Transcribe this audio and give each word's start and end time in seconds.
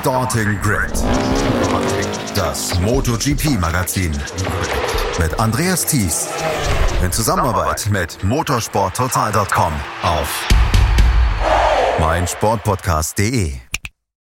Starting 0.00 0.60
Grid, 0.60 0.92
das 2.36 2.78
MotoGP-Magazin 2.78 4.12
mit 5.18 5.40
Andreas 5.40 5.84
Thies. 5.86 6.28
In 7.02 7.10
Zusammenarbeit 7.10 7.88
mit 7.90 8.22
motorsporttotal.com 8.22 9.72
auf 10.02 10.48
meinsportpodcast.de. 11.98 13.67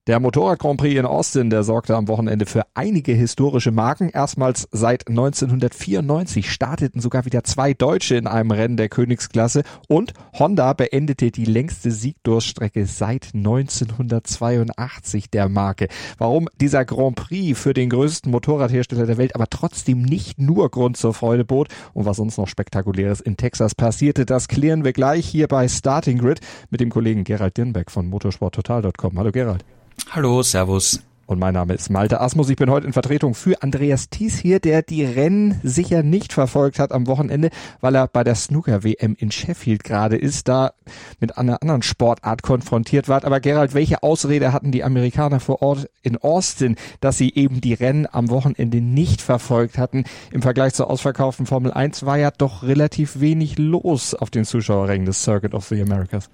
Der 0.07 0.19
Motorrad 0.19 0.59
Grand 0.59 0.79
Prix 0.79 0.99
in 0.99 1.07
Austin, 1.07 1.49
der 1.49 1.63
sorgte 1.63 1.95
am 1.95 2.07
Wochenende 2.07 2.45
für 2.45 2.61
einige 2.75 3.13
historische 3.13 3.71
Marken. 3.71 4.09
Erstmals 4.09 4.67
seit 4.71 5.07
1994 5.07 6.51
starteten 6.51 7.01
sogar 7.01 7.25
wieder 7.25 7.43
zwei 7.43 7.73
Deutsche 7.73 8.15
in 8.15 8.27
einem 8.27 8.51
Rennen 8.51 8.77
der 8.77 8.87
Königsklasse 8.87 9.63
und 9.87 10.13
Honda 10.37 10.73
beendete 10.73 11.31
die 11.31 11.45
längste 11.45 11.89
Siegdurststrecke 11.89 12.85
seit 12.85 13.31
1982 13.33 15.31
der 15.31 15.49
Marke. 15.49 15.87
Warum 16.19 16.49
dieser 16.61 16.85
Grand 16.85 17.15
Prix 17.15 17.59
für 17.59 17.73
den 17.73 17.89
größten 17.89 18.31
Motorradhersteller 18.31 19.07
der 19.07 19.17
Welt 19.17 19.33
aber 19.33 19.47
trotzdem 19.49 20.03
nicht 20.03 20.37
nur 20.37 20.69
Grund 20.69 20.97
zur 20.97 21.15
Freude 21.15 21.45
bot 21.45 21.69
und 21.95 22.05
was 22.05 22.17
sonst 22.17 22.37
noch 22.37 22.47
spektakuläres 22.47 23.21
in 23.21 23.37
Texas 23.37 23.73
passierte, 23.73 24.27
das 24.27 24.47
klären 24.49 24.83
wir 24.83 24.93
gleich 24.93 25.25
hier 25.25 25.47
bei 25.47 25.67
Starting 25.67 26.19
Grid 26.19 26.41
mit 26.69 26.79
dem 26.79 26.91
Kollegen 26.91 27.23
Gerald 27.23 27.57
Dirnbeck 27.57 27.89
von 27.89 28.07
motorsporttotal.com. 28.07 29.17
Hallo 29.17 29.31
Gerald. 29.31 29.65
Hallo, 30.11 30.43
Servus. 30.43 31.01
Und 31.25 31.39
mein 31.39 31.55
Name 31.55 31.73
ist 31.73 31.89
Malte 31.89 32.21
Asmus. 32.21 32.49
Ich 32.49 32.55
bin 32.55 32.69
heute 32.69 32.85
in 32.85 32.93
Vertretung 32.93 33.33
für 33.33 33.63
Andreas 33.63 34.09
Thies 34.09 34.37
hier, 34.37 34.59
der 34.59 34.83
die 34.83 35.03
Rennen 35.03 35.59
sicher 35.63 36.03
nicht 36.03 36.31
verfolgt 36.31 36.77
hat 36.77 36.91
am 36.91 37.07
Wochenende, 37.07 37.49
weil 37.81 37.95
er 37.95 38.07
bei 38.07 38.23
der 38.23 38.35
Snooker-WM 38.35 39.15
in 39.17 39.31
Sheffield 39.31 39.83
gerade 39.83 40.15
ist, 40.15 40.47
da 40.47 40.73
mit 41.19 41.37
einer 41.37 41.61
anderen 41.63 41.81
Sportart 41.81 42.43
konfrontiert 42.43 43.09
war. 43.09 43.25
Aber 43.25 43.39
Gerald, 43.39 43.73
welche 43.73 44.03
Ausrede 44.03 44.53
hatten 44.53 44.71
die 44.71 44.83
Amerikaner 44.83 45.39
vor 45.39 45.63
Ort 45.63 45.89
in 46.03 46.17
Austin, 46.17 46.75
dass 47.01 47.17
sie 47.17 47.33
eben 47.33 47.59
die 47.59 47.73
Rennen 47.73 48.07
am 48.09 48.29
Wochenende 48.29 48.79
nicht 48.79 49.21
verfolgt 49.21 49.79
hatten? 49.79 50.03
Im 50.31 50.43
Vergleich 50.43 50.75
zur 50.75 50.89
ausverkauften 50.91 51.47
Formel 51.47 51.71
1 51.73 52.05
war 52.05 52.19
ja 52.19 52.29
doch 52.29 52.61
relativ 52.61 53.19
wenig 53.19 53.57
los 53.57 54.13
auf 54.13 54.29
den 54.29 54.45
Zuschauerrängen 54.45 55.07
des 55.07 55.23
Circuit 55.23 55.55
of 55.55 55.65
the 55.65 55.81
Americas. 55.81 56.29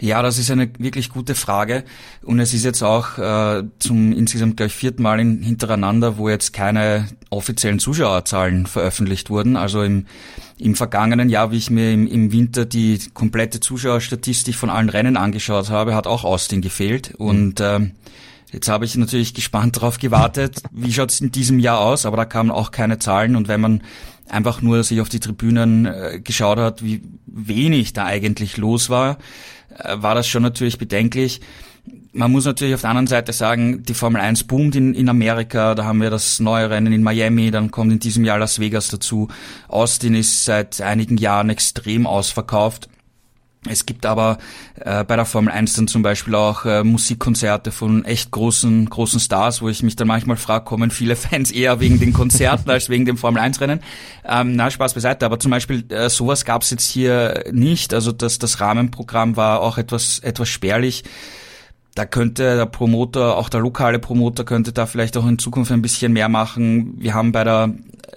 Ja, 0.00 0.22
das 0.22 0.38
ist 0.38 0.50
eine 0.50 0.70
wirklich 0.78 1.10
gute 1.10 1.34
Frage. 1.34 1.84
Und 2.22 2.40
es 2.40 2.54
ist 2.54 2.64
jetzt 2.64 2.82
auch 2.82 3.18
äh, 3.18 3.64
zum 3.78 4.12
insgesamt 4.12 4.56
gleich 4.56 4.72
vierten 4.72 5.02
Mal 5.02 5.20
in, 5.20 5.42
hintereinander, 5.42 6.16
wo 6.16 6.30
jetzt 6.30 6.54
keine 6.54 7.06
offiziellen 7.28 7.78
Zuschauerzahlen 7.78 8.66
veröffentlicht 8.66 9.28
wurden. 9.28 9.56
Also 9.56 9.82
im, 9.82 10.06
im 10.58 10.74
vergangenen 10.74 11.28
Jahr, 11.28 11.50
wie 11.52 11.58
ich 11.58 11.70
mir 11.70 11.92
im, 11.92 12.06
im 12.06 12.32
Winter 12.32 12.64
die 12.64 12.98
komplette 13.12 13.60
Zuschauerstatistik 13.60 14.54
von 14.54 14.70
allen 14.70 14.88
Rennen 14.88 15.18
angeschaut 15.18 15.68
habe, 15.68 15.94
hat 15.94 16.06
auch 16.06 16.24
Austin 16.24 16.62
gefehlt. 16.62 17.14
Und 17.16 17.60
äh, 17.60 17.80
Jetzt 18.52 18.68
habe 18.68 18.84
ich 18.84 18.96
natürlich 18.96 19.32
gespannt 19.32 19.76
darauf 19.76 19.98
gewartet, 19.98 20.62
wie 20.72 20.92
schaut 20.92 21.10
es 21.10 21.20
in 21.20 21.30
diesem 21.30 21.60
Jahr 21.60 21.78
aus, 21.78 22.04
aber 22.04 22.16
da 22.16 22.24
kamen 22.24 22.50
auch 22.50 22.72
keine 22.72 22.98
Zahlen 22.98 23.36
und 23.36 23.46
wenn 23.46 23.60
man 23.60 23.82
einfach 24.28 24.60
nur 24.60 24.82
sich 24.82 25.00
auf 25.00 25.08
die 25.08 25.20
Tribünen 25.20 25.86
äh, 25.86 26.20
geschaut 26.22 26.58
hat, 26.58 26.82
wie 26.84 27.00
wenig 27.26 27.92
da 27.92 28.06
eigentlich 28.06 28.56
los 28.56 28.90
war, 28.90 29.18
war 29.78 30.14
das 30.14 30.28
schon 30.28 30.42
natürlich 30.42 30.78
bedenklich. 30.78 31.40
Man 32.12 32.32
muss 32.32 32.44
natürlich 32.44 32.74
auf 32.74 32.80
der 32.80 32.90
anderen 32.90 33.06
Seite 33.06 33.32
sagen, 33.32 33.84
die 33.84 33.94
Formel 33.94 34.20
1 34.20 34.44
boomt 34.44 34.74
in, 34.74 34.94
in 34.94 35.08
Amerika, 35.08 35.74
da 35.74 35.84
haben 35.84 36.00
wir 36.00 36.10
das 36.10 36.40
neue 36.40 36.68
Rennen 36.68 36.92
in 36.92 37.02
Miami, 37.02 37.50
dann 37.50 37.70
kommt 37.70 37.92
in 37.92 38.00
diesem 38.00 38.24
Jahr 38.24 38.38
Las 38.38 38.58
Vegas 38.58 38.88
dazu. 38.88 39.28
Austin 39.68 40.14
ist 40.14 40.44
seit 40.44 40.80
einigen 40.80 41.16
Jahren 41.18 41.50
extrem 41.50 42.06
ausverkauft. 42.06 42.88
Es 43.68 43.84
gibt 43.84 44.06
aber 44.06 44.38
äh, 44.76 45.04
bei 45.04 45.16
der 45.16 45.26
Formel 45.26 45.52
1 45.52 45.74
dann 45.74 45.86
zum 45.86 46.00
Beispiel 46.00 46.34
auch 46.34 46.64
äh, 46.64 46.82
Musikkonzerte 46.82 47.72
von 47.72 48.06
echt 48.06 48.30
großen, 48.30 48.88
großen 48.88 49.20
Stars, 49.20 49.60
wo 49.60 49.68
ich 49.68 49.82
mich 49.82 49.96
dann 49.96 50.08
manchmal 50.08 50.38
frage, 50.38 50.64
kommen 50.64 50.90
viele 50.90 51.14
Fans 51.14 51.50
eher 51.50 51.78
wegen 51.78 52.00
den 52.00 52.14
Konzerten 52.14 52.70
als 52.70 52.88
wegen 52.88 53.04
dem 53.04 53.18
Formel 53.18 53.42
1 53.42 53.60
Rennen? 53.60 53.80
Ähm, 54.24 54.56
na, 54.56 54.70
Spaß 54.70 54.94
beiseite, 54.94 55.26
aber 55.26 55.38
zum 55.38 55.50
Beispiel 55.50 55.84
äh, 55.92 56.08
sowas 56.08 56.46
gab 56.46 56.62
es 56.62 56.70
jetzt 56.70 56.90
hier 56.90 57.44
nicht. 57.52 57.92
Also 57.92 58.12
das, 58.12 58.38
das 58.38 58.60
Rahmenprogramm 58.60 59.36
war 59.36 59.60
auch 59.60 59.76
etwas, 59.76 60.20
etwas 60.20 60.48
spärlich 60.48 61.04
da 61.94 62.04
könnte 62.04 62.56
der 62.56 62.66
Promoter, 62.66 63.36
auch 63.36 63.48
der 63.48 63.60
lokale 63.60 63.98
Promoter 63.98 64.44
könnte 64.44 64.72
da 64.72 64.86
vielleicht 64.86 65.16
auch 65.16 65.26
in 65.26 65.38
Zukunft 65.38 65.72
ein 65.72 65.82
bisschen 65.82 66.12
mehr 66.12 66.28
machen. 66.28 66.94
Wir 66.98 67.14
haben 67.14 67.32
bei 67.32 67.44
der 67.44 67.74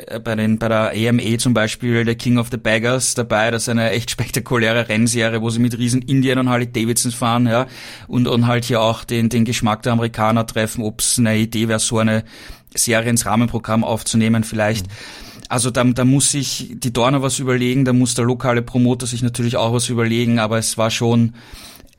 äh, 0.07 0.19
bei 0.19 0.35
den 0.35 0.59
bei 0.59 0.67
der 0.67 0.91
AMA 0.91 1.37
zum 1.39 1.53
Beispiel 1.53 2.05
der 2.05 2.15
King 2.15 2.37
of 2.37 2.49
the 2.51 2.57
Baggers 2.57 3.15
dabei, 3.15 3.51
das 3.51 3.63
ist 3.63 3.69
eine 3.69 3.89
echt 3.91 4.11
spektakuläre 4.11 4.89
Rennserie, 4.89 5.41
wo 5.41 5.49
sie 5.49 5.59
mit 5.59 5.77
riesen 5.77 6.01
Indien 6.01 6.39
und 6.39 6.49
Harley 6.49 6.71
Davidsons 6.71 7.15
fahren, 7.15 7.47
ja, 7.47 7.67
und 8.07 8.27
und 8.27 8.47
halt 8.47 8.65
hier 8.65 8.81
auch 8.81 9.03
den 9.03 9.29
den 9.29 9.45
Geschmack 9.45 9.81
der 9.83 9.93
Amerikaner 9.93 10.45
treffen, 10.45 10.83
ob 10.83 10.99
es 10.99 11.17
eine 11.17 11.37
Idee 11.37 11.67
wäre, 11.67 11.79
so 11.79 11.97
eine 11.97 12.23
Serie 12.75 13.09
ins 13.09 13.25
Rahmenprogramm 13.25 13.83
aufzunehmen 13.83 14.43
vielleicht. 14.43 14.87
Mhm. 14.87 14.91
Also 15.49 15.69
da, 15.69 15.83
da 15.83 16.05
muss 16.05 16.31
sich 16.31 16.71
die 16.73 16.91
Dorner 16.91 17.21
was 17.21 17.37
überlegen, 17.37 17.85
da 17.85 17.93
muss 17.93 18.15
der 18.15 18.25
lokale 18.25 18.61
Promoter 18.61 19.05
sich 19.05 19.21
natürlich 19.21 19.55
auch 19.55 19.73
was 19.73 19.89
überlegen, 19.89 20.39
aber 20.39 20.57
es 20.57 20.79
war 20.79 20.89
schon 20.89 21.33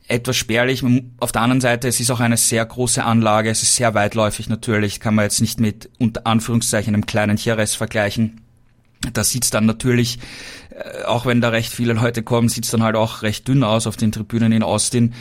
etwas 0.07 0.35
spärlich. 0.35 0.83
Auf 1.19 1.31
der 1.31 1.41
anderen 1.41 1.61
Seite, 1.61 1.87
es 1.87 1.99
ist 1.99 2.11
auch 2.11 2.19
eine 2.19 2.37
sehr 2.37 2.65
große 2.65 3.03
Anlage, 3.03 3.49
es 3.49 3.63
ist 3.63 3.75
sehr 3.75 3.93
weitläufig 3.93 4.49
natürlich, 4.49 4.99
kann 4.99 5.15
man 5.15 5.23
jetzt 5.23 5.41
nicht 5.41 5.59
mit 5.59 5.89
unter 5.99 6.27
Anführungszeichen 6.27 6.93
einem 6.93 7.05
kleinen 7.05 7.37
Jerez 7.37 7.75
vergleichen. 7.75 8.41
Da 9.13 9.23
sieht's 9.23 9.49
dann 9.49 9.65
natürlich, 9.65 10.19
äh, 10.69 11.03
auch 11.03 11.25
wenn 11.25 11.41
da 11.41 11.49
recht 11.49 11.71
viele 11.71 11.93
Leute 11.93 12.23
kommen, 12.23 12.49
sieht's 12.49 12.71
dann 12.71 12.83
halt 12.83 12.95
auch 12.95 13.21
recht 13.21 13.47
dünn 13.47 13.63
aus 13.63 13.87
auf 13.87 13.97
den 13.97 14.11
Tribünen 14.11 14.51
in 14.51 14.63
Austin. 14.63 15.13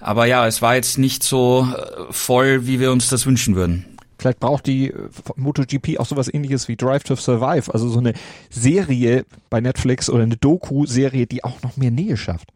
Aber 0.00 0.26
ja, 0.26 0.46
es 0.46 0.62
war 0.62 0.74
jetzt 0.74 0.98
nicht 0.98 1.22
so 1.22 1.68
äh, 1.76 2.12
voll, 2.12 2.66
wie 2.66 2.80
wir 2.80 2.92
uns 2.92 3.08
das 3.08 3.26
wünschen 3.26 3.56
würden. 3.56 3.84
Vielleicht 4.18 4.40
braucht 4.40 4.66
die 4.66 4.88
äh, 4.88 5.08
MotoGP 5.36 5.98
auch 5.98 6.06
sowas 6.06 6.32
ähnliches 6.32 6.68
wie 6.68 6.76
Drive 6.76 7.04
to 7.04 7.16
Survive, 7.16 7.72
also 7.72 7.88
so 7.88 7.98
eine 7.98 8.14
Serie 8.50 9.24
bei 9.50 9.60
Netflix 9.60 10.08
oder 10.10 10.22
eine 10.22 10.36
Doku-Serie, 10.36 11.26
die 11.26 11.44
auch 11.44 11.62
noch 11.62 11.76
mehr 11.76 11.90
Nähe 11.90 12.16
schafft. 12.16 12.52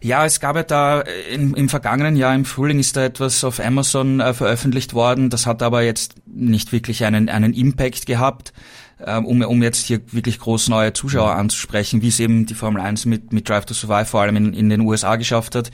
Ja, 0.00 0.24
es 0.24 0.40
gab 0.40 0.56
ja 0.56 0.62
da 0.62 1.00
im, 1.32 1.54
im 1.54 1.68
vergangenen 1.68 2.16
Jahr 2.16 2.34
im 2.34 2.44
Frühling 2.44 2.78
ist 2.78 2.96
da 2.96 3.04
etwas 3.04 3.42
auf 3.44 3.58
Amazon 3.58 4.20
äh, 4.20 4.34
veröffentlicht 4.34 4.94
worden. 4.94 5.30
Das 5.30 5.46
hat 5.46 5.62
aber 5.62 5.82
jetzt 5.82 6.16
nicht 6.26 6.72
wirklich 6.72 7.04
einen, 7.04 7.28
einen 7.28 7.54
Impact 7.54 8.06
gehabt, 8.06 8.52
äh, 8.98 9.16
um, 9.16 9.42
um 9.42 9.62
jetzt 9.62 9.86
hier 9.86 10.00
wirklich 10.12 10.38
groß 10.38 10.68
neue 10.68 10.92
Zuschauer 10.92 11.34
mhm. 11.34 11.40
anzusprechen, 11.40 12.02
wie 12.02 12.08
es 12.08 12.20
eben 12.20 12.46
die 12.46 12.54
Formel 12.54 12.82
1 12.82 13.06
mit, 13.06 13.32
mit 13.32 13.48
Drive 13.48 13.64
to 13.64 13.74
Survive 13.74 14.06
vor 14.06 14.22
allem 14.22 14.36
in, 14.36 14.52
in 14.52 14.68
den 14.68 14.80
USA 14.82 15.16
geschafft 15.16 15.54
hat. 15.54 15.70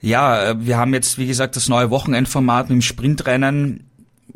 Ja, 0.00 0.50
äh, 0.50 0.66
wir 0.66 0.76
haben 0.76 0.92
jetzt, 0.94 1.18
wie 1.18 1.26
gesagt, 1.26 1.56
das 1.56 1.68
neue 1.68 1.90
Wochenendformat 1.90 2.68
mit 2.68 2.76
dem 2.76 2.82
Sprintrennen 2.82 3.88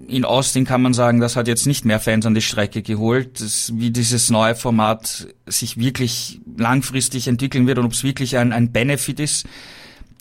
in 0.07 0.25
Austin 0.25 0.65
kann 0.65 0.83
man 0.83 0.95
sagen, 0.95 1.21
das 1.21 1.37
hat 1.37 1.49
jetzt 1.49 1.67
nicht 1.67 1.85
mehr 1.85 2.01
Fans 2.01 2.27
an 2.27 2.35
die 2.35 2.43
Strecke 2.43 2.83
geholt. 2.83 3.41
Das, 3.41 3.73
wie 3.77 3.91
dieses 3.91 4.31
neue 4.31 4.55
Format 4.55 5.29
sich 5.47 5.79
wirklich 5.79 6.41
langfristig 6.57 7.29
entwickeln 7.29 7.67
wird 7.67 7.79
und 7.79 7.87
ob 7.87 7.93
es 7.93 8.05
wirklich 8.05 8.37
ein, 8.37 8.53
ein 8.53 8.73
Benefit 8.73 9.21
ist, 9.21 9.47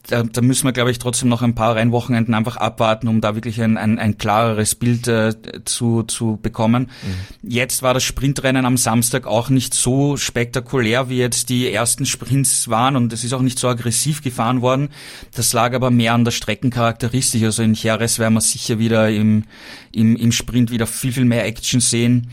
da, 0.07 0.23
da 0.23 0.41
müssen 0.41 0.65
wir, 0.65 0.71
glaube 0.71 0.91
ich, 0.91 0.99
trotzdem 0.99 1.29
noch 1.29 1.41
ein 1.41 1.55
paar 1.55 1.75
Rennwochenenden 1.75 2.33
einfach 2.33 2.57
abwarten, 2.57 3.07
um 3.07 3.21
da 3.21 3.35
wirklich 3.35 3.61
ein, 3.61 3.77
ein, 3.77 3.99
ein 3.99 4.17
klareres 4.17 4.75
Bild 4.75 5.07
äh, 5.07 5.33
zu, 5.65 6.03
zu 6.03 6.39
bekommen. 6.41 6.91
Mhm. 7.03 7.49
Jetzt 7.49 7.83
war 7.83 7.93
das 7.93 8.03
Sprintrennen 8.03 8.65
am 8.65 8.77
Samstag 8.77 9.27
auch 9.27 9.49
nicht 9.49 9.73
so 9.73 10.17
spektakulär, 10.17 11.09
wie 11.09 11.17
jetzt 11.17 11.49
die 11.49 11.71
ersten 11.71 12.05
Sprints 12.05 12.69
waren 12.69 12.95
und 12.95 13.13
es 13.13 13.23
ist 13.23 13.33
auch 13.33 13.41
nicht 13.41 13.59
so 13.59 13.67
aggressiv 13.67 14.21
gefahren 14.21 14.61
worden. 14.61 14.89
Das 15.33 15.53
lag 15.53 15.73
aber 15.73 15.91
mehr 15.91 16.13
an 16.13 16.25
der 16.25 16.31
Streckencharakteristik. 16.31 17.43
Also 17.43 17.63
in 17.63 17.73
Jerez 17.73 18.19
werden 18.19 18.33
wir 18.35 18.41
sicher 18.41 18.79
wieder 18.79 19.09
im, 19.09 19.45
im, 19.91 20.15
im 20.15 20.31
Sprint 20.31 20.71
wieder 20.71 20.87
viel, 20.87 21.11
viel 21.11 21.25
mehr 21.25 21.45
Action 21.45 21.79
sehen 21.79 22.29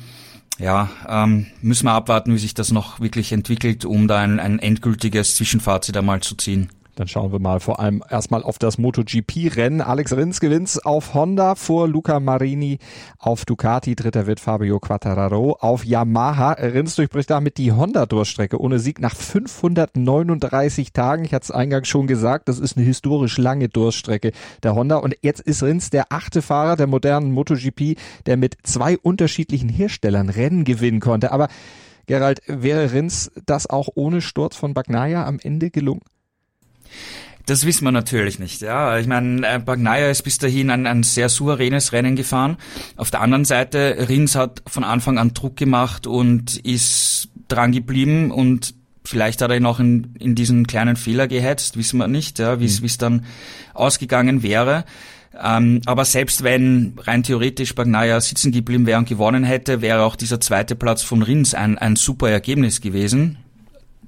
ja, 0.59 0.91
ähm, 1.09 1.47
müssen 1.61 1.87
wir 1.87 1.93
abwarten, 1.93 2.35
wie 2.35 2.39
sich 2.39 2.55
das 2.55 2.73
noch 2.73 3.01
wirklich 3.01 3.33
entwickelt, 3.33 3.85
um 3.85 4.07
da 4.07 4.19
ein, 4.19 4.39
ein 4.39 4.59
endgültiges 4.59 5.35
Zwischenfazit 5.35 5.97
einmal 5.97 6.21
zu 6.21 6.37
ziehen. 6.37 6.69
Dann 6.95 7.09
schauen 7.09 7.33
wir 7.33 7.39
mal 7.39 7.59
vor 7.59 7.81
allem 7.81 8.03
erstmal 8.11 8.43
auf 8.43 8.59
das 8.59 8.77
MotoGP-Rennen. 8.77 9.81
Alex 9.81 10.15
Rins 10.15 10.41
gewinnt 10.41 10.79
auf 10.85 11.15
Honda 11.15 11.55
vor 11.55 11.89
Luca 11.89 12.21
Marini 12.21 12.79
auf 13.19 13.47
Ducati. 13.47 13.97
Dritter 13.97 14.27
wird 14.27 14.41
Fabio 14.41 14.79
Quattararo 14.79 15.57
auf 15.59 15.87
Yamaha. 15.87 16.53
Rins 16.53 16.95
durchbricht 16.97 17.31
damit 17.31 17.57
die 17.57 17.73
Honda-Durchstrecke 17.73 18.61
ohne 18.61 18.79
Sieg 18.79 19.01
nach 19.01 19.17
539 19.17 20.93
Tagen. 20.93 21.25
Ich 21.25 21.33
hatte 21.33 21.45
es 21.45 21.51
eingangs 21.51 21.89
schon 21.89 22.07
gesagt, 22.07 22.49
das 22.49 22.59
ist 22.59 22.77
eine 22.77 22.85
historisch 22.85 23.39
lange 23.39 23.71
Durchstrecke 23.71 24.33
der 24.63 24.75
Honda. 24.75 24.97
Und 24.97 25.17
jetzt 25.23 25.41
ist 25.41 25.63
Rins 25.63 25.89
der 25.89 26.07
achte 26.11 26.43
Fahrer 26.43 26.77
der 26.77 26.89
modernen 26.89 27.33
MotoGP, 27.33 27.97
der 28.27 28.37
mit 28.37 28.57
zwei 28.65 28.99
unterschiedlichen 28.99 29.71
Herstellern 29.71 30.29
Rennen 30.29 30.65
gewinnen 30.65 31.01
konnte. 31.01 31.33
Aber 31.33 31.49
Gerald, 32.07 32.43
wäre 32.47 32.93
Rins 32.93 33.31
das 33.47 33.71
auch 33.71 33.89
ohne 33.95 34.21
Sturz 34.21 34.57
von 34.57 34.75
Bagnaia 34.75 35.25
am 35.25 35.39
Ende 35.43 35.71
gelungen? 35.71 36.03
Das 37.47 37.67
wissen 37.67 37.85
wir 37.85 37.93
natürlich 37.93 38.39
nicht. 38.39 38.61
Ja, 38.61 38.99
ich 38.99 39.07
meine, 39.07 39.47
äh, 39.47 39.59
Bagnaia 39.59 40.11
ist 40.11 40.23
bis 40.23 40.39
dahin 40.39 40.71
ein, 40.71 40.87
ein 40.87 41.03
sehr 41.03 41.29
souveränes 41.29 41.93
Rennen 41.93 42.15
gefahren. 42.15 42.57
Auf 42.97 43.11
der 43.11 43.21
anderen 43.21 43.45
Seite, 43.45 44.07
Rins 44.09 44.37
hat 44.37 44.63
von 44.67 44.85
Anfang 44.85 45.19
an 45.19 45.35
Druck 45.35 45.57
gemacht 45.57 46.07
und 46.07 46.57
ist 46.59 47.29
dran 47.49 47.73
geblieben 47.73 48.31
und 48.31 48.75
vielleicht 49.05 49.43
hat 49.43 49.51
er 49.51 49.57
ihn 49.57 49.67
auch 49.67 49.81
in, 49.81 50.15
in 50.21 50.37
diesen 50.37 50.67
kleinen 50.67 50.97
Fehler 50.97 51.27
gehetzt, 51.27 51.77
wissen 51.77 51.99
wir 51.99 52.07
nicht, 52.07 52.39
ja, 52.39 52.61
wie 52.61 52.67
es 52.67 52.81
mhm. 52.81 52.89
dann 52.99 53.25
ausgegangen 53.75 54.43
wäre. 54.45 54.85
Ähm, 55.41 55.81
aber 55.87 56.05
selbst 56.05 56.45
wenn 56.45 56.95
rein 56.99 57.23
theoretisch 57.23 57.75
Bagnaia 57.75 58.21
sitzen 58.21 58.53
geblieben 58.53 58.87
wäre 58.87 58.99
und 58.99 59.09
gewonnen 59.09 59.45
hätte, 59.45 59.81
wäre 59.81 60.03
auch 60.03 60.15
dieser 60.15 60.41
zweite 60.41 60.77
Platz 60.77 61.03
von 61.03 61.23
Rins 61.23 61.55
ein, 61.55 61.79
ein 61.79 61.97
super 61.97 62.31
Ergebnis 62.31 62.81
gewesen. 62.81 63.39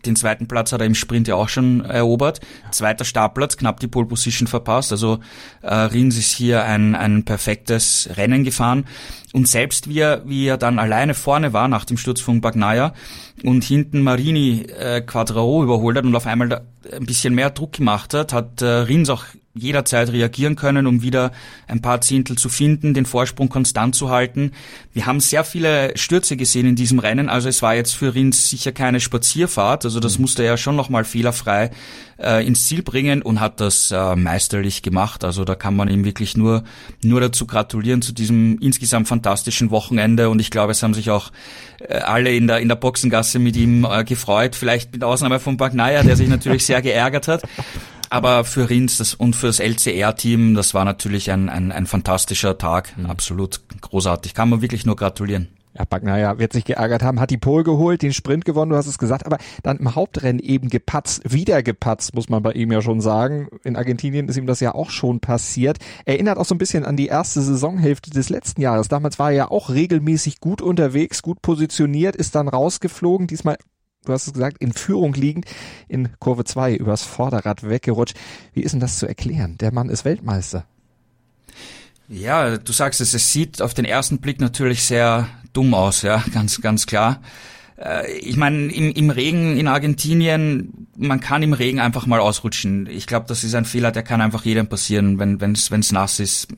Den 0.06 0.16
zweiten 0.16 0.48
Platz 0.48 0.72
hat 0.72 0.80
er 0.80 0.86
im 0.86 0.94
Sprint 0.94 1.28
ja 1.28 1.34
auch 1.34 1.48
schon 1.48 1.84
erobert. 1.84 2.40
Zweiter 2.70 3.04
Startplatz, 3.04 3.56
knapp 3.56 3.80
die 3.80 3.88
Pole 3.88 4.06
Position 4.06 4.46
verpasst. 4.46 4.92
Also 4.92 5.20
äh, 5.62 5.74
Rins 5.74 6.16
ist 6.16 6.32
hier 6.32 6.64
ein, 6.64 6.94
ein 6.94 7.24
perfektes 7.24 8.08
Rennen 8.16 8.44
gefahren. 8.44 8.84
Und 9.32 9.48
selbst 9.48 9.88
wie 9.88 9.98
er, 9.98 10.22
wie 10.26 10.46
er 10.46 10.56
dann 10.56 10.78
alleine 10.78 11.14
vorne 11.14 11.52
war 11.52 11.66
nach 11.66 11.84
dem 11.84 11.96
Sturz 11.96 12.20
von 12.20 12.40
Bagnaia 12.40 12.94
und 13.42 13.64
hinten 13.64 14.02
Marini 14.02 14.62
äh, 14.78 15.00
Quadraro 15.00 15.62
überholt 15.62 15.96
hat 15.96 16.04
und 16.04 16.14
auf 16.14 16.26
einmal 16.26 16.62
ein 16.92 17.06
bisschen 17.06 17.34
mehr 17.34 17.50
Druck 17.50 17.72
gemacht 17.72 18.14
hat, 18.14 18.32
hat 18.32 18.62
äh, 18.62 18.66
Rins 18.66 19.10
auch 19.10 19.24
jederzeit 19.54 20.10
reagieren 20.10 20.56
können, 20.56 20.86
um 20.86 21.02
wieder 21.02 21.30
ein 21.68 21.80
paar 21.80 22.00
Zehntel 22.00 22.36
zu 22.36 22.48
finden, 22.48 22.92
den 22.92 23.06
Vorsprung 23.06 23.48
konstant 23.48 23.94
zu 23.94 24.10
halten. 24.10 24.50
Wir 24.92 25.06
haben 25.06 25.20
sehr 25.20 25.44
viele 25.44 25.96
Stürze 25.96 26.36
gesehen 26.36 26.66
in 26.66 26.76
diesem 26.76 26.98
Rennen, 26.98 27.28
also 27.28 27.48
es 27.48 27.62
war 27.62 27.74
jetzt 27.74 27.94
für 27.94 28.14
Rins 28.14 28.50
sicher 28.50 28.72
keine 28.72 28.98
Spazierfahrt, 29.00 29.84
also 29.84 30.00
das 30.00 30.18
mhm. 30.18 30.22
musste 30.22 30.42
er 30.42 30.56
schon 30.56 30.74
nochmal 30.76 31.04
fehlerfrei 31.04 31.70
äh, 32.18 32.46
ins 32.46 32.66
Ziel 32.66 32.82
bringen 32.82 33.22
und 33.22 33.40
hat 33.40 33.60
das 33.60 33.90
äh, 33.90 34.16
meisterlich 34.16 34.82
gemacht. 34.82 35.24
Also 35.24 35.44
da 35.44 35.54
kann 35.54 35.76
man 35.76 35.88
ihm 35.88 36.04
wirklich 36.04 36.36
nur, 36.36 36.64
nur 37.02 37.20
dazu 37.20 37.46
gratulieren 37.46 38.02
zu 38.02 38.12
diesem 38.12 38.58
insgesamt 38.58 39.08
fantastischen 39.08 39.70
Wochenende 39.70 40.30
und 40.30 40.40
ich 40.40 40.50
glaube, 40.50 40.72
es 40.72 40.82
haben 40.82 40.94
sich 40.94 41.10
auch 41.10 41.30
äh, 41.80 41.98
alle 41.98 42.34
in 42.34 42.46
der, 42.46 42.58
in 42.58 42.68
der 42.68 42.76
Boxengasse 42.76 43.23
mit 43.34 43.56
ihm 43.56 43.84
äh, 43.84 44.04
gefreut, 44.04 44.54
vielleicht 44.54 44.92
mit 44.92 45.02
Ausnahme 45.02 45.40
von 45.40 45.56
Bagnaya, 45.56 46.02
der 46.02 46.16
sich 46.16 46.28
natürlich 46.28 46.66
sehr 46.66 46.82
geärgert 46.82 47.28
hat. 47.28 47.42
Aber 48.10 48.44
für 48.44 48.68
Rins 48.68 48.98
das, 48.98 49.14
und 49.14 49.34
für 49.34 49.46
das 49.46 49.58
LCR-Team, 49.58 50.54
das 50.54 50.74
war 50.74 50.84
natürlich 50.84 51.30
ein, 51.30 51.48
ein, 51.48 51.72
ein 51.72 51.86
fantastischer 51.86 52.58
Tag. 52.58 52.96
Mhm. 52.96 53.06
Absolut 53.06 53.60
großartig. 53.80 54.34
Kann 54.34 54.50
man 54.50 54.62
wirklich 54.62 54.86
nur 54.86 54.96
gratulieren. 54.96 55.48
Ja, 55.76 55.84
Bagnaia 55.84 56.38
wird 56.38 56.52
sich 56.52 56.64
geärgert 56.64 57.02
haben, 57.02 57.18
hat 57.18 57.30
die 57.30 57.36
Pole 57.36 57.64
geholt, 57.64 58.02
den 58.02 58.12
Sprint 58.12 58.44
gewonnen, 58.44 58.70
du 58.70 58.76
hast 58.76 58.86
es 58.86 58.98
gesagt, 58.98 59.26
aber 59.26 59.38
dann 59.64 59.78
im 59.78 59.96
Hauptrennen 59.96 60.38
eben 60.38 60.68
gepatzt, 60.68 61.22
wieder 61.32 61.64
gepatzt, 61.64 62.14
muss 62.14 62.28
man 62.28 62.44
bei 62.44 62.52
ihm 62.52 62.70
ja 62.70 62.80
schon 62.80 63.00
sagen. 63.00 63.48
In 63.64 63.74
Argentinien 63.74 64.28
ist 64.28 64.36
ihm 64.36 64.46
das 64.46 64.60
ja 64.60 64.72
auch 64.72 64.90
schon 64.90 65.18
passiert. 65.18 65.78
Erinnert 66.04 66.38
auch 66.38 66.44
so 66.44 66.54
ein 66.54 66.58
bisschen 66.58 66.84
an 66.84 66.96
die 66.96 67.08
erste 67.08 67.40
Saisonhälfte 67.40 68.10
des 68.10 68.28
letzten 68.28 68.60
Jahres. 68.60 68.86
Damals 68.86 69.18
war 69.18 69.30
er 69.30 69.36
ja 69.36 69.50
auch 69.50 69.68
regelmäßig 69.68 70.38
gut 70.38 70.62
unterwegs, 70.62 71.22
gut 71.22 71.42
positioniert, 71.42 72.14
ist 72.14 72.36
dann 72.36 72.46
rausgeflogen, 72.46 73.26
diesmal 73.26 73.56
du 74.04 74.12
hast 74.12 74.26
es 74.26 74.32
gesagt, 74.34 74.58
in 74.58 74.72
Führung 74.72 75.14
liegend 75.14 75.46
in 75.88 76.10
Kurve 76.20 76.44
2 76.44 76.76
übers 76.76 77.02
Vorderrad 77.02 77.68
weggerutscht. 77.68 78.16
Wie 78.52 78.60
ist 78.60 78.72
denn 78.72 78.80
das 78.80 78.98
zu 78.98 79.06
erklären? 79.06 79.56
Der 79.58 79.72
Mann 79.72 79.88
ist 79.88 80.04
Weltmeister. 80.04 80.66
Ja, 82.06 82.58
du 82.58 82.72
sagst 82.72 83.00
es, 83.00 83.14
es 83.14 83.32
sieht 83.32 83.62
auf 83.62 83.72
den 83.72 83.86
ersten 83.86 84.18
Blick 84.18 84.40
natürlich 84.40 84.84
sehr 84.84 85.26
dumm 85.54 85.72
aus, 85.72 86.02
ja, 86.02 86.22
ganz, 86.32 86.60
ganz 86.60 86.86
klar. 86.86 87.20
Äh, 87.78 88.12
ich 88.18 88.36
meine, 88.36 88.72
im, 88.72 88.90
im 88.92 89.10
Regen 89.10 89.56
in 89.56 89.68
Argentinien, 89.68 90.88
man 90.96 91.20
kann 91.20 91.42
im 91.42 91.52
Regen 91.52 91.80
einfach 91.80 92.06
mal 92.06 92.20
ausrutschen. 92.20 92.86
Ich 92.86 93.06
glaube, 93.06 93.26
das 93.28 93.44
ist 93.44 93.54
ein 93.54 93.64
Fehler, 93.64 93.90
der 93.90 94.02
kann 94.02 94.20
einfach 94.20 94.44
jedem 94.44 94.66
passieren, 94.66 95.18
wenn 95.18 95.52
es 95.52 95.70
wenn's 95.70 95.92
nass 95.92 96.20
ist. 96.20 96.48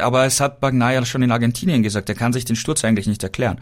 Aber 0.00 0.24
es 0.24 0.40
hat 0.40 0.60
Bagnaia 0.60 1.04
schon 1.04 1.22
in 1.22 1.30
Argentinien 1.30 1.82
gesagt, 1.82 2.08
er 2.08 2.14
kann 2.14 2.32
sich 2.32 2.44
den 2.44 2.56
Sturz 2.56 2.84
eigentlich 2.84 3.06
nicht 3.06 3.22
erklären. 3.22 3.60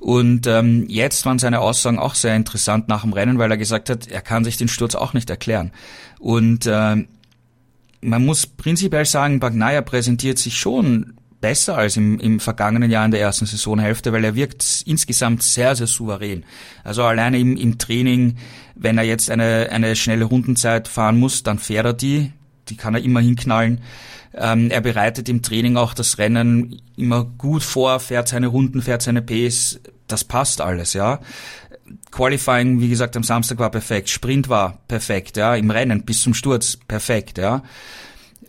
Und 0.00 0.46
ähm, 0.46 0.84
jetzt 0.88 1.24
waren 1.26 1.38
seine 1.38 1.60
Aussagen 1.60 1.98
auch 1.98 2.14
sehr 2.14 2.36
interessant 2.36 2.88
nach 2.88 3.02
dem 3.02 3.12
Rennen, 3.12 3.38
weil 3.38 3.50
er 3.50 3.56
gesagt 3.56 3.90
hat, 3.90 4.06
er 4.06 4.20
kann 4.20 4.44
sich 4.44 4.56
den 4.56 4.68
Sturz 4.68 4.94
auch 4.94 5.14
nicht 5.14 5.30
erklären. 5.30 5.72
Und 6.20 6.66
äh, 6.66 6.96
man 8.00 8.24
muss 8.24 8.46
prinzipiell 8.46 9.06
sagen, 9.06 9.40
Bagnaia 9.40 9.82
präsentiert 9.82 10.38
sich 10.38 10.56
schon 10.56 11.17
besser 11.40 11.76
als 11.76 11.96
im, 11.96 12.18
im 12.18 12.40
vergangenen 12.40 12.90
Jahr 12.90 13.04
in 13.04 13.10
der 13.10 13.20
ersten 13.20 13.46
Saisonhälfte, 13.46 14.12
weil 14.12 14.24
er 14.24 14.34
wirkt 14.34 14.82
insgesamt 14.86 15.42
sehr, 15.42 15.76
sehr 15.76 15.86
souverän. 15.86 16.44
Also 16.84 17.04
alleine 17.04 17.38
im, 17.38 17.56
im 17.56 17.78
Training, 17.78 18.36
wenn 18.74 18.98
er 18.98 19.04
jetzt 19.04 19.30
eine, 19.30 19.68
eine 19.70 19.94
schnelle 19.96 20.24
Rundenzeit 20.24 20.88
fahren 20.88 21.18
muss, 21.18 21.42
dann 21.42 21.58
fährt 21.58 21.86
er 21.86 21.92
die, 21.92 22.32
die 22.68 22.76
kann 22.76 22.94
er 22.94 23.02
immer 23.02 23.20
hinknallen. 23.20 23.80
Ähm, 24.34 24.70
er 24.70 24.80
bereitet 24.80 25.28
im 25.28 25.42
Training 25.42 25.76
auch 25.76 25.94
das 25.94 26.18
Rennen 26.18 26.80
immer 26.96 27.24
gut 27.24 27.62
vor, 27.62 27.98
fährt 28.00 28.28
seine 28.28 28.48
Runden, 28.48 28.82
fährt 28.82 29.02
seine 29.02 29.22
Pace, 29.22 29.80
das 30.06 30.24
passt 30.24 30.60
alles, 30.60 30.92
ja. 30.92 31.20
Qualifying, 32.10 32.80
wie 32.80 32.88
gesagt, 32.88 33.16
am 33.16 33.22
Samstag 33.22 33.58
war 33.58 33.70
perfekt, 33.70 34.10
Sprint 34.10 34.48
war 34.48 34.78
perfekt, 34.88 35.36
ja, 35.36 35.54
im 35.54 35.70
Rennen 35.70 36.04
bis 36.04 36.22
zum 36.22 36.34
Sturz 36.34 36.76
perfekt, 36.76 37.38
ja. 37.38 37.62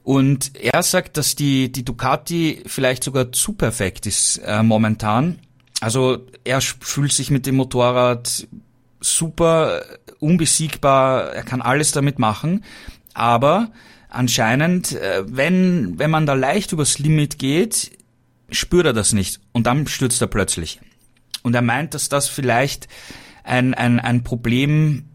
Und 0.10 0.56
er 0.56 0.82
sagt, 0.82 1.18
dass 1.18 1.36
die, 1.36 1.72
die 1.72 1.86
Ducati 1.86 2.64
vielleicht 2.66 3.04
sogar 3.04 3.32
zu 3.32 3.54
perfekt 3.54 4.08
ist 4.08 4.42
äh, 4.44 4.64
momentan. 4.64 5.38
Also 5.82 6.26
er 6.44 6.62
fühlt 6.62 7.12
sich 7.12 7.30
mit 7.30 7.46
dem 7.46 7.58
Motorrad 7.58 8.48
super 9.00 9.84
unbesiegbar, 10.18 11.32
er 11.36 11.44
kann 11.44 11.62
alles 11.62 11.92
damit 11.92 12.18
machen, 12.18 12.64
aber 13.14 13.70
anscheinend, 14.10 14.94
äh, 14.94 15.26
wenn, 15.28 16.00
wenn 16.00 16.10
man 16.10 16.26
da 16.26 16.34
leicht 16.34 16.72
übers 16.72 16.98
Limit 16.98 17.38
geht, 17.38 17.92
spürt 18.50 18.88
er 18.88 18.94
das 18.94 19.14
nicht 19.14 19.40
und 19.52 19.68
dann 19.68 19.86
stürzt 19.86 20.20
er 20.24 20.28
plötzlich. 20.28 20.80
Und 21.44 21.54
er 21.54 21.62
meint, 21.62 21.94
dass 21.94 22.10
das 22.10 22.28
vielleicht 22.28 22.88
ein, 23.44 23.76
ein, 23.76 24.00
ein 24.00 24.24
Problem 24.24 25.09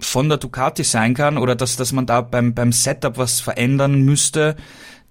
von 0.00 0.28
der 0.28 0.38
Ducati 0.38 0.84
sein 0.84 1.14
kann 1.14 1.38
oder 1.38 1.54
dass, 1.54 1.76
dass 1.76 1.92
man 1.92 2.06
da 2.06 2.20
beim, 2.20 2.54
beim 2.54 2.72
Setup 2.72 3.18
was 3.18 3.40
verändern 3.40 4.02
müsste, 4.02 4.56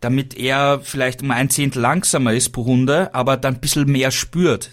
damit 0.02 0.36
er 0.36 0.82
vielleicht 0.82 1.22
um 1.22 1.32
ein 1.32 1.50
Zehntel 1.50 1.82
langsamer 1.82 2.34
ist 2.34 2.50
pro 2.50 2.62
Runde, 2.62 3.14
aber 3.14 3.38
dann 3.38 3.56
ein 3.56 3.62
bisschen 3.62 3.90
mehr 3.90 4.12
spürt 4.12 4.72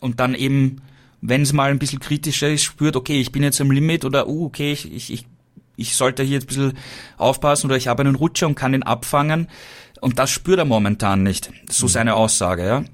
und 0.00 0.20
dann 0.20 0.34
eben, 0.34 0.82
wenn 1.20 1.42
es 1.42 1.52
mal 1.52 1.70
ein 1.70 1.78
bisschen 1.78 2.00
kritischer 2.00 2.48
ist, 2.48 2.62
spürt, 2.62 2.96
okay, 2.96 3.20
ich 3.20 3.32
bin 3.32 3.42
jetzt 3.42 3.60
am 3.60 3.70
Limit 3.70 4.04
oder, 4.04 4.28
uh, 4.28 4.46
okay, 4.46 4.72
ich, 4.72 4.92
ich, 4.92 5.12
ich 5.12 5.26
ich 5.78 5.94
sollte 5.94 6.24
hier 6.24 6.40
ein 6.40 6.46
bisschen 6.46 6.76
aufpassen 7.16 7.68
oder 7.68 7.76
ich 7.76 7.86
habe 7.86 8.02
einen 8.02 8.16
Rutscher 8.16 8.48
und 8.48 8.56
kann 8.56 8.74
ihn 8.74 8.82
abfangen. 8.82 9.46
Und 10.00 10.18
das 10.18 10.28
spürt 10.28 10.58
er 10.58 10.64
momentan 10.64 11.22
nicht. 11.22 11.52
So 11.70 11.86
mhm. 11.86 11.90
seine 11.90 12.14
Aussage, 12.14 12.66
ja. 12.66 12.84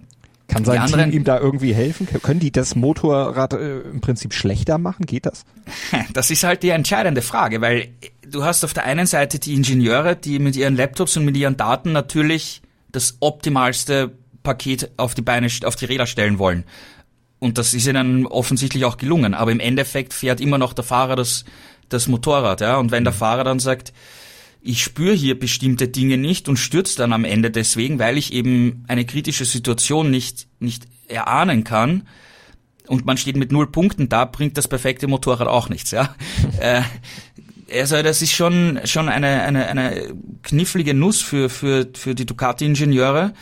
Kann 0.47 0.65
sein 0.65 0.79
anderen, 0.79 1.11
Team 1.11 1.21
ihm 1.21 1.25
da 1.25 1.39
irgendwie 1.39 1.75
helfen? 1.75 2.07
Können 2.23 2.41
die 2.41 2.53
das 2.53 2.75
Motorrad 2.75 3.55
äh, 3.55 3.81
im 3.81 4.01
Prinzip 4.01 4.35
schlechter 4.35 4.79
machen? 4.79 5.07
Geht 5.07 5.27
das? 5.27 5.45
Das 6.13 6.31
ist 6.31 6.45
halt 6.45 6.63
die 6.63 6.69
entscheidende 6.69 7.23
Frage, 7.23 7.61
weil 7.61 7.89
du 8.29 8.45
hast 8.45 8.65
auf 8.65 8.75
der 8.75 8.85
einen 8.85 9.07
Seite 9.07 9.39
die 9.39 9.55
Ingenieure, 9.55 10.17
die 10.17 10.39
mit 10.39 10.57
ihren 10.57 10.77
Laptops 10.77 11.17
und 11.17 11.25
mit 11.25 11.37
ihren 11.37 11.57
Daten 11.57 11.93
natürlich 11.93 12.63
das 12.93 13.17
optimalste 13.21 14.13
Paket 14.43 14.91
auf 14.97 15.15
die 15.15 15.23
Beine, 15.23 15.49
auf 15.65 15.77
die 15.77 15.87
Räder 15.87 16.07
stellen 16.07 16.39
wollen. 16.39 16.65
Und 17.39 17.59
das 17.59 17.75
ist 17.75 17.87
ihnen 17.87 18.27
offensichtlich 18.27 18.85
auch 18.85 18.97
gelungen. 18.97 19.35
Aber 19.35 19.51
im 19.51 19.61
Endeffekt 19.61 20.15
fährt 20.15 20.41
immer 20.41 20.59
noch 20.59 20.73
der 20.73 20.85
Fahrer 20.85 21.17
das 21.17 21.45
das 21.89 22.09
Motorrad, 22.09 22.61
ja. 22.61 22.77
Und 22.77 22.91
wenn 22.91 23.05
der 23.05 23.13
mhm. 23.13 23.19
Fahrer 23.19 23.45
dann 23.45 23.59
sagt, 23.59 23.93
ich 24.67 24.83
spüre 24.83 25.15
hier 25.15 25.39
bestimmte 25.39 25.89
Dinge 25.89 26.17
nicht 26.17 26.49
und 26.49 26.57
stürzt 26.57 26.99
dann 26.99 27.13
am 27.13 27.25
Ende 27.25 27.51
deswegen, 27.51 27.99
weil 27.99 28.17
ich 28.17 28.33
eben 28.33 28.85
eine 28.89 29.05
kritische 29.05 29.45
Situation 29.45 30.11
nicht, 30.11 30.49
nicht 30.59 30.85
erahnen 31.07 31.65
kann, 31.65 32.05
und 32.87 33.07
man 33.07 33.17
steht 33.17 33.37
mit 33.37 33.51
null 33.51 33.71
Punkten 33.71 34.09
da, 34.09 34.25
bringt 34.25 34.59
das 34.59 34.69
perfekte 34.69 35.07
Motorrad 35.07 35.49
auch 35.49 35.69
nichts, 35.69 35.91
ja. 35.91 36.15
äh, 36.61 36.83
also 37.73 38.03
das 38.03 38.21
ist 38.21 38.33
schon 38.33 38.79
schon 38.85 39.09
eine 39.09 39.43
eine 39.43 39.67
eine 39.69 40.15
knifflige 40.43 40.93
Nuss 40.93 41.23
für 41.23 41.49
für 41.49 41.89
für 41.95 42.15
die 42.15 42.27
Ducati 42.27 42.67
Ingenieure. 42.67 43.33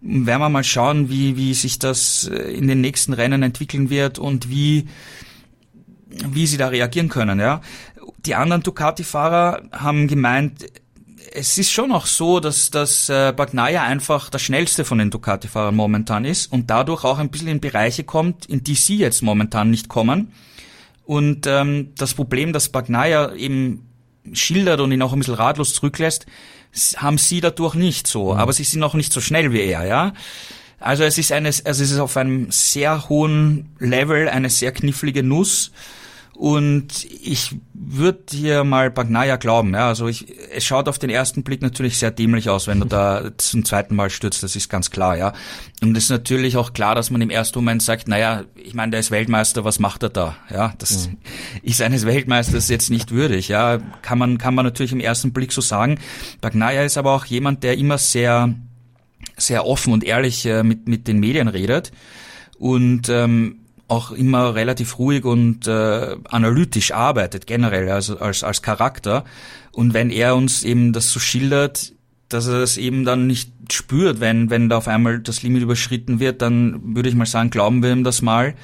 Werden 0.00 0.40
wir 0.40 0.48
mal 0.48 0.64
schauen, 0.64 1.10
wie 1.10 1.36
wie 1.36 1.54
sich 1.54 1.78
das 1.78 2.28
äh, 2.32 2.36
in 2.52 2.66
den 2.66 2.80
nächsten 2.80 3.12
Rennen 3.12 3.42
entwickeln 3.42 3.88
wird 3.88 4.18
und 4.18 4.50
wie 4.50 4.88
wie 6.10 6.46
sie 6.46 6.56
da 6.56 6.68
reagieren 6.68 7.08
können, 7.08 7.38
ja. 7.38 7.60
Die 8.26 8.34
anderen 8.34 8.62
Ducati-Fahrer 8.62 9.62
haben 9.72 10.08
gemeint, 10.08 10.66
es 11.32 11.58
ist 11.58 11.70
schon 11.70 11.92
auch 11.92 12.06
so, 12.06 12.40
dass, 12.40 12.70
dass 12.70 13.08
äh, 13.08 13.32
Bagnaia 13.36 13.82
einfach 13.82 14.30
der 14.30 14.38
schnellste 14.38 14.84
von 14.84 14.98
den 14.98 15.10
Ducati-Fahrern 15.10 15.74
momentan 15.74 16.24
ist 16.24 16.50
und 16.52 16.70
dadurch 16.70 17.04
auch 17.04 17.18
ein 17.18 17.30
bisschen 17.30 17.48
in 17.48 17.60
Bereiche 17.60 18.04
kommt, 18.04 18.46
in 18.46 18.64
die 18.64 18.74
sie 18.74 18.96
jetzt 18.96 19.22
momentan 19.22 19.70
nicht 19.70 19.88
kommen. 19.88 20.32
Und 21.04 21.46
ähm, 21.46 21.92
das 21.96 22.14
Problem, 22.14 22.52
dass 22.52 22.68
Bagnaia 22.68 23.34
eben 23.34 23.88
schildert 24.32 24.80
und 24.80 24.92
ihn 24.92 25.02
auch 25.02 25.12
ein 25.12 25.18
bisschen 25.18 25.34
ratlos 25.34 25.74
zurücklässt, 25.74 26.26
haben 26.96 27.18
sie 27.18 27.40
dadurch 27.40 27.74
nicht 27.74 28.06
so. 28.06 28.34
Mhm. 28.34 28.38
Aber 28.38 28.52
sie 28.52 28.64
sind 28.64 28.82
auch 28.82 28.94
nicht 28.94 29.12
so 29.12 29.20
schnell 29.20 29.52
wie 29.52 29.60
er, 29.60 29.86
ja. 29.86 30.12
Also 30.80 31.02
es 31.04 31.18
ist 31.18 31.32
eine, 31.32 31.48
also 31.48 31.64
es 31.64 31.90
ist 31.90 31.98
auf 31.98 32.16
einem 32.16 32.50
sehr 32.50 33.08
hohen 33.08 33.74
Level 33.78 34.28
eine 34.28 34.48
sehr 34.48 34.70
knifflige 34.72 35.22
Nuss. 35.22 35.72
Und 36.38 37.04
ich 37.04 37.56
würde 37.74 38.20
hier 38.30 38.62
mal 38.62 38.92
Bagnaia 38.92 39.34
glauben. 39.34 39.74
Ja, 39.74 39.88
also 39.88 40.06
ich, 40.06 40.26
es 40.54 40.64
schaut 40.64 40.88
auf 40.88 41.00
den 41.00 41.10
ersten 41.10 41.42
Blick 41.42 41.62
natürlich 41.62 41.98
sehr 41.98 42.12
dämlich 42.12 42.48
aus, 42.48 42.68
wenn 42.68 42.78
du 42.78 42.86
da 42.86 43.32
zum 43.38 43.64
zweiten 43.64 43.96
Mal 43.96 44.08
stürzt. 44.08 44.44
Das 44.44 44.54
ist 44.54 44.68
ganz 44.68 44.92
klar, 44.92 45.16
ja. 45.16 45.32
Und 45.82 45.96
es 45.96 46.04
ist 46.04 46.10
natürlich 46.10 46.56
auch 46.56 46.74
klar, 46.74 46.94
dass 46.94 47.10
man 47.10 47.20
im 47.22 47.30
ersten 47.30 47.58
Moment 47.58 47.82
sagt, 47.82 48.06
naja, 48.06 48.44
ich 48.54 48.72
meine, 48.72 48.92
der 48.92 49.00
ist 49.00 49.10
Weltmeister, 49.10 49.64
was 49.64 49.80
macht 49.80 50.04
er 50.04 50.10
da? 50.10 50.36
Ja, 50.48 50.74
das 50.78 51.08
mhm. 51.08 51.16
ist 51.64 51.82
eines 51.82 52.06
Weltmeisters 52.06 52.68
jetzt 52.68 52.88
nicht 52.88 53.10
würdig. 53.10 53.48
Ja, 53.48 53.78
kann 54.02 54.18
man 54.18 54.38
kann 54.38 54.54
man 54.54 54.64
natürlich 54.64 54.92
im 54.92 55.00
ersten 55.00 55.32
Blick 55.32 55.50
so 55.50 55.60
sagen. 55.60 55.98
Bagnaia 56.40 56.84
ist 56.84 56.98
aber 56.98 57.14
auch 57.14 57.24
jemand, 57.24 57.64
der 57.64 57.76
immer 57.76 57.98
sehr 57.98 58.54
sehr 59.36 59.66
offen 59.66 59.92
und 59.92 60.04
ehrlich 60.04 60.46
äh, 60.46 60.62
mit 60.62 60.86
mit 60.86 61.08
den 61.08 61.18
Medien 61.18 61.48
redet 61.48 61.90
und 62.60 63.08
ähm, 63.08 63.56
auch 63.88 64.10
immer 64.10 64.54
relativ 64.54 64.98
ruhig 64.98 65.24
und 65.24 65.66
äh, 65.66 66.16
analytisch 66.28 66.92
arbeitet, 66.92 67.46
generell, 67.46 67.90
also 67.90 68.18
als, 68.18 68.44
als 68.44 68.62
Charakter. 68.62 69.24
Und 69.72 69.94
wenn 69.94 70.10
er 70.10 70.36
uns 70.36 70.62
eben 70.62 70.92
das 70.92 71.10
so 71.10 71.18
schildert, 71.18 71.92
dass 72.28 72.46
er 72.46 72.60
das 72.60 72.76
eben 72.76 73.04
dann 73.04 73.26
nicht 73.26 73.50
spürt, 73.72 74.20
wenn, 74.20 74.50
wenn 74.50 74.68
da 74.68 74.76
auf 74.76 74.88
einmal 74.88 75.20
das 75.20 75.42
Limit 75.42 75.62
überschritten 75.62 76.20
wird, 76.20 76.42
dann 76.42 76.94
würde 76.94 77.08
ich 77.08 77.14
mal 77.14 77.26
sagen, 77.26 77.48
glauben 77.48 77.82
wir 77.82 77.90
ihm 77.90 78.04
das 78.04 78.20
mal. 78.20 78.54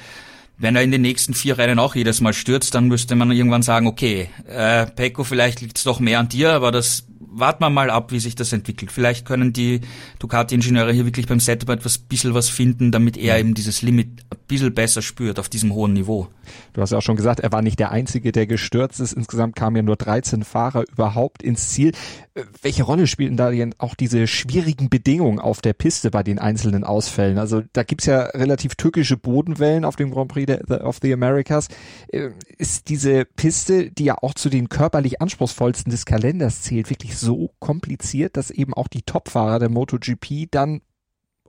Wenn 0.59 0.77
er 0.77 0.83
in 0.83 0.93
den 0.93 1.03
nächsten 1.03 1.35
vier 1.35 1.59
Rennen 1.59 1.79
auch 1.79 1.95
jedes 1.95 2.21
Mal 2.21 2.35
stürzt, 2.35 2.75
dann 2.75 2.87
müsste 2.87 3.17
man 3.17 3.33
irgendwann 3.33 3.63
sagen, 3.63 3.87
okay, 3.87 4.29
äh, 4.47 4.87
Pecco, 4.87 5.25
vielleicht 5.25 5.63
liegt 5.63 5.79
es 5.79 5.85
doch 5.85 5.99
mehr 5.99 6.21
an 6.21 6.29
dir, 6.29 6.53
aber 6.53 6.71
das 6.71 7.07
warten 7.39 7.63
wir 7.63 7.71
mal 7.71 7.91
ab, 7.91 8.13
wie 8.13 8.21
sich 8.21 8.35
das 8.35 8.53
entwickelt. 8.53 8.93
Vielleicht 8.93 9.27
können 9.27 9.53
die 9.53 9.81
Ducati-Ingenieure 10.19 10.93
hier 10.93 11.05
wirklich 11.05 11.27
beim 11.27 11.41
Setup 11.41 11.69
etwas 11.69 11.99
bisschen 11.99 12.35
was 12.35 12.49
finden, 12.49 12.93
damit 12.93 13.17
er 13.17 13.39
eben 13.39 13.55
dieses 13.55 13.83
Limit 13.83 14.09
ein 14.31 14.39
bisschen 14.49 14.75
besser 14.75 15.03
spürt 15.03 15.39
auf 15.39 15.49
diesem 15.49 15.73
hohen 15.75 15.93
Niveau. 15.93 16.29
Du 16.73 16.81
hast 16.81 16.91
ja 16.91 16.99
auch 16.99 17.03
schon 17.03 17.17
gesagt, 17.17 17.41
er 17.41 17.53
war 17.53 17.63
nicht 17.63 17.79
der 17.79 17.91
Einzige, 17.91 18.33
der 18.33 18.47
gestürzt 18.47 19.01
ist. 19.01 19.13
Insgesamt 19.13 19.57
kamen 19.57 19.77
ja 19.77 19.83
nur 19.83 19.97
13 19.97 20.45
Fahrer 20.45 20.85
überhaupt 20.91 21.43
ins 21.43 21.71
Ziel. 21.71 21.93
Äh, 22.35 22.45
welche 22.63 22.83
Rolle 22.83 23.07
spielten 23.07 23.37
da 23.37 23.51
denn 23.51 23.75
auch 23.79 23.95
diese 23.95 24.27
schwierigen 24.27 24.89
Bedingungen 24.89 25.39
auf 25.39 25.61
der 25.61 25.73
Piste 25.73 26.11
bei 26.11 26.23
den 26.23 26.39
einzelnen 26.39 26.85
Ausfällen? 26.85 27.39
Also 27.39 27.63
da 27.73 27.83
gibt's 27.83 28.07
ja 28.07 28.23
relativ 28.23 28.75
tückische 28.75 29.17
Bodenwellen 29.17 29.85
auf 29.85 29.97
dem 29.97 30.11
Grand 30.11 30.29
Prix 30.29 30.53
of 30.71 30.99
the 31.03 31.13
Americas. 31.13 31.69
Äh, 32.09 32.31
ist 32.59 32.89
diese 32.89 33.25
Piste, 33.25 33.91
die 33.91 34.05
ja 34.05 34.17
auch 34.21 34.35
zu 34.35 34.49
den 34.49 34.69
körperlich 34.69 35.21
anspruchsvollsten 35.21 35.91
des 35.91 36.05
Kalenders 36.05 36.63
zählt, 36.63 36.91
wirklich 36.91 37.17
so 37.17 37.24
kompliziert, 37.59 38.37
dass 38.37 38.51
eben 38.51 38.75
auch 38.75 38.89
die 38.89 39.03
Topfahrer 39.03 39.59
der 39.59 39.71
MotoGP 39.71 40.51
dann 40.51 40.81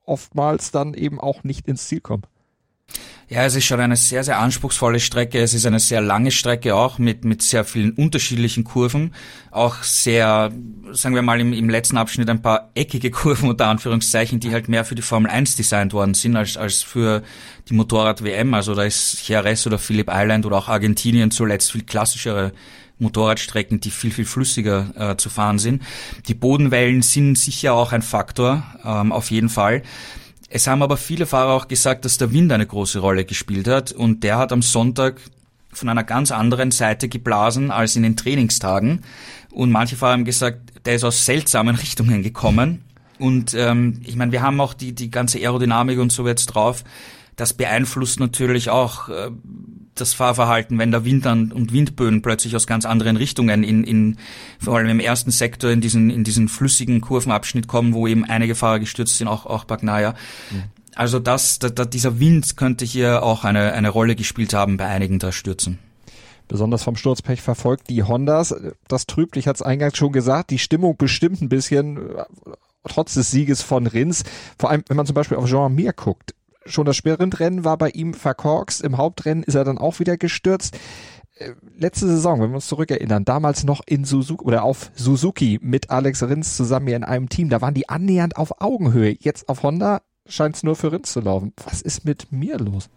oftmals 0.04 0.72
dann 0.72 0.94
eben 0.94 1.20
auch 1.20 1.44
nicht 1.44 1.68
ins 1.68 1.88
Ziel 1.88 2.02
kommen. 2.02 2.24
Ja, 3.28 3.44
es 3.44 3.56
ist 3.56 3.66
schon 3.66 3.80
eine 3.80 3.96
sehr, 3.96 4.24
sehr 4.24 4.38
anspruchsvolle 4.38 5.00
Strecke. 5.00 5.40
Es 5.40 5.56
ist 5.56 5.66
eine 5.66 5.80
sehr 5.80 6.00
lange 6.00 6.30
Strecke 6.30 6.76
auch 6.76 7.00
mit, 7.00 7.26
mit 7.26 7.42
sehr 7.42 7.66
vielen 7.66 7.92
unterschiedlichen 7.94 8.64
Kurven. 8.64 9.16
Auch 9.50 9.82
sehr, 9.82 10.52
sagen 10.92 11.16
wir 11.16 11.24
mal, 11.24 11.42
im, 11.42 11.52
im 11.52 11.68
letzten 11.68 11.98
Abschnitt 11.98 12.30
ein 12.30 12.44
paar 12.44 12.70
eckige 12.76 13.10
Kurven 13.12 13.50
unter 13.50 13.66
Anführungszeichen, 13.68 14.40
die 14.40 14.52
halt 14.52 14.70
mehr 14.70 14.86
für 14.86 14.94
die 14.94 15.02
Formel 15.02 15.32
1 15.32 15.56
designt 15.56 15.92
worden 15.94 16.14
sind 16.14 16.36
als, 16.36 16.56
als 16.56 16.84
für 16.84 17.24
die 17.68 17.74
Motorrad-WM. 17.74 18.54
Also 18.54 18.76
da 18.76 18.84
ist 18.84 19.28
Jerez 19.28 19.66
oder 19.66 19.80
Phillip 19.80 20.12
Island 20.14 20.46
oder 20.46 20.58
auch 20.58 20.68
Argentinien 20.68 21.32
zuletzt 21.32 21.72
viel 21.72 21.84
klassischere 21.84 22.52
Motorradstrecken, 23.00 23.80
die 23.80 23.92
viel, 23.92 24.12
viel 24.12 24.26
flüssiger 24.26 24.92
äh, 24.98 25.18
zu 25.18 25.30
fahren 25.30 25.60
sind. 25.60 25.82
Die 26.28 26.34
Bodenwellen 26.34 27.02
sind 27.02 27.38
sicher 27.38 27.74
auch 27.74 27.92
ein 27.92 28.02
Faktor, 28.02 28.64
ähm, 28.84 29.12
auf 29.12 29.32
jeden 29.32 29.50
Fall. 29.50 29.84
Es 30.50 30.68
haben 30.68 30.84
aber 30.84 30.96
viele 30.96 31.26
Fahrer 31.26 31.54
auch 31.54 31.68
gesagt, 31.68 32.06
dass 32.06 32.18
der 32.18 32.32
Wind 32.32 32.52
eine 32.52 32.66
große 32.66 33.00
Rolle 33.00 33.26
gespielt 33.26 33.68
hat 33.68 33.92
und 33.92 34.24
der 34.24 34.38
hat 34.38 34.52
am 34.52 34.62
Sonntag 34.62 35.20
von 35.74 35.90
einer 35.90 36.04
ganz 36.04 36.32
anderen 36.32 36.72
Seite 36.72 37.10
geblasen 37.10 37.72
als 37.72 37.96
in 37.96 38.04
den 38.04 38.16
Trainingstagen. 38.16 39.02
Und 39.52 39.72
manche 39.72 39.96
Fahrer 39.96 40.14
haben 40.14 40.26
gesagt, 40.26 40.86
der 40.86 40.96
ist 40.96 41.04
aus 41.04 41.26
seltsamen 41.26 41.76
Richtungen 41.76 42.24
gekommen. 42.24 42.84
Und 43.20 43.54
ähm, 43.54 44.02
ich 44.04 44.16
meine, 44.16 44.32
wir 44.32 44.42
haben 44.42 44.60
auch 44.60 44.74
die, 44.74 44.94
die 44.94 45.10
ganze 45.10 45.40
Aerodynamik 45.40 46.00
und 46.00 46.12
so 46.12 46.28
jetzt 46.28 46.48
drauf. 46.48 46.84
Das 47.36 47.54
beeinflusst 47.54 48.20
natürlich 48.20 48.70
auch 48.70 49.10
äh, 49.10 49.32
das 49.94 50.14
Fahrverhalten, 50.14 50.78
wenn 50.78 50.92
der 50.92 51.06
Wind 51.06 51.26
dann 51.26 51.52
und 51.52 51.74
Windböen 51.74 52.22
plötzlich 52.22 52.56
aus 52.56 52.68
ganz 52.68 52.86
anderen 52.86 53.18
Richtungen 53.18 53.64
in, 53.64 53.84
in 53.84 54.18
vor 54.60 54.78
allem 54.78 54.90
im 54.90 55.00
ersten 55.00 55.32
Sektor 55.32 55.72
in 55.72 55.82
diesen 55.82 56.10
in 56.10 56.24
diesen 56.24 56.50
flüssigen 56.50 57.02
Kurvenabschnitt 57.02 57.68
kommen, 57.68 57.94
wo 57.94 58.08
eben 58.08 58.26
einige 58.26 58.56
Fahrer 58.56 58.80
gestürzt 58.80 59.18
sind, 59.18 59.28
auch 59.28 59.46
auch 59.46 59.66
Bagnaia. 59.66 60.14
Mhm. 60.52 60.64
Also 60.96 61.20
das, 61.20 61.60
da, 61.60 61.68
da, 61.68 61.84
dieser 61.84 62.20
Wind 62.20 62.56
könnte 62.56 62.86
hier 62.86 63.24
auch 63.24 63.44
eine 63.44 63.74
eine 63.74 63.90
Rolle 63.90 64.16
gespielt 64.16 64.54
haben 64.54 64.78
bei 64.78 64.86
einigen 64.86 65.20
der 65.20 65.32
Stürzen 65.32 65.80
besonders 66.48 66.84
vom 66.84 66.96
Sturzpech 66.96 67.42
verfolgt, 67.42 67.90
die 67.90 68.04
Hondas. 68.04 68.54
Das 68.88 69.08
trübt, 69.08 69.36
ich 69.36 69.48
hatte 69.48 69.58
es 69.58 69.62
eingangs 69.64 69.98
schon 69.98 70.12
gesagt, 70.12 70.52
die 70.52 70.60
Stimmung 70.60 70.96
bestimmt 70.96 71.42
ein 71.42 71.50
bisschen, 71.50 72.00
trotz 72.84 73.16
des 73.16 73.32
Sieges 73.32 73.64
von 73.64 73.88
Rins. 73.88 74.24
Vor 74.60 74.70
allem, 74.70 74.84
wenn 74.88 74.96
man 74.96 75.08
zum 75.08 75.16
Beispiel 75.16 75.38
auf 75.38 75.50
Jean 75.50 75.74
Mir 75.74 75.92
guckt 75.92 76.36
schon 76.66 76.86
das 76.86 76.96
Sprintrennen 76.96 77.64
war 77.64 77.78
bei 77.78 77.90
ihm 77.90 78.14
verkorkst. 78.14 78.82
Im 78.82 78.98
Hauptrennen 78.98 79.44
ist 79.44 79.56
er 79.56 79.64
dann 79.64 79.78
auch 79.78 80.00
wieder 80.00 80.18
gestürzt. 80.18 80.78
Äh, 81.36 81.52
letzte 81.78 82.08
Saison, 82.08 82.42
wenn 82.42 82.52
wir 82.52 82.56
uns 82.56 82.68
zurückerinnern, 82.68 83.26
damals 83.26 83.64
noch 83.64 83.82
in 83.86 84.06
Suzuki 84.06 84.44
oder 84.44 84.64
auf 84.64 84.92
Suzuki 84.96 85.60
mit 85.62 85.90
Alex 85.90 86.24
Rins 86.24 86.56
zusammen 86.56 86.88
hier 86.88 86.96
in 86.96 87.04
einem 87.04 87.30
Team, 87.30 87.50
da 87.50 87.62
waren 87.62 87.74
die 87.74 87.90
annähernd 87.90 88.38
auf 88.38 88.62
Augenhöhe. 88.62 89.16
Jetzt 89.20 89.50
auf 89.50 89.64
Honda 89.64 90.02
scheint 90.28 90.56
es 90.56 90.64
nur 90.64 90.76
für 90.76 90.92
Rins 90.92 91.12
zu 91.12 91.20
laufen. 91.20 91.54
Was 91.66 91.82
ist 91.82 92.06
mit 92.06 92.32
mir 92.32 92.58
los? 92.58 92.90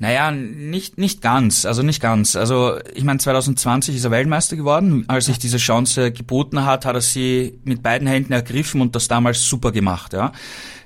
Naja, 0.00 0.30
nicht, 0.30 0.96
nicht 0.96 1.22
ganz, 1.22 1.66
also 1.66 1.82
nicht 1.82 2.00
ganz. 2.00 2.36
Also 2.36 2.78
ich 2.94 3.02
meine, 3.02 3.18
2020 3.18 3.96
ist 3.96 4.04
er 4.04 4.12
Weltmeister 4.12 4.54
geworden. 4.54 5.04
Als 5.08 5.26
sich 5.26 5.40
diese 5.40 5.56
Chance 5.56 6.12
geboten 6.12 6.64
hat, 6.64 6.86
hat 6.86 6.94
er 6.94 7.00
sie 7.00 7.58
mit 7.64 7.82
beiden 7.82 8.06
Händen 8.06 8.32
ergriffen 8.32 8.80
und 8.80 8.94
das 8.94 9.08
damals 9.08 9.42
super 9.42 9.72
gemacht. 9.72 10.12
Ja. 10.12 10.32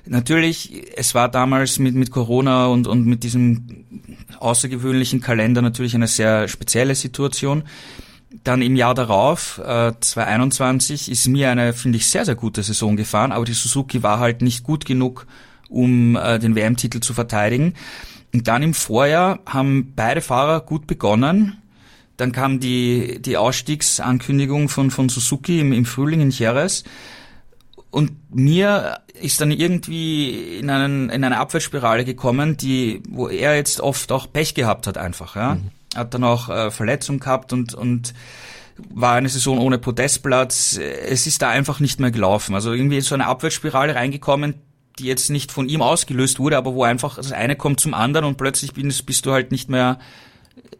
Natürlich, 0.05 0.83
es 0.97 1.15
war 1.15 1.29
damals 1.29 1.79
mit, 1.79 1.95
mit 1.95 2.11
Corona 2.11 2.67
und, 2.67 2.87
und 2.87 3.05
mit 3.05 3.23
diesem 3.23 3.85
außergewöhnlichen 4.39 5.21
Kalender 5.21 5.61
natürlich 5.61 5.95
eine 5.95 6.07
sehr 6.07 6.47
spezielle 6.47 6.95
Situation. 6.95 7.63
Dann 8.43 8.61
im 8.61 8.75
Jahr 8.75 8.95
darauf, 8.95 9.59
äh, 9.59 9.93
2021, 9.97 11.09
ist 11.09 11.27
mir 11.27 11.51
eine, 11.51 11.71
finde 11.71 11.97
ich, 11.97 12.07
sehr, 12.07 12.25
sehr 12.25 12.35
gute 12.35 12.63
Saison 12.63 12.97
gefahren, 12.97 13.31
aber 13.31 13.45
die 13.45 13.53
Suzuki 13.53 14.03
war 14.03 14.19
halt 14.19 14.41
nicht 14.41 14.63
gut 14.63 14.85
genug, 14.85 15.25
um 15.69 16.15
äh, 16.17 16.39
den 16.39 16.55
WM-Titel 16.55 16.99
zu 16.99 17.13
verteidigen. 17.13 17.73
Und 18.33 18.47
dann 18.47 18.63
im 18.63 18.73
Vorjahr 18.73 19.39
haben 19.45 19.93
beide 19.95 20.21
Fahrer 20.21 20.61
gut 20.61 20.87
begonnen. 20.87 21.61
Dann 22.17 22.31
kam 22.31 22.59
die, 22.59 23.21
die 23.21 23.37
Ausstiegsankündigung 23.37 24.67
von, 24.67 24.91
von 24.91 25.09
Suzuki 25.09 25.59
im, 25.59 25.71
im 25.71 25.85
Frühling 25.85 26.21
in 26.21 26.31
Jerez. 26.31 26.83
Und 27.93 28.33
mir 28.33 29.01
ist 29.21 29.39
dann 29.39 29.51
irgendwie 29.51 30.57
in, 30.57 30.71
einen, 30.71 31.11
in 31.11 31.23
eine 31.23 31.37
Abwärtsspirale 31.37 32.05
gekommen, 32.05 32.57
die, 32.57 33.03
wo 33.07 33.27
er 33.27 33.55
jetzt 33.55 33.81
oft 33.81 34.11
auch 34.11 34.33
Pech 34.33 34.55
gehabt 34.55 34.87
hat 34.87 34.97
einfach. 34.97 35.35
Ja? 35.35 35.55
Mhm. 35.55 35.69
Hat 35.95 36.11
dann 36.15 36.23
auch 36.23 36.49
äh, 36.49 36.71
Verletzung 36.71 37.19
gehabt 37.19 37.53
und, 37.53 37.75
und 37.75 38.15
war 38.89 39.13
eine 39.13 39.29
Saison 39.29 39.59
ohne 39.59 39.77
Podestplatz. 39.77 40.75
Es 40.75 41.27
ist 41.27 41.43
da 41.43 41.49
einfach 41.49 41.79
nicht 41.79 41.99
mehr 41.99 42.09
gelaufen. 42.09 42.55
Also 42.55 42.73
irgendwie 42.73 42.97
ist 42.97 43.09
so 43.09 43.13
eine 43.13 43.27
Abwärtsspirale 43.27 43.93
reingekommen, 43.93 44.55
die 44.97 45.05
jetzt 45.05 45.29
nicht 45.29 45.51
von 45.51 45.69
ihm 45.69 45.83
ausgelöst 45.83 46.39
wurde, 46.39 46.57
aber 46.57 46.73
wo 46.73 46.83
einfach 46.83 47.17
das 47.17 47.31
eine 47.31 47.55
kommt 47.55 47.79
zum 47.79 47.93
anderen 47.93 48.25
und 48.25 48.37
plötzlich 48.37 48.73
bist, 48.73 49.05
bist 49.05 49.27
du 49.27 49.33
halt 49.33 49.51
nicht 49.51 49.69
mehr 49.69 49.99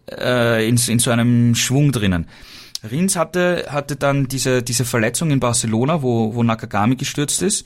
äh, 0.10 0.68
in, 0.68 0.78
in 0.88 0.98
so 0.98 1.12
einem 1.12 1.54
Schwung 1.54 1.92
drinnen. 1.92 2.26
Rins 2.90 3.16
hatte, 3.16 3.68
hatte 3.70 3.96
dann 3.96 4.28
diese, 4.28 4.62
diese 4.64 4.86
Verletzung 4.86 5.32
in 5.32 5.40
Barcelona, 5.40 6.02
wo, 6.02 6.36
wo 6.36 6.44
Nakagami 6.44 6.96
gestürzt 6.96 7.42
ist 7.42 7.66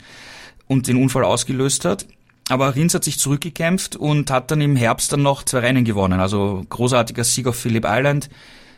und 0.68 0.88
den 0.88 1.02
Unfall 1.02 1.24
ausgelöst 1.24 1.86
hat. 1.86 2.06
Aber 2.50 2.76
Rins 2.76 2.94
hat 2.94 3.04
sich 3.04 3.20
zurückgekämpft 3.20 3.96
und 3.96 4.32
hat 4.32 4.52
dann 4.52 4.62
im 4.62 4.76
Herbst 4.76 5.12
dann 5.12 5.22
noch 5.22 5.44
zwei 5.44 5.60
Rennen 5.60 5.84
gewonnen. 5.84 6.20
Also 6.20 6.66
großartiger 6.70 7.24
Sieg 7.24 7.48
auf 7.48 7.58
Phillip 7.58 7.86
Island 7.86 8.30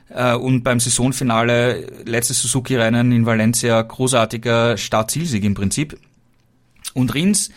äh, 0.09 0.33
und 0.33 0.63
beim 0.63 0.79
Saisonfinale 0.79 1.87
letztes 2.05 2.41
Suzuki-Rennen 2.41 3.11
in 3.11 3.25
Valencia 3.25 3.81
großartiger 3.81 4.77
Start-Zielsieg 4.77 5.43
im 5.43 5.53
Prinzip. 5.53 5.99
Und 6.93 7.13
Rins 7.13 7.51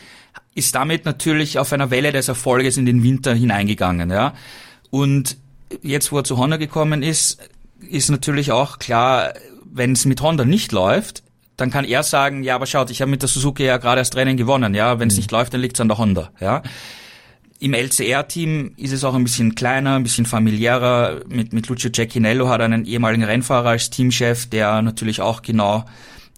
ist 0.55 0.75
damit 0.75 1.05
natürlich 1.05 1.59
auf 1.59 1.73
einer 1.73 1.91
Welle 1.91 2.13
des 2.13 2.29
Erfolges 2.29 2.77
in 2.77 2.85
den 2.85 3.03
Winter 3.03 3.35
hineingegangen, 3.35 4.11
ja. 4.11 4.35
Und 4.91 5.39
jetzt, 5.81 6.13
wo 6.13 6.19
er 6.19 6.25
zu 6.25 6.37
Honda 6.37 6.59
gekommen 6.59 7.03
ist, 7.03 7.39
ist 7.89 8.11
natürlich 8.11 8.53
auch 8.53 8.79
klar, 8.79 9.35
wenn 9.65 9.93
es 9.93 10.05
mit 10.05 10.21
Honda 10.21 10.45
nicht 10.45 10.73
läuft, 10.73 11.23
dann 11.57 11.71
kann 11.71 11.85
er 11.85 12.03
sagen, 12.03 12.43
ja, 12.43 12.55
aber 12.55 12.67
schaut, 12.67 12.91
ich 12.91 13.01
habe 13.01 13.11
mit 13.11 13.23
der 13.23 13.29
Suzuki 13.29 13.65
ja 13.65 13.77
gerade 13.77 14.01
das 14.01 14.11
Training 14.11 14.37
gewonnen, 14.37 14.75
ja, 14.75 14.99
wenn 14.99 15.09
es 15.09 15.15
mhm. 15.15 15.21
nicht 15.21 15.31
läuft, 15.33 15.55
dann 15.55 15.61
liegt 15.61 15.77
es 15.77 15.81
an 15.81 15.89
der 15.89 15.99
Honda, 15.99 16.31
ja. 16.41 16.63
Im 17.59 17.75
LCR-Team 17.75 18.73
ist 18.77 18.91
es 18.91 19.05
auch 19.05 19.15
ein 19.15 19.23
bisschen 19.23 19.55
kleiner, 19.55 19.95
ein 19.95 20.03
bisschen 20.03 20.27
familiärer. 20.27 21.21
Mit, 21.29 21.53
mit 21.53 21.69
Lucio 21.69 21.93
Cecchinello 21.95 22.49
hat 22.49 22.61
er 22.61 22.65
einen 22.65 22.87
ehemaligen 22.87 23.23
Rennfahrer 23.23 23.69
als 23.69 23.89
Teamchef, 23.89 24.47
der 24.47 24.83
natürlich 24.83 25.21
auch 25.21 25.43
genau 25.43 25.85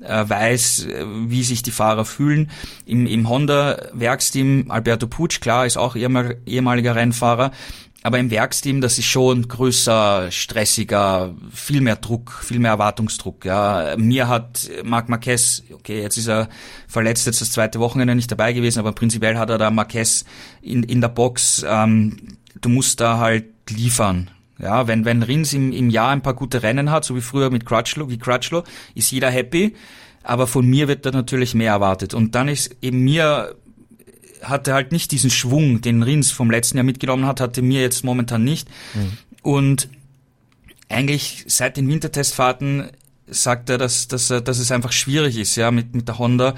äh, 0.03 0.29
weiß, 0.29 0.85
äh, 0.85 1.07
wie 1.27 1.43
sich 1.43 1.63
die 1.63 1.71
Fahrer 1.71 2.05
fühlen. 2.05 2.51
Im, 2.85 3.07
im 3.07 3.27
Honda-Werksteam 3.27 4.71
Alberto 4.71 5.07
Pucci, 5.07 5.41
klar, 5.41 5.65
ist 5.65 5.79
auch 5.79 5.97
ehemaliger 5.97 6.95
Rennfahrer. 6.95 7.53
Aber 8.05 8.19
im 8.19 8.31
Werksteam, 8.31 8.83
das 8.83 8.99
ist 8.99 9.07
schon 9.07 9.49
größer, 9.49 10.31
stressiger, 10.31 11.35
viel 11.51 11.81
mehr 11.81 11.97
Druck, 11.97 12.33
viel 12.45 12.59
mehr 12.59 12.73
Erwartungsdruck. 12.73 13.47
Ja, 13.47 13.95
mir 13.97 14.29
hat 14.29 14.71
Marc 14.85 15.09
Marquez, 15.09 15.63
okay, 15.73 16.03
jetzt 16.03 16.19
ist 16.19 16.29
er 16.29 16.51
verletzt, 16.87 17.25
jetzt 17.25 17.41
das 17.41 17.51
zweite 17.51 17.81
Wochenende 17.81 18.15
nicht 18.15 18.31
dabei 18.31 18.53
gewesen, 18.53 18.79
aber 18.79 18.93
prinzipiell 18.93 19.39
hat 19.39 19.49
er 19.49 19.57
da 19.57 19.71
Marquez 19.71 20.27
in, 20.61 20.83
in 20.83 21.01
der 21.01 21.09
Box. 21.09 21.65
Ähm, 21.67 22.37
du 22.61 22.69
musst 22.69 23.01
da 23.01 23.17
halt 23.17 23.47
liefern. 23.71 24.31
Ja, 24.59 24.87
wenn, 24.87 25.07
wenn 25.07 25.23
Rins 25.23 25.55
im, 25.55 25.73
im 25.73 25.89
Jahr 25.89 26.11
ein 26.11 26.21
paar 26.21 26.35
gute 26.35 26.63
Rennen 26.63 26.91
hat, 26.91 27.07
so 27.07 27.17
wie 27.17 27.23
früher 27.23 27.49
mit 27.49 27.65
Crutchlow, 27.65 28.11
wie 28.11 28.19
Crutchlow, 28.19 28.65
ist 28.95 29.13
jeder 29.13 29.31
happy. 29.31 29.75
Aber 30.23 30.47
von 30.47 30.67
mir 30.67 30.89
wird 30.89 31.07
da 31.07 31.11
natürlich 31.11 31.55
mehr 31.55 31.73
erwartet. 31.73 32.13
Und 32.13 32.35
dann 32.35 32.49
ist 32.49 32.77
eben 32.83 33.01
mir, 33.01 33.57
hatte 34.45 34.75
halt 34.75 34.93
nicht 34.93 35.11
diesen 35.11 35.31
Schwung, 35.31 35.81
den 35.81 36.03
Rins 36.03 36.31
vom 36.31 36.51
letzten 36.51 36.77
Jahr 36.77 36.85
mitgenommen 36.85 37.27
hat, 37.27 37.41
hatte 37.41 37.63
mir 37.63 37.81
jetzt 37.81 38.05
momentan 38.05 38.45
nicht. 38.45 38.69
Mhm. 38.95 39.19
Und 39.43 39.89
eigentlich 40.89 41.45
seit 41.49 41.77
den 41.77 41.89
Wintertestfahrten 41.89 42.91
sagt 43.27 43.71
er, 43.71 43.79
dass, 43.79 44.09
dass, 44.09 44.29
dass 44.29 44.59
es 44.59 44.71
einfach 44.71 44.93
schwierig 44.93 45.39
ist, 45.39 45.57
ja, 45.57 45.71
mit, 45.71 45.95
mit 45.95 46.09
der 46.09 46.19
Honda. 46.19 46.55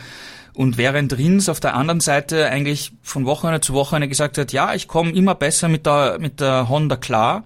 Und 0.53 0.79
während 0.79 1.17
Rins 1.17 1.49
auf 1.49 1.61
der 1.61 1.75
anderen 1.75 2.01
Seite 2.01 2.47
eigentlich 2.47 2.93
von 3.03 3.27
Wochenende 3.27 3.61
zu 3.61 3.75
Wochenende 3.75 4.09
gesagt 4.09 4.39
hat, 4.39 4.53
ja, 4.53 4.75
ich 4.75 4.89
komme 4.89 5.13
immer 5.13 5.35
besser 5.35 5.69
mit 5.69 5.85
der, 5.85 6.19
mit 6.19 6.41
der 6.41 6.69
Honda 6.69 6.97
klar, 6.97 7.45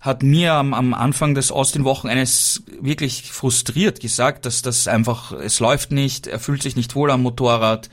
hat 0.00 0.22
mir 0.22 0.54
am, 0.54 0.74
am 0.74 0.94
Anfang 0.94 1.34
des 1.34 1.50
Austin-Wochenendes 1.50 2.64
wirklich 2.80 3.30
frustriert 3.30 4.00
gesagt, 4.00 4.46
dass 4.46 4.62
das 4.62 4.88
einfach, 4.88 5.32
es 5.32 5.60
läuft 5.60 5.92
nicht, 5.92 6.26
er 6.26 6.38
fühlt 6.40 6.62
sich 6.62 6.76
nicht 6.76 6.94
wohl 6.94 7.10
am 7.10 7.22
Motorrad. 7.22 7.88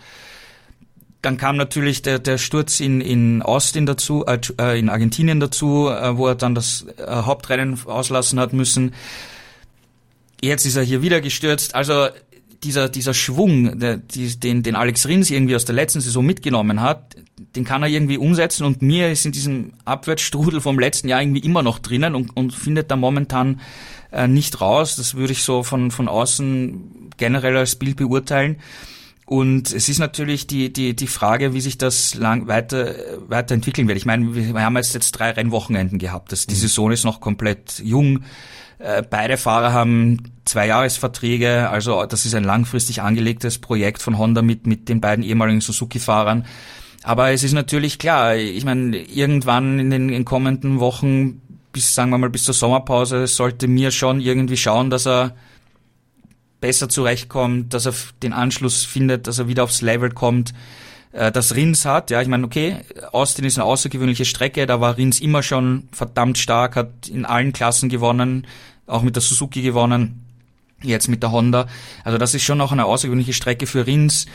Dann 1.26 1.38
kam 1.38 1.58
natürlich 1.58 2.04
der, 2.04 2.20
der 2.20 2.38
Sturz 2.38 2.80
in, 2.80 3.02
in 3.02 3.42
Austin 3.42 3.88
dazu, 3.88 4.26
äh, 4.28 4.78
in 4.78 4.90
Argentinien 4.90 5.40
dazu, 5.40 5.90
äh, 5.90 6.16
wo 6.18 6.28
er 6.28 6.36
dann 6.36 6.54
das 6.54 6.86
äh, 6.98 7.08
Hauptrennen 7.08 7.80
auslassen 7.86 8.40
hat 8.40 8.54
müssen. 8.54 8.94
Jetzt 10.40 10.68
ist 10.68 10.76
er 10.76 10.84
hier 10.84 11.02
wieder 11.02 11.22
gestürzt. 11.22 11.74
Also 11.74 12.10
dieser, 12.62 12.90
dieser 12.90 13.16
Schwung, 13.16 13.80
der, 13.80 13.98
die, 13.98 14.40
den, 14.40 14.62
den 14.62 14.76
Alex 14.76 15.08
Rins 15.08 15.32
irgendwie 15.32 15.56
aus 15.56 15.66
der 15.66 15.74
letzten 15.74 16.00
Saison 16.00 16.24
mitgenommen 16.24 16.82
hat, 16.82 17.16
den 17.56 17.64
kann 17.64 17.82
er 17.82 17.90
irgendwie 17.90 18.20
umsetzen 18.20 18.64
und 18.64 18.84
mir 18.84 19.12
ist 19.12 19.26
in 19.26 19.32
diesem 19.32 19.74
Abwärtsstrudel 19.84 20.62
vom 20.62 20.78
letzten 20.78 21.08
Jahr 21.08 21.24
irgendwie 21.24 21.42
immer 21.42 21.64
noch 21.64 21.80
drinnen 21.80 22.14
und, 22.14 22.38
und 22.38 22.54
findet 22.54 22.92
da 22.92 22.98
momentan 22.98 23.62
äh, 24.12 24.28
nicht 24.28 24.62
raus. 24.62 24.96
Das 24.96 25.16
würde 25.16 25.34
ich 25.34 25.42
so 25.42 25.64
von, 25.64 25.90
von 25.90 26.08
außen 26.08 27.10
generell 27.18 27.58
als 27.58 27.78
Bild 27.78 27.98
beurteilen. 27.98 28.58
Und 29.26 29.74
es 29.74 29.90
ist 29.90 29.98
natürlich 29.98 30.46
die, 30.46 30.72
die, 30.72 30.96
die 30.96 31.08
Frage, 31.08 31.54
wie 31.54 31.62
sich 31.62 31.80
das 31.80 32.14
lang 32.14 32.48
weiter, 32.48 32.94
weiterentwickeln 33.28 33.88
wird. 33.88 33.98
Ich 33.98 34.06
meine, 34.06 34.36
wir 34.36 34.62
haben 34.62 34.78
jetzt, 34.78 34.94
jetzt 34.94 35.14
drei 35.14 35.32
Rennwochenenden 35.32 35.98
gehabt. 35.98 36.32
Das, 36.32 36.46
die 36.46 36.54
mhm. 36.54 36.60
Saison 36.60 36.92
ist 36.92 37.06
noch 37.06 37.22
komplett 37.22 37.80
jung. 37.84 38.24
Äh, 38.78 39.02
beide 39.10 39.38
Fahrer 39.38 39.74
haben 39.74 40.32
zwei 40.46 40.68
Jahresverträge, 40.68 41.70
also 41.70 42.06
das 42.06 42.26
ist 42.26 42.36
ein 42.36 42.44
langfristig 42.44 43.02
angelegtes 43.02 43.58
Projekt 43.58 44.02
von 44.02 44.18
Honda 44.18 44.44
mit, 44.44 44.68
mit 44.68 44.90
den 44.90 45.02
beiden 45.02 45.24
ehemaligen 45.24 45.62
Suzuki-Fahrern. 45.62 46.46
Aber 47.02 47.32
es 47.32 47.44
ist 47.44 47.54
natürlich 47.54 47.98
klar, 47.98 48.36
ich 48.36 48.66
meine, 48.66 48.98
irgendwann 48.98 49.80
in 49.80 49.90
den 49.90 50.10
in 50.10 50.26
kommenden 50.26 50.80
Wochen, 50.80 51.42
bis, 51.72 51.96
sagen 51.96 52.12
wir 52.12 52.18
mal, 52.18 52.30
bis 52.30 52.44
zur 52.44 52.54
Sommerpause, 52.54 53.28
sollte 53.28 53.68
mir 53.68 53.92
schon 53.92 54.20
irgendwie 54.20 54.58
schauen, 54.58 54.90
dass 54.90 55.08
er 55.08 55.36
besser 56.66 56.90
zurechtkommt, 56.90 57.76
dass 57.76 57.86
er 57.86 57.94
den 58.24 58.34
Anschluss 58.34 58.86
findet, 58.86 59.28
dass 59.28 59.38
er 59.38 59.48
wieder 59.48 59.64
aufs 59.64 59.84
Level 59.84 60.10
kommt, 60.10 60.52
äh, 61.12 61.32
dass 61.32 61.54
Rins 61.56 61.86
hat. 61.86 62.10
Ja, 62.10 62.24
ich 62.24 62.28
meine, 62.28 62.44
okay, 62.44 62.78
Austin 63.12 63.46
ist 63.46 63.60
eine 63.60 63.66
außergewöhnliche 63.66 64.26
Strecke, 64.26 64.66
da 64.66 64.82
war 64.82 64.98
Rins 64.98 65.20
immer 65.20 65.44
schon 65.44 65.88
verdammt 65.92 66.40
stark, 66.40 66.76
hat 66.76 67.08
in 67.08 67.24
allen 67.24 67.54
Klassen 67.54 67.88
gewonnen, 67.88 68.48
auch 68.88 69.04
mit 69.04 69.16
der 69.16 69.22
Suzuki 69.22 69.62
gewonnen, 69.62 70.26
jetzt 70.82 71.08
mit 71.08 71.22
der 71.22 71.32
Honda. 71.32 71.68
Also 72.04 72.18
das 72.18 72.34
ist 72.34 72.42
schon 72.42 72.60
auch 72.62 72.72
eine 72.72 72.86
außergewöhnliche 72.86 73.34
Strecke 73.34 73.68
für 73.68 73.86
Rins 73.86 74.26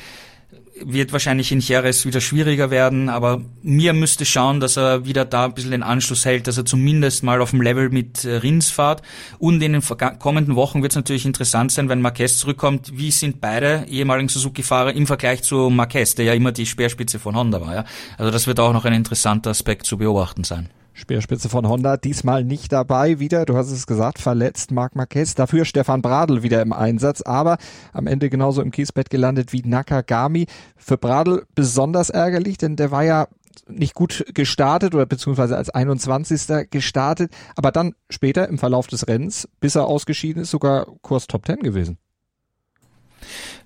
wird 0.85 1.13
wahrscheinlich 1.13 1.53
in 1.53 1.61
Jerez 1.61 2.05
wieder 2.05 2.21
schwieriger 2.21 2.71
werden, 2.71 3.09
aber 3.09 3.41
mir 3.63 3.93
müsste 3.93 4.25
schauen, 4.25 4.61
dass 4.61 4.77
er 4.77 5.05
wieder 5.05 5.25
da 5.25 5.47
ein 5.47 5.55
bisschen 5.55 5.71
den 5.71 5.83
Anschluss 5.83 6.25
hält, 6.25 6.47
dass 6.47 6.57
er 6.57 6.65
zumindest 6.65 7.23
mal 7.23 7.41
auf 7.41 7.51
dem 7.51 7.61
Level 7.61 7.91
mit 7.91 8.25
äh, 8.25 8.37
Rins 8.37 8.71
fährt. 8.71 9.03
Und 9.39 9.63
in 9.63 9.73
den 9.73 9.83
kommenden 10.19 10.57
Wochen 10.57 10.83
wird 10.83 10.93
es 10.93 10.97
natürlich 10.97 11.27
interessant 11.27 11.73
sein, 11.73 11.89
wenn 11.89 12.01
Marquez 12.01 12.39
zurückkommt, 12.39 12.93
wie 12.97 13.11
sind 13.11 13.41
beide 13.41 13.85
ehemaligen 13.89 14.29
Suzuki-Fahrer 14.29 14.95
im 14.95 15.07
Vergleich 15.07 15.43
zu 15.43 15.71
Marquez, 15.71 16.15
der 16.15 16.25
ja 16.25 16.35
immer 16.35 16.53
die 16.53 16.67
Speerspitze 16.67 17.19
von 17.19 17.37
Honda 17.37 17.61
war. 17.61 17.75
Ja? 17.75 17.85
Also 18.19 18.31
das 18.31 18.47
wird 18.47 18.61
auch 18.61 18.73
noch 18.73 18.85
ein 18.85 18.93
interessanter 18.93 19.51
Aspekt 19.51 19.87
zu 19.87 19.99
beobachten 19.99 20.45
sein. 20.45 20.69
Speerspitze 21.01 21.49
von 21.49 21.67
Honda, 21.67 21.97
diesmal 21.97 22.45
nicht 22.45 22.73
dabei 22.73 23.19
wieder, 23.19 23.45
du 23.45 23.57
hast 23.57 23.71
es 23.71 23.87
gesagt, 23.87 24.19
verletzt 24.19 24.71
Marc 24.71 24.95
Marquez, 24.95 25.35
dafür 25.35 25.65
Stefan 25.65 26.03
Bradl 26.03 26.43
wieder 26.43 26.63
im 26.63 26.73
Einsatz, 26.73 27.23
aber 27.23 27.59
am 27.93 28.07
Ende 28.07 28.31
genauso 28.31 28.63
im 28.63 28.71
Kiesbett 28.71 29.11
gelandet 29.11 29.53
wie 29.53 29.63
Nakagami. 29.63 30.47
Für 30.77 30.97
Bradl 30.97 31.45
besonders 31.55 32.11
ärgerlich, 32.11 32.59
denn 32.59 32.77
der 32.77 32.91
war 32.91 33.03
ja 33.03 33.27
nicht 33.67 33.95
gut 33.95 34.25
gestartet 34.35 34.95
oder 34.95 35.07
beziehungsweise 35.07 35.57
als 35.57 35.71
21. 35.71 36.71
gestartet, 36.71 37.33
aber 37.57 37.73
dann 37.73 37.95
später 38.09 38.49
im 38.49 38.59
Verlauf 38.59 38.87
des 38.87 39.09
Rennens, 39.09 39.49
bis 39.61 39.75
er 39.75 39.87
ausgeschieden 39.87 40.43
ist, 40.43 40.51
sogar 40.51 40.87
Kurs 41.03 41.27
Top 41.27 41.47
10 41.47 41.61
gewesen. 41.61 41.99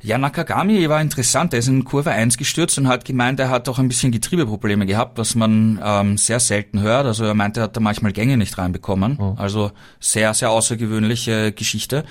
Ja, 0.03 0.19
Nakagami 0.19 0.89
war 0.89 1.01
interessant. 1.01 1.53
Er 1.53 1.61
ist 1.61 1.69
in 1.69 1.85
Kurve 1.85 2.11
1 2.11 2.37
gestürzt 2.37 2.79
und 2.79 2.89
hat 2.89 3.05
gemeint, 3.05 3.41
er 3.41 3.51
hat 3.51 3.69
auch 3.69 3.79
ein 3.79 3.89
bisschen 3.89 4.13
Getriebeprobleme 4.13 4.87
gehabt, 4.87 5.19
was 5.19 5.35
man 5.35 5.81
ähm, 5.83 6.17
sehr 6.19 6.41
selten 6.41 6.81
hört. 6.81 7.07
Also 7.07 7.25
er 7.25 7.35
meinte, 7.35 7.61
er 7.61 7.65
hat 7.65 7.77
da 7.77 7.81
manchmal 7.81 8.13
Gänge 8.13 8.37
nicht 8.37 8.59
reinbekommen. 8.59 9.19
Oh. 9.19 9.35
Also 9.39 9.73
sehr, 10.01 10.35
sehr 10.35 10.51
außergewöhnliche 10.51 11.53
Geschichte. 11.53 12.05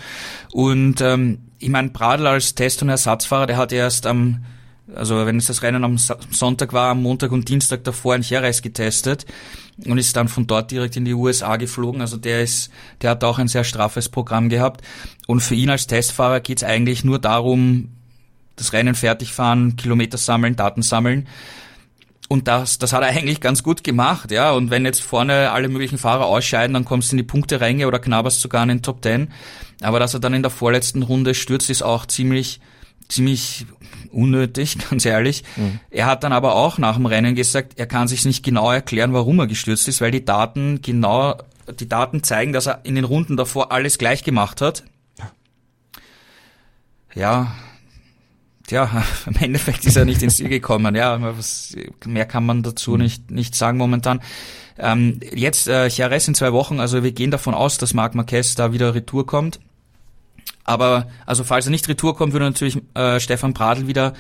Und 0.51 1.01
ähm, 1.01 1.39
ich 1.59 1.69
meine, 1.69 1.89
Pradl 1.89 2.27
als 2.27 2.55
Test- 2.55 2.81
und 2.81 2.89
Ersatzfahrer, 2.89 3.47
der 3.47 3.57
hat 3.57 3.71
erst 3.71 4.07
am 4.07 4.43
also 4.95 5.25
wenn 5.25 5.37
es 5.37 5.47
das 5.47 5.63
Rennen 5.63 5.85
am 5.85 5.97
Sonntag 5.97 6.73
war, 6.73 6.91
am 6.91 7.01
Montag 7.01 7.31
und 7.31 7.47
Dienstag 7.47 7.85
davor 7.85 8.15
in 8.15 8.21
Jerez 8.21 8.61
getestet 8.61 9.25
und 9.85 9.97
ist 9.97 10.15
dann 10.15 10.27
von 10.27 10.47
dort 10.47 10.71
direkt 10.71 10.95
in 10.95 11.05
die 11.05 11.13
USA 11.13 11.55
geflogen. 11.57 12.01
Also 12.01 12.17
der 12.17 12.41
ist, 12.41 12.71
der 13.01 13.11
hat 13.11 13.23
auch 13.23 13.39
ein 13.39 13.47
sehr 13.47 13.63
straffes 13.63 14.09
Programm 14.09 14.49
gehabt. 14.49 14.81
Und 15.27 15.41
für 15.41 15.55
ihn 15.55 15.69
als 15.69 15.87
Testfahrer 15.87 16.39
geht 16.39 16.59
es 16.59 16.63
eigentlich 16.63 17.03
nur 17.03 17.19
darum, 17.19 17.89
das 18.55 18.73
Rennen 18.73 18.95
fertig 18.95 19.33
fahren, 19.33 19.75
Kilometer 19.75 20.17
sammeln, 20.17 20.55
Daten 20.55 20.83
sammeln. 20.83 21.27
Und 22.29 22.47
das, 22.47 22.77
das 22.77 22.93
hat 22.93 23.01
er 23.01 23.07
eigentlich 23.17 23.41
ganz 23.41 23.63
gut 23.63 23.83
gemacht, 23.83 24.31
ja. 24.31 24.51
Und 24.51 24.69
wenn 24.69 24.85
jetzt 24.85 25.01
vorne 25.01 25.51
alle 25.51 25.69
möglichen 25.69 25.97
Fahrer 25.97 26.25
ausscheiden, 26.25 26.73
dann 26.73 26.85
kommst 26.85 27.11
du 27.11 27.15
in 27.15 27.17
die 27.17 27.23
Punkteränge 27.23 27.87
oder 27.87 27.99
knabberst 27.99 28.41
sogar 28.41 28.63
in 28.63 28.69
den 28.69 28.81
Top 28.81 29.01
Ten. 29.01 29.31
Aber 29.81 29.99
dass 29.99 30.13
er 30.13 30.19
dann 30.19 30.33
in 30.33 30.43
der 30.43 30.51
vorletzten 30.51 31.03
Runde 31.03 31.33
stürzt, 31.33 31.69
ist 31.69 31.83
auch 31.83 32.05
ziemlich, 32.05 32.59
ziemlich 33.09 33.65
unnötig, 34.13 34.77
ganz 34.89 35.05
ehrlich. 35.05 35.43
Mhm. 35.55 35.79
Er 35.89 36.05
hat 36.05 36.23
dann 36.23 36.33
aber 36.33 36.55
auch 36.55 36.77
nach 36.77 36.95
dem 36.95 37.05
Rennen 37.05 37.35
gesagt, 37.35 37.73
er 37.77 37.87
kann 37.87 38.07
sich 38.07 38.25
nicht 38.25 38.43
genau 38.43 38.71
erklären, 38.71 39.13
warum 39.13 39.39
er 39.39 39.47
gestürzt 39.47 39.87
ist, 39.87 40.01
weil 40.01 40.11
die 40.11 40.25
Daten 40.25 40.81
genau, 40.81 41.35
die 41.79 41.89
Daten 41.89 42.23
zeigen, 42.23 42.53
dass 42.53 42.67
er 42.67 42.81
in 42.83 42.95
den 42.95 43.05
Runden 43.05 43.37
davor 43.37 43.71
alles 43.71 43.97
gleich 43.97 44.23
gemacht 44.23 44.61
hat. 44.61 44.83
Ja, 47.15 47.53
ja, 48.69 49.03
im 49.25 49.35
Endeffekt 49.35 49.85
ist 49.85 49.95
er 49.95 50.05
nicht 50.05 50.21
ins 50.21 50.37
Ziel 50.37 50.49
gekommen. 50.49 50.95
Ja, 50.95 51.19
was, 51.37 51.75
mehr 52.05 52.25
kann 52.25 52.45
man 52.45 52.63
dazu 52.63 52.91
mhm. 52.91 53.01
nicht, 53.01 53.31
nicht 53.31 53.55
sagen 53.55 53.77
momentan. 53.77 54.21
Ähm, 54.77 55.19
jetzt 55.33 55.67
äh, 55.67 55.87
Jerez 55.87 56.27
in 56.27 56.35
zwei 56.35 56.51
Wochen, 56.51 56.79
also 56.79 57.03
wir 57.03 57.11
gehen 57.11 57.29
davon 57.29 57.53
aus, 57.53 57.77
dass 57.77 57.93
Marc 57.93 58.15
Marquez 58.15 58.55
da 58.55 58.73
wieder 58.73 58.95
Retour 58.95 59.25
kommt. 59.25 59.59
Aber 60.65 61.07
also 61.25 61.43
falls 61.43 61.65
er 61.65 61.71
nicht 61.71 61.87
Retour 61.89 62.15
kommt, 62.15 62.33
würde 62.33 62.45
natürlich 62.45 62.81
äh, 62.93 63.19
Stefan 63.19 63.53
Bradl 63.53 63.87
wieder 63.87 64.13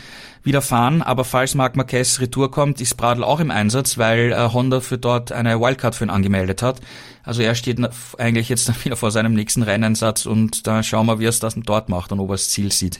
wieder 0.43 0.61
fahren. 0.61 1.01
Aber 1.01 1.23
falls 1.23 1.55
Marc 1.55 1.75
Marquez 1.75 2.19
Retour 2.19 2.51
kommt, 2.51 2.81
ist 2.81 2.95
Bradl 2.95 3.23
auch 3.23 3.39
im 3.39 3.49
Einsatz, 3.49 3.97
weil 3.97 4.33
äh, 4.33 4.49
Honda 4.51 4.81
für 4.81 4.97
dort 4.97 5.31
eine 5.31 5.59
Wildcard 5.59 5.95
für 5.95 6.03
ihn 6.03 6.09
angemeldet 6.09 6.61
hat. 6.61 6.81
Also 7.23 7.41
er 7.41 7.55
steht 7.55 7.79
eigentlich 8.17 8.49
jetzt 8.49 8.85
wieder 8.85 8.97
vor 8.97 9.11
seinem 9.11 9.33
nächsten 9.33 9.63
Renneinsatz 9.63 10.25
und 10.25 10.67
da 10.67 10.83
schauen 10.83 11.05
wir, 11.05 11.19
wie 11.19 11.25
er 11.25 11.29
es 11.29 11.39
das 11.39 11.55
dort 11.55 11.89
macht 11.89 12.11
und 12.11 12.19
ob 12.19 12.29
er 12.29 12.33
das 12.33 12.49
Ziel 12.49 12.71
sieht. 12.71 12.99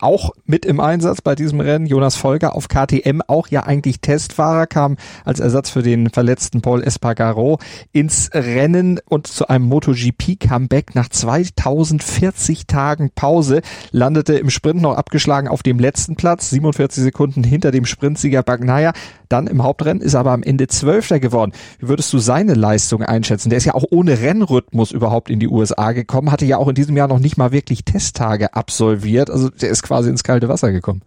Auch 0.00 0.30
mit 0.44 0.64
im 0.64 0.80
Einsatz 0.80 1.20
bei 1.20 1.34
diesem 1.34 1.60
Rennen. 1.60 1.86
Jonas 1.86 2.16
Folger 2.16 2.54
auf 2.54 2.68
KTM, 2.68 3.20
auch 3.26 3.48
ja 3.48 3.64
eigentlich 3.64 4.00
Testfahrer, 4.00 4.66
kam 4.66 4.96
als 5.24 5.40
Ersatz 5.40 5.70
für 5.70 5.82
den 5.82 6.10
verletzten 6.10 6.62
Paul 6.62 6.82
Espargaro 6.82 7.58
ins 7.92 8.30
Rennen 8.32 9.00
und 9.08 9.26
zu 9.26 9.48
einem 9.48 9.66
MotoGP-Comeback 9.66 10.94
nach 10.94 11.08
2040 11.08 12.66
Tagen 12.66 13.10
Pause, 13.14 13.62
landete 13.90 14.34
im 14.34 14.50
Sprint 14.50 14.80
noch 14.82 14.96
abgeschlagen 14.96 15.48
auf 15.48 15.62
dem 15.62 15.78
letzten 15.78 16.16
Platz, 16.16 16.50
47 16.50 17.02
Sekunden 17.02 17.44
hinter 17.44 17.70
dem 17.70 17.84
Sprintsieger 17.84 18.42
Bagnaia. 18.42 18.92
Dann 19.28 19.46
im 19.46 19.62
Hauptrennen 19.62 20.02
ist 20.02 20.14
er 20.14 20.20
aber 20.20 20.32
am 20.32 20.42
Ende 20.42 20.68
Zwölfter 20.68 21.18
geworden. 21.18 21.52
Wie 21.78 21.88
würdest 21.88 22.12
du 22.12 22.18
seine 22.18 22.54
Leistung 22.54 23.02
einschätzen? 23.02 23.50
Der 23.50 23.58
ist 23.58 23.64
ja 23.64 23.74
auch 23.74 23.84
ohne 23.90 24.20
Rennrhythmus 24.20 24.92
überhaupt 24.92 25.30
in 25.30 25.40
die 25.40 25.48
USA 25.48 25.92
gekommen, 25.92 26.30
hatte 26.30 26.44
ja 26.44 26.58
auch 26.58 26.68
in 26.68 26.74
diesem 26.74 26.96
Jahr 26.96 27.08
noch 27.08 27.18
nicht 27.18 27.36
mal 27.36 27.52
wirklich 27.52 27.84
Testtage 27.84 28.54
absolviert. 28.54 29.30
Also 29.30 29.50
der 29.50 29.70
ist 29.70 29.82
quasi 29.86 30.10
ins 30.10 30.24
kalte 30.24 30.48
Wasser 30.48 30.72
gekommen. 30.72 31.02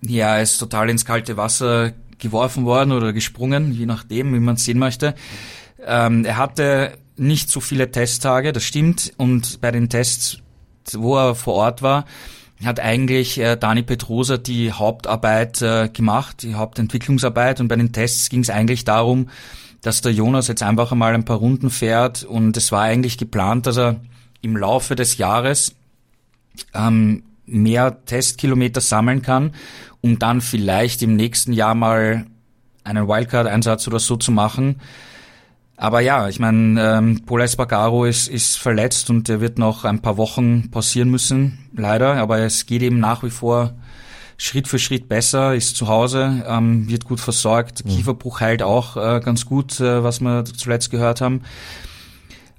Ja, 0.00 0.36
er 0.36 0.42
ist 0.42 0.58
total 0.58 0.90
ins 0.90 1.04
kalte 1.04 1.36
Wasser 1.36 1.92
geworfen 2.18 2.64
worden 2.64 2.92
oder 2.92 3.12
gesprungen, 3.12 3.72
je 3.72 3.86
nachdem, 3.86 4.34
wie 4.34 4.40
man 4.40 4.56
es 4.56 4.64
sehen 4.64 4.78
möchte. 4.78 5.14
Ähm, 5.84 6.24
er 6.24 6.36
hatte 6.36 6.98
nicht 7.16 7.50
so 7.50 7.60
viele 7.60 7.90
Testtage, 7.90 8.52
das 8.52 8.64
stimmt. 8.64 9.12
Und 9.16 9.60
bei 9.60 9.70
den 9.70 9.88
Tests, 9.88 10.38
wo 10.92 11.16
er 11.16 11.34
vor 11.34 11.54
Ort 11.54 11.82
war, 11.82 12.04
hat 12.64 12.80
eigentlich 12.80 13.38
äh, 13.38 13.56
Dani 13.56 13.82
Petrosa 13.82 14.36
die 14.36 14.72
Hauptarbeit 14.72 15.60
äh, 15.62 15.88
gemacht, 15.88 16.42
die 16.42 16.54
Hauptentwicklungsarbeit. 16.54 17.60
Und 17.60 17.68
bei 17.68 17.76
den 17.76 17.92
Tests 17.92 18.28
ging 18.28 18.40
es 18.40 18.50
eigentlich 18.50 18.84
darum, 18.84 19.28
dass 19.80 20.00
der 20.00 20.12
Jonas 20.12 20.48
jetzt 20.48 20.62
einfach 20.62 20.92
einmal 20.92 21.14
ein 21.14 21.24
paar 21.24 21.38
Runden 21.38 21.70
fährt. 21.70 22.22
Und 22.22 22.56
es 22.56 22.70
war 22.72 22.82
eigentlich 22.82 23.18
geplant, 23.18 23.66
dass 23.66 23.78
er 23.78 23.96
im 24.40 24.56
Laufe 24.56 24.94
des 24.94 25.18
Jahres 25.18 25.74
ähm, 26.74 27.24
mehr 27.46 28.04
Testkilometer 28.04 28.80
sammeln 28.80 29.22
kann, 29.22 29.52
um 30.00 30.18
dann 30.18 30.40
vielleicht 30.40 31.02
im 31.02 31.16
nächsten 31.16 31.52
Jahr 31.52 31.74
mal 31.74 32.26
einen 32.84 33.08
Wildcard-Einsatz 33.08 33.86
oder 33.86 33.98
so 33.98 34.16
zu 34.16 34.32
machen. 34.32 34.80
Aber 35.76 36.00
ja, 36.00 36.28
ich 36.28 36.38
meine, 36.38 36.80
ähm, 36.80 37.22
Paul 37.26 37.42
Espargaro 37.42 38.04
ist, 38.04 38.28
ist 38.28 38.56
verletzt 38.56 39.10
und 39.10 39.28
er 39.28 39.40
wird 39.40 39.58
noch 39.58 39.84
ein 39.84 40.00
paar 40.00 40.16
Wochen 40.16 40.70
passieren 40.70 41.10
müssen, 41.10 41.58
leider. 41.74 42.14
Aber 42.14 42.38
es 42.38 42.66
geht 42.66 42.82
eben 42.82 43.00
nach 43.00 43.22
wie 43.24 43.30
vor 43.30 43.74
Schritt 44.36 44.68
für 44.68 44.78
Schritt 44.78 45.08
besser, 45.08 45.54
ist 45.54 45.76
zu 45.76 45.88
Hause, 45.88 46.44
ähm, 46.46 46.88
wird 46.88 47.04
gut 47.04 47.20
versorgt. 47.20 47.84
Mhm. 47.84 47.90
Kieferbruch 47.90 48.40
heilt 48.40 48.62
auch 48.62 48.96
äh, 48.96 49.20
ganz 49.20 49.46
gut, 49.46 49.80
äh, 49.80 50.02
was 50.02 50.20
wir 50.20 50.44
zuletzt 50.44 50.90
gehört 50.90 51.20
haben. 51.20 51.42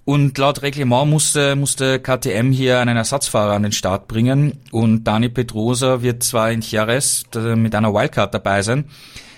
Und 0.06 0.38
laut 0.38 0.62
Reglement 0.62 1.10
musste, 1.10 1.56
musste 1.56 2.00
KTM 2.00 2.52
hier 2.52 2.80
einen 2.80 2.98
Ersatzfahrer 2.98 3.54
an 3.54 3.64
den 3.64 3.72
Start 3.72 4.10
bringen 4.10 4.60
und 4.72 5.06
Dani 5.06 5.30
Pedrosa 5.30 6.02
wird 6.02 6.24
zwar 6.24 6.52
in 6.52 6.60
Jerez 6.60 7.24
mit 7.56 7.74
einer 7.74 7.94
Wildcard 7.94 8.34
dabei 8.34 8.62
sein, 8.64 8.86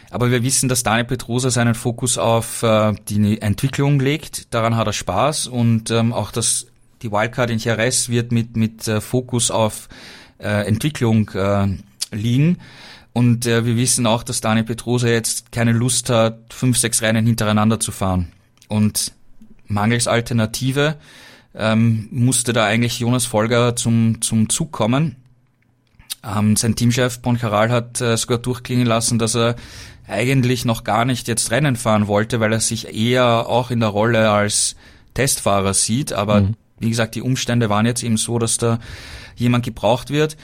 aber 0.10 0.32
wir 0.32 0.42
wissen, 0.42 0.68
dass 0.68 0.82
Dani 0.82 1.04
Pedrosa 1.04 1.52
seinen 1.52 1.76
Fokus 1.76 2.18
auf 2.18 2.64
äh, 2.64 2.94
die 3.10 3.42
Entwicklung 3.42 4.00
legt. 4.00 4.54
Daran 4.56 4.76
hat 4.76 4.88
er 4.88 4.94
Spaß 4.94 5.48
und 5.48 5.92
ähm, 5.92 6.14
auch 6.14 6.32
das, 6.32 6.66
die 7.04 7.12
Wildcard 7.12 7.52
in 7.52 7.60
Jerez 7.60 8.10
wird 8.10 8.32
mit, 8.32 8.58
mit 8.58 8.88
äh, 8.88 9.02
Fokus 9.02 9.52
auf 9.52 9.88
äh, 10.40 10.68
Entwicklung 10.68 11.30
äh, 11.36 11.68
liegen. 12.12 12.58
Und 13.14 13.46
äh, 13.46 13.66
wir 13.66 13.76
wissen 13.76 14.08
auch, 14.08 14.24
dass 14.24 14.42
Dani 14.42 14.64
Pedrosa 14.64 15.08
jetzt 15.08 15.52
keine 15.52 15.74
Lust 15.74 16.10
hat, 16.10 16.40
fünf, 16.50 16.78
sechs 16.78 17.04
Rennen 17.04 17.26
hintereinander 17.26 17.80
zu 17.80 17.92
fahren. 17.92 18.32
Und 18.68 19.12
mangels 19.68 20.08
Alternative 20.08 20.96
ähm, 21.56 22.08
musste 22.12 22.54
da 22.54 22.66
eigentlich 22.66 23.00
Jonas 23.00 23.26
Folger 23.26 23.76
zum, 23.76 24.22
zum 24.22 24.50
Zug 24.50 24.72
kommen. 24.72 25.16
Ähm, 26.24 26.56
sein 26.56 26.76
Teamchef 26.76 27.20
Boncharal 27.20 27.72
hat 27.72 28.02
äh, 28.02 28.18
sogar 28.18 28.40
durchklingen 28.40 28.86
lassen, 28.86 29.20
dass 29.20 29.36
er 29.36 29.56
eigentlich 30.08 30.66
noch 30.66 30.84
gar 30.84 31.06
nicht 31.06 31.28
jetzt 31.28 31.52
Rennen 31.52 31.76
fahren 31.76 32.08
wollte, 32.08 32.40
weil 32.40 32.54
er 32.54 32.60
sich 32.60 32.94
eher 32.94 33.48
auch 33.48 33.72
in 33.72 33.80
der 33.80 33.90
Rolle 33.90 34.30
als 34.32 34.76
Testfahrer 35.14 35.74
sieht. 35.74 36.14
Aber 36.14 36.42
mhm. 36.42 36.56
wie 36.80 36.90
gesagt, 36.90 37.16
die 37.16 37.22
Umstände 37.22 37.70
waren 37.70 37.86
jetzt 37.86 38.04
eben 38.04 38.18
so, 38.18 38.38
dass 38.38 38.58
da 38.58 38.80
jemand 39.36 39.66
gebraucht 39.66 40.10
wird. 40.10 40.38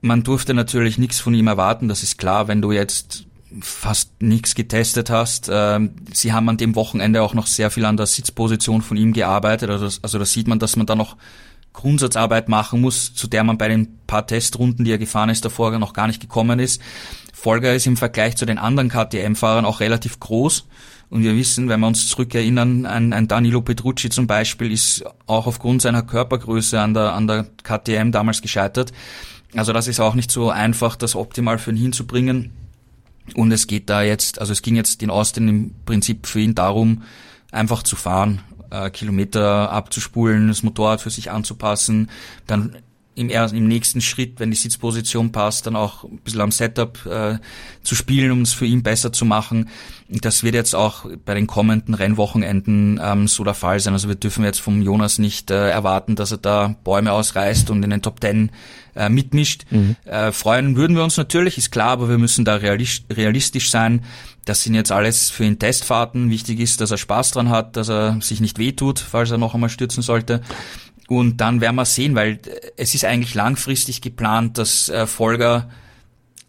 Man 0.00 0.22
durfte 0.22 0.54
natürlich 0.54 0.98
nichts 0.98 1.20
von 1.20 1.34
ihm 1.34 1.46
erwarten, 1.46 1.88
das 1.88 2.02
ist 2.02 2.18
klar, 2.18 2.48
wenn 2.48 2.60
du 2.60 2.72
jetzt 2.72 3.26
fast 3.60 4.22
nichts 4.22 4.54
getestet 4.54 5.10
hast. 5.10 5.50
Ähm, 5.52 5.94
sie 6.12 6.32
haben 6.32 6.48
an 6.48 6.56
dem 6.56 6.74
Wochenende 6.74 7.22
auch 7.22 7.34
noch 7.34 7.46
sehr 7.46 7.70
viel 7.70 7.84
an 7.84 7.96
der 7.96 8.06
Sitzposition 8.06 8.82
von 8.82 8.96
ihm 8.96 9.12
gearbeitet. 9.12 9.70
Also, 9.70 9.86
also 10.02 10.18
da 10.18 10.24
sieht 10.24 10.48
man, 10.48 10.58
dass 10.58 10.76
man 10.76 10.86
da 10.86 10.94
noch 10.94 11.16
Grundsatzarbeit 11.72 12.48
machen 12.48 12.80
muss, 12.80 13.14
zu 13.14 13.26
der 13.26 13.44
man 13.44 13.58
bei 13.58 13.68
den 13.68 13.98
paar 14.06 14.26
Testrunden, 14.26 14.84
die 14.84 14.92
er 14.92 14.98
gefahren 14.98 15.30
ist, 15.30 15.44
davor 15.44 15.78
noch 15.78 15.94
gar 15.94 16.06
nicht 16.06 16.20
gekommen 16.20 16.58
ist. 16.58 16.80
Folger 17.32 17.74
ist 17.74 17.86
im 17.86 17.96
Vergleich 17.96 18.36
zu 18.36 18.46
den 18.46 18.58
anderen 18.58 18.88
KTM-Fahrern 18.88 19.64
auch 19.64 19.80
relativ 19.80 20.20
groß. 20.20 20.66
Und 21.10 21.22
wir 21.24 21.36
wissen, 21.36 21.68
wenn 21.68 21.80
wir 21.80 21.88
uns 21.88 22.08
zurückerinnern, 22.08 22.86
ein, 22.86 23.12
ein 23.12 23.28
Danilo 23.28 23.60
Petrucci 23.60 24.08
zum 24.08 24.26
Beispiel 24.26 24.72
ist 24.72 25.04
auch 25.26 25.46
aufgrund 25.46 25.82
seiner 25.82 26.02
Körpergröße 26.02 26.80
an 26.80 26.94
der, 26.94 27.12
an 27.12 27.26
der 27.26 27.46
KTM 27.62 28.12
damals 28.12 28.40
gescheitert. 28.40 28.92
Also 29.54 29.74
das 29.74 29.88
ist 29.88 30.00
auch 30.00 30.14
nicht 30.14 30.30
so 30.30 30.50
einfach, 30.50 30.96
das 30.96 31.14
optimal 31.14 31.58
für 31.58 31.70
ihn 31.70 31.76
hinzubringen. 31.76 32.52
Und 33.34 33.52
es 33.52 33.66
geht 33.66 33.88
da 33.88 34.02
jetzt, 34.02 34.40
also 34.40 34.52
es 34.52 34.62
ging 34.62 34.76
jetzt 34.76 35.02
in 35.02 35.10
Austin 35.10 35.48
im 35.48 35.74
Prinzip 35.84 36.26
für 36.26 36.40
ihn 36.40 36.54
darum, 36.54 37.02
einfach 37.50 37.82
zu 37.82 37.96
fahren, 37.96 38.40
äh, 38.70 38.90
Kilometer 38.90 39.70
abzuspulen, 39.70 40.48
das 40.48 40.62
Motorrad 40.62 41.00
für 41.00 41.10
sich 41.10 41.30
anzupassen, 41.30 42.10
dann 42.46 42.76
im, 43.14 43.28
ersten, 43.28 43.56
im 43.56 43.68
nächsten 43.68 44.00
Schritt, 44.00 44.40
wenn 44.40 44.50
die 44.50 44.56
Sitzposition 44.56 45.32
passt, 45.32 45.66
dann 45.66 45.76
auch 45.76 46.04
ein 46.04 46.18
bisschen 46.18 46.40
am 46.40 46.50
Setup 46.50 47.04
äh, 47.06 47.38
zu 47.82 47.94
spielen, 47.94 48.30
um 48.30 48.42
es 48.42 48.52
für 48.52 48.66
ihn 48.66 48.82
besser 48.82 49.12
zu 49.12 49.24
machen. 49.24 49.68
Das 50.08 50.42
wird 50.42 50.54
jetzt 50.54 50.74
auch 50.74 51.06
bei 51.24 51.34
den 51.34 51.46
kommenden 51.46 51.94
Rennwochenenden 51.94 53.00
ähm, 53.02 53.28
so 53.28 53.44
der 53.44 53.54
Fall 53.54 53.80
sein. 53.80 53.92
Also 53.92 54.08
wir 54.08 54.14
dürfen 54.14 54.44
jetzt 54.44 54.60
vom 54.60 54.82
Jonas 54.82 55.18
nicht 55.18 55.50
äh, 55.50 55.70
erwarten, 55.70 56.16
dass 56.16 56.32
er 56.32 56.38
da 56.38 56.74
Bäume 56.84 57.12
ausreißt 57.12 57.70
und 57.70 57.82
in 57.82 57.90
den 57.90 58.02
Top 58.02 58.20
Ten 58.20 58.50
äh, 58.94 59.08
mitmischt. 59.08 59.64
Mhm. 59.70 59.96
Äh, 60.04 60.32
freuen 60.32 60.76
würden 60.76 60.96
wir 60.96 61.04
uns 61.04 61.16
natürlich, 61.16 61.58
ist 61.58 61.70
klar, 61.70 61.90
aber 61.90 62.08
wir 62.08 62.18
müssen 62.18 62.44
da 62.44 62.56
realistisch 62.56 63.70
sein. 63.70 64.04
Das 64.44 64.62
sind 64.64 64.74
jetzt 64.74 64.90
alles 64.90 65.30
für 65.30 65.44
ihn 65.44 65.58
Testfahrten. 65.58 66.30
Wichtig 66.30 66.60
ist, 66.60 66.80
dass 66.80 66.90
er 66.90 66.98
Spaß 66.98 67.30
dran 67.30 67.48
hat, 67.48 67.76
dass 67.76 67.88
er 67.88 68.20
sich 68.20 68.40
nicht 68.40 68.58
wehtut, 68.58 68.98
falls 68.98 69.30
er 69.30 69.38
noch 69.38 69.54
einmal 69.54 69.70
stürzen 69.70 70.02
sollte. 70.02 70.42
Und 71.08 71.38
dann 71.38 71.60
werden 71.60 71.76
wir 71.76 71.84
sehen, 71.84 72.14
weil 72.14 72.40
es 72.76 72.94
ist 72.94 73.04
eigentlich 73.04 73.34
langfristig 73.34 74.00
geplant, 74.00 74.58
dass 74.58 74.88
äh, 74.88 75.06
Folger 75.06 75.68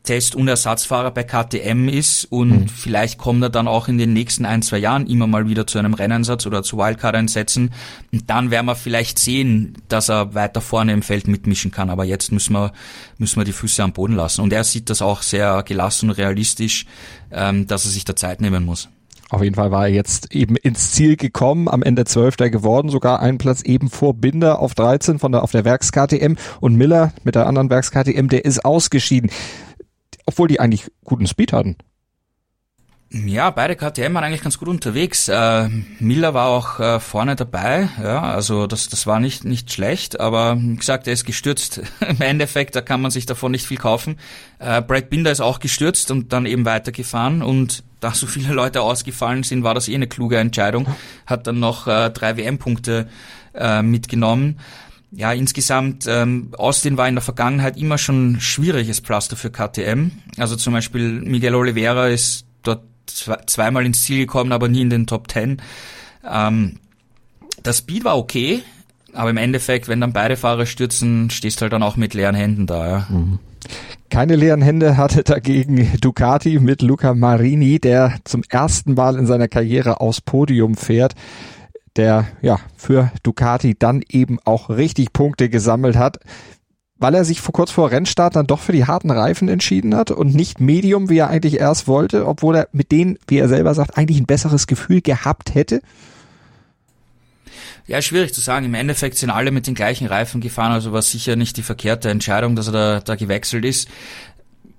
Test- 0.03 0.35
und 0.35 0.49
Ersatzfahrer 0.49 1.11
bei 1.11 1.23
KTM 1.23 1.87
ist 1.87 2.25
und 2.25 2.49
mhm. 2.49 2.67
vielleicht 2.67 3.17
kommt 3.17 3.41
er 3.41 3.49
dann 3.49 3.69
auch 3.69 3.87
in 3.87 3.97
den 3.97 4.11
nächsten 4.11 4.45
ein, 4.45 4.61
zwei 4.61 4.77
Jahren 4.77 5.07
immer 5.07 5.27
mal 5.27 5.47
wieder 5.47 5.65
zu 5.65 5.79
einem 5.79 5.93
Rennsatz 5.93 6.45
oder 6.45 6.61
zu 6.61 6.77
Wildcard-Einsätzen 6.77 7.71
und 8.11 8.29
dann 8.29 8.51
werden 8.51 8.65
wir 8.65 8.75
vielleicht 8.75 9.17
sehen, 9.17 9.77
dass 9.87 10.09
er 10.09 10.35
weiter 10.35 10.59
vorne 10.59 10.91
im 10.91 11.03
Feld 11.03 11.29
mitmischen 11.29 11.71
kann, 11.71 11.89
aber 11.89 12.03
jetzt 12.03 12.33
müssen 12.33 12.53
wir, 12.53 12.73
müssen 13.17 13.39
wir 13.39 13.45
die 13.45 13.53
Füße 13.53 13.81
am 13.81 13.93
Boden 13.93 14.15
lassen 14.15 14.41
und 14.41 14.51
er 14.51 14.65
sieht 14.65 14.89
das 14.89 15.01
auch 15.01 15.21
sehr 15.21 15.63
gelassen 15.63 16.09
und 16.09 16.17
realistisch, 16.17 16.85
ähm, 17.31 17.65
dass 17.67 17.85
er 17.85 17.91
sich 17.91 18.03
da 18.03 18.13
Zeit 18.13 18.41
nehmen 18.41 18.65
muss. 18.65 18.89
Auf 19.33 19.41
jeden 19.41 19.55
Fall 19.55 19.71
war 19.71 19.87
er 19.87 19.93
jetzt 19.93 20.33
eben 20.33 20.55
ins 20.55 20.91
Ziel 20.91 21.17
gekommen, 21.17 21.67
am 21.67 21.81
Ende 21.81 22.05
Zwölfter 22.05 22.49
geworden, 22.49 22.89
sogar 22.89 23.19
einen 23.19 23.39
Platz 23.39 23.61
eben 23.63 23.89
vor 23.89 24.13
Binder 24.13 24.59
auf 24.59 24.75
13 24.75 25.17
von 25.17 25.31
der, 25.31 25.43
auf 25.43 25.51
der 25.51 25.65
Werks-KTM 25.65 26.35
und 26.59 26.75
Miller 26.75 27.13
mit 27.23 27.35
der 27.35 27.47
anderen 27.47 27.69
Werks-KTM, 27.69 28.27
der 28.27 28.45
ist 28.45 28.63
ausgeschieden 28.63 29.31
obwohl 30.25 30.47
die 30.47 30.59
eigentlich 30.59 30.89
guten 31.03 31.27
Speed 31.27 31.53
hatten. 31.53 31.77
Ja, 33.11 33.51
beide 33.51 33.75
KTM 33.75 34.15
waren 34.15 34.23
eigentlich 34.23 34.41
ganz 34.41 34.57
gut 34.57 34.67
unterwegs. 34.67 35.27
Äh, 35.27 35.69
Miller 35.99 36.33
war 36.33 36.47
auch 36.47 36.79
äh, 36.79 36.99
vorne 36.99 37.35
dabei, 37.35 37.87
ja, 38.01 38.23
also 38.23 38.65
das, 38.65 38.89
das 38.89 39.05
war 39.05 39.19
nicht, 39.19 39.45
nicht 39.45 39.71
schlecht, 39.71 40.19
aber 40.19 40.57
wie 40.59 40.77
gesagt, 40.77 41.05
er 41.05 41.13
ist 41.13 41.25
gestürzt. 41.25 41.81
Im 42.09 42.21
Endeffekt, 42.21 42.75
da 42.75 42.81
kann 42.81 43.01
man 43.01 43.11
sich 43.11 43.27
davon 43.27 43.51
nicht 43.51 43.67
viel 43.67 43.77
kaufen. 43.77 44.17
Äh, 44.57 44.81
Brad 44.81 45.11
Binder 45.11 45.31
ist 45.31 45.41
auch 45.41 45.59
gestürzt 45.59 46.09
und 46.09 46.33
dann 46.33 46.47
eben 46.47 46.65
weitergefahren 46.65 47.43
und 47.43 47.83
da 48.03 48.11
so 48.11 48.27
viele 48.27 48.53
Leute 48.53 48.81
ausgefallen 48.81 49.43
sind, 49.43 49.63
war 49.63 49.73
das 49.73 49.87
eh 49.87 49.95
eine 49.95 50.07
kluge 50.07 50.37
Entscheidung. 50.37 50.87
Hat 51.25 51.47
dann 51.47 51.59
noch 51.59 51.87
äh, 51.87 52.09
drei 52.09 52.37
WM-Punkte 52.37 53.07
äh, 53.53 53.81
mitgenommen 53.81 54.59
ja, 55.15 55.31
insgesamt, 55.31 56.05
ähm, 56.07 56.49
Austin 56.57 56.97
war 56.97 57.07
in 57.07 57.15
der 57.15 57.21
Vergangenheit 57.21 57.77
immer 57.77 57.97
schon 57.97 58.39
schwieriges 58.39 58.99
Pflaster 58.99 59.35
für 59.35 59.51
KTM. 59.51 60.11
Also 60.37 60.55
zum 60.55 60.73
Beispiel 60.73 61.21
Miguel 61.21 61.53
Oliveira 61.53 62.07
ist 62.07 62.45
dort 62.63 62.83
zweimal 63.05 63.85
ins 63.85 64.03
Ziel 64.03 64.17
gekommen, 64.17 64.51
aber 64.51 64.67
nie 64.67 64.81
in 64.81 64.89
den 64.89 65.05
Top 65.05 65.27
Ten. 65.27 65.61
Ähm, 66.27 66.79
das 67.61 67.79
Speed 67.79 68.05
war 68.05 68.17
okay, 68.17 68.63
aber 69.13 69.29
im 69.29 69.37
Endeffekt, 69.37 69.87
wenn 69.87 70.01
dann 70.01 70.13
beide 70.13 70.35
Fahrer 70.35 70.65
stürzen, 70.65 71.29
stehst 71.29 71.59
du 71.59 71.63
halt 71.63 71.73
dann 71.73 71.83
auch 71.83 71.95
mit 71.95 72.15
leeren 72.15 72.35
Händen 72.35 72.65
da. 72.65 72.87
Ja. 72.87 73.07
Mhm. 73.09 73.39
Keine 74.13 74.35
leeren 74.35 74.61
Hände 74.61 74.95
hatte 74.95 75.23
dagegen 75.23 75.91
Ducati 75.99 76.59
mit 76.59 76.83
Luca 76.83 77.15
Marini, 77.15 77.79
der 77.79 78.13
zum 78.25 78.43
ersten 78.47 78.93
Mal 78.93 79.17
in 79.17 79.25
seiner 79.25 79.47
Karriere 79.47 80.01
aufs 80.01 80.21
Podium 80.21 80.75
fährt 80.75 81.15
der 81.95 82.27
ja 82.43 82.59
für 82.77 83.11
Ducati 83.23 83.73
dann 83.73 84.03
eben 84.07 84.37
auch 84.45 84.69
richtig 84.69 85.13
Punkte 85.13 85.49
gesammelt 85.49 85.95
hat. 85.95 86.19
weil 86.99 87.15
er 87.15 87.25
sich 87.25 87.41
vor 87.41 87.53
kurz 87.53 87.71
vor 87.71 87.89
Rennstart 87.89 88.35
dann 88.35 88.45
doch 88.45 88.59
für 88.59 88.71
die 88.71 88.85
harten 88.85 89.09
Reifen 89.09 89.49
entschieden 89.49 89.95
hat 89.95 90.11
und 90.11 90.35
nicht 90.35 90.61
Medium, 90.61 91.09
wie 91.09 91.17
er 91.17 91.29
eigentlich 91.29 91.59
erst 91.59 91.87
wollte, 91.87 92.27
obwohl 92.27 92.55
er 92.55 92.67
mit 92.71 92.91
denen, 92.91 93.17
wie 93.27 93.39
er 93.39 93.49
selber 93.49 93.73
sagt, 93.73 93.97
eigentlich 93.97 94.19
ein 94.19 94.27
besseres 94.27 94.67
Gefühl 94.67 95.01
gehabt 95.01 95.55
hätte? 95.55 95.81
Ja, 97.85 98.01
schwierig 98.01 98.33
zu 98.33 98.41
sagen. 98.41 98.65
Im 98.65 98.73
Endeffekt 98.73 99.17
sind 99.17 99.29
alle 99.29 99.51
mit 99.51 99.67
den 99.67 99.75
gleichen 99.75 100.07
Reifen 100.07 100.41
gefahren, 100.41 100.71
also 100.71 100.93
war 100.93 101.01
sicher 101.01 101.35
nicht 101.35 101.57
die 101.57 101.63
verkehrte 101.63 102.09
Entscheidung, 102.09 102.55
dass 102.55 102.67
er 102.67 102.73
da, 102.73 102.99
da 103.01 103.15
gewechselt 103.15 103.65
ist. 103.65 103.89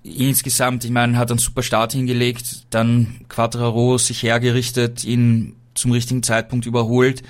Insgesamt, 0.02 0.84
ich 0.84 0.90
meine, 0.90 1.16
hat 1.16 1.30
einen 1.30 1.38
super 1.38 1.62
Start 1.62 1.92
hingelegt, 1.92 2.66
dann 2.70 3.20
Quattraro 3.28 3.98
sich 3.98 4.22
hergerichtet, 4.22 5.04
ihn 5.04 5.56
zum 5.74 5.92
richtigen 5.92 6.22
Zeitpunkt 6.22 6.66
überholt. 6.66 7.22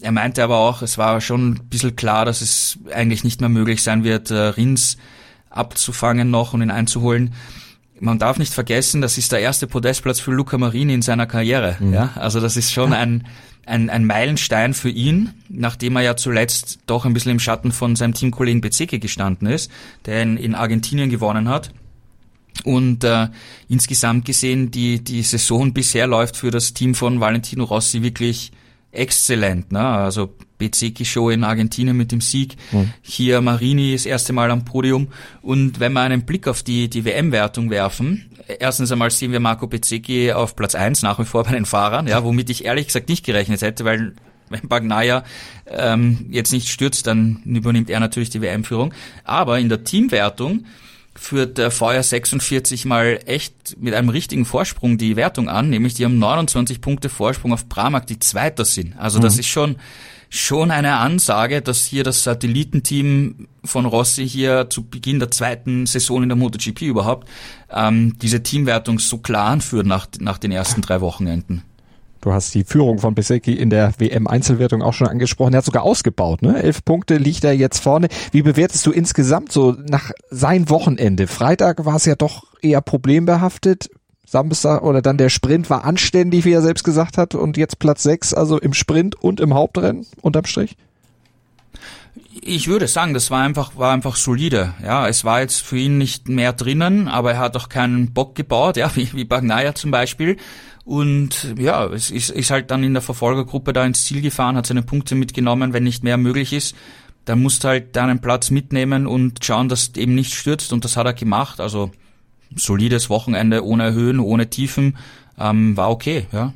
Er 0.00 0.12
meinte 0.12 0.42
aber 0.44 0.58
auch, 0.58 0.82
es 0.82 0.98
war 0.98 1.20
schon 1.20 1.50
ein 1.50 1.68
bisschen 1.68 1.96
klar, 1.96 2.24
dass 2.24 2.42
es 2.42 2.78
eigentlich 2.92 3.24
nicht 3.24 3.40
mehr 3.40 3.48
möglich 3.48 3.82
sein 3.82 4.04
wird, 4.04 4.30
äh, 4.30 4.34
Rins 4.34 4.98
abzufangen 5.48 6.30
noch 6.30 6.52
und 6.52 6.62
ihn 6.62 6.70
einzuholen. 6.70 7.32
Man 7.98 8.18
darf 8.18 8.38
nicht 8.38 8.52
vergessen, 8.52 9.00
das 9.00 9.16
ist 9.16 9.32
der 9.32 9.40
erste 9.40 9.66
Podestplatz 9.66 10.20
für 10.20 10.32
Luca 10.32 10.58
Marini 10.58 10.92
in 10.92 11.02
seiner 11.02 11.26
Karriere. 11.26 11.76
Mhm. 11.80 11.94
Ja, 11.94 12.10
also 12.16 12.40
das 12.40 12.56
ist 12.58 12.72
schon 12.72 12.92
ein, 12.92 13.26
ein, 13.66 13.90
ein 13.90 14.06
Meilenstein 14.06 14.74
für 14.74 14.88
ihn, 14.88 15.34
nachdem 15.48 15.96
er 15.96 16.02
ja 16.02 16.16
zuletzt 16.16 16.78
doch 16.86 17.04
ein 17.04 17.12
bisschen 17.12 17.32
im 17.32 17.40
Schatten 17.40 17.72
von 17.72 17.96
seinem 17.96 18.14
Teamkollegen 18.14 18.60
Bezeke 18.60 18.98
gestanden 18.98 19.48
ist, 19.48 19.70
der 20.06 20.22
in, 20.22 20.36
in 20.36 20.54
Argentinien 20.54 21.10
gewonnen 21.10 21.48
hat. 21.48 21.72
Und 22.64 23.04
äh, 23.04 23.28
insgesamt 23.68 24.24
gesehen, 24.24 24.70
die, 24.70 25.02
die 25.04 25.22
Saison 25.22 25.74
bisher 25.74 26.06
läuft 26.06 26.36
für 26.36 26.50
das 26.50 26.72
Team 26.72 26.94
von 26.94 27.20
Valentino 27.20 27.64
Rossi 27.64 28.02
wirklich 28.02 28.52
exzellent. 28.92 29.72
Ne? 29.72 29.86
Also 29.86 30.34
Bezeki 30.58 31.04
Show 31.04 31.30
in 31.30 31.44
Argentinien 31.44 31.96
mit 31.96 32.12
dem 32.12 32.20
Sieg. 32.20 32.56
Mhm. 32.72 32.92
Hier 33.02 33.40
Marini 33.40 33.92
das 33.92 34.06
erste 34.06 34.32
Mal 34.32 34.50
am 34.50 34.64
Podium. 34.64 35.08
Und 35.42 35.80
wenn 35.80 35.92
wir 35.92 36.00
einen 36.00 36.22
Blick 36.22 36.48
auf 36.48 36.62
die, 36.62 36.88
die 36.88 37.04
WM-Wertung 37.04 37.70
werfen, 37.70 38.30
erstens 38.58 38.92
einmal 38.92 39.10
sehen 39.10 39.32
wir 39.32 39.40
Marco 39.40 39.66
Bezeki 39.66 40.32
auf 40.32 40.56
Platz 40.56 40.74
eins 40.74 41.02
nach 41.02 41.18
wie 41.18 41.24
vor 41.24 41.44
bei 41.44 41.52
den 41.52 41.66
Fahrern, 41.66 42.06
ja, 42.06 42.24
womit 42.24 42.50
ich 42.50 42.64
ehrlich 42.64 42.86
gesagt 42.86 43.08
nicht 43.08 43.24
gerechnet 43.24 43.62
hätte, 43.62 43.84
weil 43.84 44.14
wenn 44.48 44.68
Bagnaia 44.68 45.24
ähm, 45.66 46.26
jetzt 46.30 46.52
nicht 46.52 46.68
stürzt, 46.68 47.06
dann 47.06 47.42
übernimmt 47.44 47.90
er 47.90 48.00
natürlich 48.00 48.30
die 48.30 48.40
WM-Führung. 48.40 48.94
Aber 49.24 49.58
in 49.58 49.68
der 49.68 49.84
Teamwertung 49.84 50.64
führt 51.18 51.58
der 51.58 51.70
VR 51.70 52.02
46 52.02 52.84
mal 52.84 53.20
echt 53.26 53.76
mit 53.80 53.94
einem 53.94 54.10
richtigen 54.10 54.44
Vorsprung 54.44 54.98
die 54.98 55.16
Wertung 55.16 55.48
an, 55.48 55.70
nämlich 55.70 55.94
die 55.94 56.04
haben 56.04 56.18
29 56.18 56.80
Punkte 56.80 57.08
Vorsprung 57.08 57.52
auf 57.52 57.68
Pramac, 57.68 58.06
die 58.06 58.18
Zweiter 58.18 58.64
sind. 58.64 58.96
Also 58.98 59.18
das 59.18 59.34
mhm. 59.34 59.40
ist 59.40 59.46
schon 59.46 59.76
schon 60.28 60.70
eine 60.70 60.96
Ansage, 60.96 61.62
dass 61.62 61.84
hier 61.84 62.04
das 62.04 62.22
Satellitenteam 62.22 63.48
von 63.64 63.86
Rossi 63.86 64.28
hier 64.28 64.68
zu 64.70 64.84
Beginn 64.84 65.18
der 65.18 65.30
zweiten 65.30 65.86
Saison 65.86 66.22
in 66.22 66.28
der 66.28 66.36
MotoGP 66.36 66.82
überhaupt 66.82 67.28
ähm, 67.70 68.16
diese 68.20 68.42
Teamwertung 68.42 68.98
so 68.98 69.18
klar 69.18 69.48
anführt 69.48 69.86
nach, 69.86 70.06
nach 70.20 70.38
den 70.38 70.52
ersten 70.52 70.82
drei 70.82 71.00
Wochenenden. 71.00 71.62
Du 72.20 72.32
hast 72.32 72.54
die 72.54 72.64
Führung 72.64 72.98
von 72.98 73.14
Besecki 73.14 73.52
in 73.52 73.70
der 73.70 73.92
WM-Einzelwertung 73.98 74.82
auch 74.82 74.94
schon 74.94 75.06
angesprochen. 75.06 75.54
Er 75.54 75.58
hat 75.58 75.64
sogar 75.64 75.84
ausgebaut, 75.84 76.42
ne? 76.42 76.60
Elf 76.60 76.84
Punkte 76.84 77.18
liegt 77.18 77.44
er 77.44 77.52
jetzt 77.52 77.78
vorne. 77.78 78.08
Wie 78.32 78.42
bewertest 78.42 78.84
du 78.84 78.90
insgesamt 78.90 79.52
so 79.52 79.76
nach 79.88 80.10
sein 80.28 80.68
Wochenende? 80.68 81.28
Freitag 81.28 81.84
war 81.84 81.94
es 81.94 82.04
ja 82.04 82.16
doch 82.16 82.42
eher 82.62 82.80
problembehaftet. 82.80 83.90
Samstag 84.26 84.82
oder 84.82 85.00
dann 85.02 85.16
der 85.16 85.30
Sprint 85.30 85.70
war 85.70 85.84
anständig, 85.84 86.44
wie 86.44 86.52
er 86.52 86.60
selbst 86.60 86.82
gesagt 86.82 87.16
hat, 87.16 87.34
und 87.34 87.56
jetzt 87.56 87.78
Platz 87.78 88.02
sechs, 88.02 88.34
also 88.34 88.58
im 88.58 88.74
Sprint 88.74 89.14
und 89.14 89.40
im 89.40 89.54
Hauptrennen 89.54 90.04
unterm 90.20 90.44
Strich? 90.44 90.76
Ich 92.42 92.68
würde 92.68 92.88
sagen, 92.88 93.14
das 93.14 93.30
war 93.30 93.42
einfach, 93.42 93.76
war 93.76 93.92
einfach 93.92 94.16
solide. 94.16 94.74
Ja, 94.82 95.08
es 95.08 95.24
war 95.24 95.40
jetzt 95.40 95.62
für 95.62 95.78
ihn 95.78 95.96
nicht 95.96 96.28
mehr 96.28 96.52
drinnen, 96.52 97.08
aber 97.08 97.32
er 97.32 97.38
hat 97.38 97.56
auch 97.56 97.68
keinen 97.68 98.12
Bock 98.12 98.34
gebaut, 98.34 98.76
ja, 98.76 98.90
wie, 98.96 99.12
wie 99.14 99.24
Bagnaia 99.24 99.74
zum 99.74 99.92
Beispiel. 99.92 100.36
Und 100.84 101.54
ja, 101.58 101.86
es 101.86 102.10
ist, 102.10 102.30
ist 102.30 102.50
halt 102.50 102.70
dann 102.70 102.84
in 102.84 102.92
der 102.92 103.02
Verfolgergruppe 103.02 103.72
da 103.72 103.84
ins 103.84 104.04
Ziel 104.04 104.22
gefahren, 104.22 104.56
hat 104.56 104.66
seine 104.66 104.82
Punkte 104.82 105.14
mitgenommen, 105.14 105.72
wenn 105.72 105.82
nicht 105.84 106.04
mehr 106.04 106.16
möglich 106.16 106.52
ist. 106.52 106.76
Dann 107.24 107.42
musst 107.42 107.64
du 107.64 107.68
halt 107.68 107.96
deinen 107.96 108.20
Platz 108.20 108.50
mitnehmen 108.50 109.06
und 109.08 109.44
schauen, 109.44 109.68
dass 109.68 109.92
eben 109.96 110.14
nicht 110.14 110.34
stürzt. 110.34 110.72
Und 110.72 110.84
das 110.84 110.96
hat 110.96 111.06
er 111.06 111.12
gemacht. 111.12 111.60
Also 111.60 111.90
solides 112.54 113.10
Wochenende 113.10 113.64
ohne 113.64 113.92
Höhen, 113.92 114.20
ohne 114.20 114.48
Tiefen. 114.48 114.96
Ähm, 115.38 115.76
war 115.76 115.90
okay, 115.90 116.26
ja. 116.32 116.52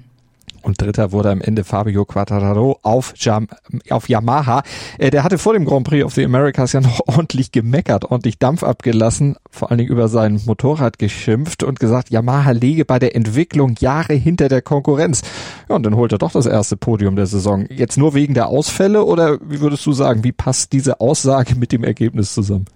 Und 0.63 0.81
dritter 0.81 1.13
wurde 1.13 1.31
am 1.31 1.41
Ende 1.41 1.65
Fabio 1.65 2.05
Quattararo 2.05 2.79
auf, 2.83 3.15
Jam 3.17 3.49
auf 3.89 4.09
Yamaha. 4.09 4.63
Äh, 4.99 5.11
der 5.11 5.25
hatte 5.25 5.39
vor 5.39 5.55
dem 5.55 5.65
Grand 5.65 5.87
Prix 5.87 6.05
of 6.05 6.15
the 6.15 6.25
Americas 6.25 6.73
ja 6.73 6.81
noch 6.81 7.01
ordentlich 7.07 7.53
gemeckert, 7.53 8.05
ordentlich 8.05 8.39
Dampf 8.39 8.63
abgelassen, 8.63 9.37
vor 9.51 9.71
allen 9.71 9.79
Dingen 9.79 9.91
über 9.91 10.09
sein 10.09 10.41
Motorrad 10.45 10.99
geschimpft 10.99 11.63
und 11.63 11.81
gesagt, 11.81 12.11
Yamaha 12.11 12.51
lege 12.51 12.85
bei 12.85 12.99
der 12.99 13.17
Entwicklung 13.17 13.75
Jahre 13.81 14.15
hinter 14.15 14.49
der 14.49 14.61
Konkurrenz. 14.61 15.23
Ja, 15.69 15.77
und 15.77 15.85
dann 15.85 15.97
holt 15.97 16.13
er 16.13 16.19
doch 16.19 16.33
das 16.33 16.47
erste 16.47 16.77
Podium 16.77 17.17
der 17.17 17.27
Saison. 17.27 17.65
Jetzt 17.71 17.97
nur 17.97 18.15
wegen 18.15 18.35
der 18.35 18.49
Ausfälle 18.49 19.05
oder 19.05 19.39
wie 19.43 19.61
würdest 19.61 19.87
du 19.87 19.93
sagen, 19.93 20.25
wie 20.25 20.33
passt 20.33 20.73
diese 20.73 21.01
Aussage 21.01 21.55
mit 21.55 21.73
dem 21.73 21.85
Ergebnis 21.85 22.35
zusammen? 22.35 22.67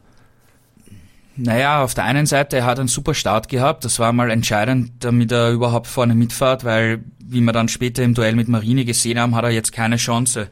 Naja, 1.36 1.82
auf 1.82 1.94
der 1.94 2.04
einen 2.04 2.26
Seite, 2.26 2.58
er 2.58 2.64
hat 2.64 2.78
einen 2.78 2.88
super 2.88 3.14
Start 3.14 3.48
gehabt. 3.48 3.84
Das 3.84 3.98
war 3.98 4.12
mal 4.12 4.30
entscheidend, 4.30 4.92
damit 5.00 5.32
er 5.32 5.50
überhaupt 5.50 5.88
vorne 5.88 6.14
mitfahrt, 6.14 6.64
weil, 6.64 7.04
wie 7.18 7.40
wir 7.40 7.52
dann 7.52 7.68
später 7.68 8.04
im 8.04 8.14
Duell 8.14 8.36
mit 8.36 8.48
Marini 8.48 8.84
gesehen 8.84 9.18
haben, 9.18 9.34
hat 9.34 9.44
er 9.44 9.50
jetzt 9.50 9.72
keine 9.72 9.96
Chance 9.96 10.48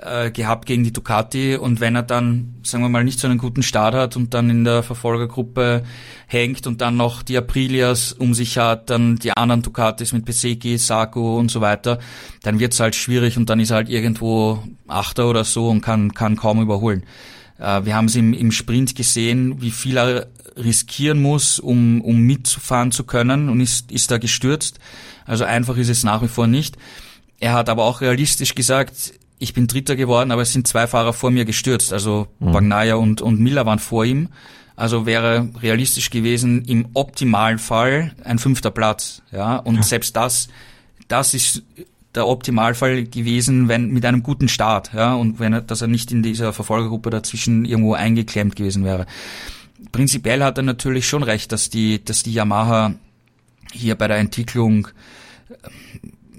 äh, 0.00 0.30
gehabt 0.30 0.64
gegen 0.64 0.82
die 0.82 0.92
Ducati. 0.92 1.56
Und 1.56 1.80
wenn 1.80 1.94
er 1.94 2.02
dann, 2.02 2.54
sagen 2.62 2.82
wir 2.82 2.88
mal, 2.88 3.04
nicht 3.04 3.20
so 3.20 3.28
einen 3.28 3.38
guten 3.38 3.62
Start 3.62 3.94
hat 3.94 4.16
und 4.16 4.32
dann 4.32 4.48
in 4.48 4.64
der 4.64 4.82
Verfolgergruppe 4.82 5.82
hängt 6.26 6.66
und 6.66 6.80
dann 6.80 6.96
noch 6.96 7.22
die 7.22 7.36
Aprilias 7.36 8.12
um 8.12 8.32
sich 8.32 8.56
hat, 8.56 8.88
dann 8.88 9.16
die 9.16 9.36
anderen 9.36 9.60
Ducatis 9.60 10.14
mit 10.14 10.24
Peseki, 10.24 10.78
Saku 10.78 11.38
und 11.38 11.50
so 11.50 11.60
weiter, 11.60 11.98
dann 12.42 12.58
wird's 12.58 12.80
halt 12.80 12.94
schwierig 12.94 13.36
und 13.36 13.50
dann 13.50 13.60
ist 13.60 13.70
er 13.70 13.76
halt 13.76 13.88
irgendwo 13.90 14.62
Achter 14.88 15.28
oder 15.28 15.44
so 15.44 15.68
und 15.68 15.82
kann, 15.82 16.14
kann 16.14 16.36
kaum 16.36 16.62
überholen. 16.62 17.04
Äh, 17.58 17.84
wir 17.84 17.94
haben 17.94 18.06
es 18.06 18.16
im, 18.16 18.32
im 18.32 18.52
Sprint 18.52 18.94
gesehen, 18.94 19.60
wie 19.60 19.70
viel 19.70 19.96
er 19.96 20.26
riskieren 20.56 21.20
muss, 21.20 21.58
um, 21.58 22.00
um 22.00 22.20
mitzufahren 22.20 22.92
zu 22.92 23.04
können 23.04 23.48
und 23.48 23.60
ist, 23.60 23.90
ist 23.90 24.10
da 24.10 24.18
gestürzt. 24.18 24.78
Also 25.26 25.44
einfach 25.44 25.76
ist 25.76 25.88
es 25.88 26.04
nach 26.04 26.22
wie 26.22 26.28
vor 26.28 26.46
nicht. 26.46 26.76
Er 27.40 27.54
hat 27.54 27.68
aber 27.68 27.84
auch 27.84 28.00
realistisch 28.00 28.54
gesagt, 28.54 29.14
ich 29.38 29.52
bin 29.52 29.66
Dritter 29.66 29.96
geworden, 29.96 30.30
aber 30.30 30.42
es 30.42 30.52
sind 30.52 30.68
zwei 30.68 30.86
Fahrer 30.86 31.12
vor 31.12 31.30
mir 31.30 31.44
gestürzt. 31.44 31.92
Also 31.92 32.28
mhm. 32.38 32.52
Bagnaia 32.52 32.94
und, 32.94 33.20
und 33.20 33.40
Miller 33.40 33.66
waren 33.66 33.78
vor 33.78 34.04
ihm. 34.04 34.28
Also 34.76 35.06
wäre 35.06 35.50
realistisch 35.60 36.10
gewesen, 36.10 36.64
im 36.64 36.88
optimalen 36.94 37.58
Fall 37.58 38.12
ein 38.24 38.38
fünfter 38.38 38.70
Platz. 38.70 39.22
Ja, 39.30 39.56
und 39.56 39.76
ja. 39.76 39.82
selbst 39.82 40.16
das, 40.16 40.48
das 41.06 41.34
ist 41.34 41.62
der 42.14 42.28
Optimalfall 42.28 43.04
gewesen, 43.04 43.68
wenn 43.68 43.90
mit 43.90 44.04
einem 44.04 44.22
guten 44.22 44.48
Start, 44.48 44.92
ja, 44.94 45.14
und 45.14 45.40
wenn 45.40 45.52
er, 45.52 45.60
dass 45.60 45.82
er 45.82 45.88
nicht 45.88 46.12
in 46.12 46.22
dieser 46.22 46.52
Verfolgergruppe 46.52 47.10
dazwischen 47.10 47.64
irgendwo 47.64 47.94
eingeklemmt 47.94 48.56
gewesen 48.56 48.84
wäre. 48.84 49.06
Prinzipiell 49.92 50.42
hat 50.42 50.58
er 50.58 50.62
natürlich 50.62 51.08
schon 51.08 51.22
recht, 51.22 51.52
dass 51.52 51.70
die, 51.70 52.04
dass 52.04 52.22
die 52.22 52.32
Yamaha 52.32 52.94
hier 53.72 53.96
bei 53.96 54.08
der 54.08 54.18
Entwicklung 54.18 54.88
äh, 55.48 55.68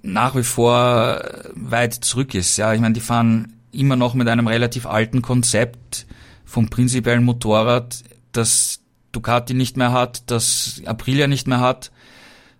nach 0.01 0.35
wie 0.35 0.43
vor 0.43 1.21
weit 1.55 1.93
zurück 1.93 2.35
ist. 2.35 2.57
Ja, 2.57 2.73
ich 2.73 2.79
meine, 2.79 2.93
die 2.93 3.01
fahren 3.01 3.53
immer 3.71 3.95
noch 3.95 4.13
mit 4.13 4.27
einem 4.27 4.47
relativ 4.47 4.85
alten 4.85 5.21
Konzept 5.21 6.05
vom 6.45 6.69
prinzipiellen 6.69 7.23
Motorrad, 7.23 8.03
das 8.31 8.81
Ducati 9.11 9.53
nicht 9.53 9.77
mehr 9.77 9.91
hat, 9.91 10.23
das 10.27 10.81
Aprilia 10.85 11.27
nicht 11.27 11.47
mehr 11.47 11.59
hat 11.59 11.91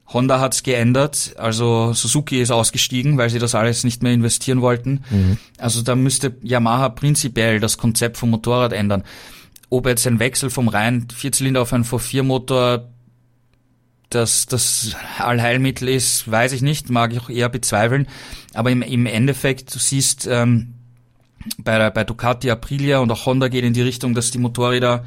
Honda 0.08 0.40
hat's 0.40 0.62
geändert, 0.62 1.34
also 1.38 1.94
Suzuki 1.94 2.40
ist 2.40 2.52
ausgestiegen, 2.52 3.18
weil 3.18 3.30
sie 3.30 3.40
das 3.40 3.56
alles 3.56 3.84
nicht 3.84 4.04
mehr 4.04 4.14
investieren 4.14 4.62
wollten. 4.62 5.04
Mhm. 5.10 5.38
Also 5.58 5.82
da 5.82 5.96
müsste 5.96 6.36
Yamaha 6.44 6.90
prinzipiell 6.90 7.60
das 7.60 7.78
Konzept 7.78 8.18
vom 8.18 8.30
Motorrad 8.30 8.72
ändern. 8.72 9.04
Ob 9.70 9.88
jetzt 9.88 10.06
ein 10.06 10.20
Wechsel 10.20 10.52
vom 10.52 10.68
reinen 10.68 11.10
Vierzylinder 11.10 11.62
auf 11.62 11.74
einen 11.74 11.86
V4-Motor 11.86 12.90
das, 14.10 14.46
das 14.46 14.96
Allheilmittel 15.18 15.90
ist, 15.90 16.30
weiß 16.30 16.54
ich 16.54 16.62
nicht, 16.62 16.90
mag 16.90 17.12
ich 17.12 17.20
auch 17.20 17.30
eher 17.30 17.50
bezweifeln. 17.50 18.08
Aber 18.54 18.70
im, 18.70 18.84
im 18.84 19.08
Endeffekt, 19.08 19.74
du 19.74 19.80
siehst, 19.80 20.28
ähm, 20.28 20.76
bei, 21.58 21.90
bei 21.90 22.04
Ducati, 22.04 22.50
Aprilia 22.50 23.00
und 23.00 23.12
auch 23.12 23.26
Honda 23.26 23.48
geht 23.48 23.64
in 23.64 23.74
die 23.74 23.82
Richtung, 23.82 24.14
dass 24.14 24.32
die 24.32 24.38
Motorräder 24.38 25.06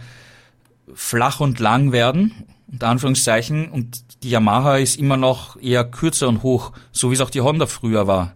flach 0.94 1.40
und 1.40 1.58
lang 1.58 1.92
werden, 1.92 2.44
unter 2.70 2.88
Anführungszeichen, 2.88 3.70
und 3.70 4.22
die 4.22 4.30
Yamaha 4.30 4.76
ist 4.76 4.98
immer 4.98 5.16
noch 5.16 5.60
eher 5.60 5.84
kürzer 5.84 6.28
und 6.28 6.42
hoch, 6.42 6.72
so 6.92 7.10
wie 7.10 7.14
es 7.14 7.20
auch 7.20 7.30
die 7.30 7.40
Honda 7.40 7.66
früher 7.66 8.06
war. 8.06 8.34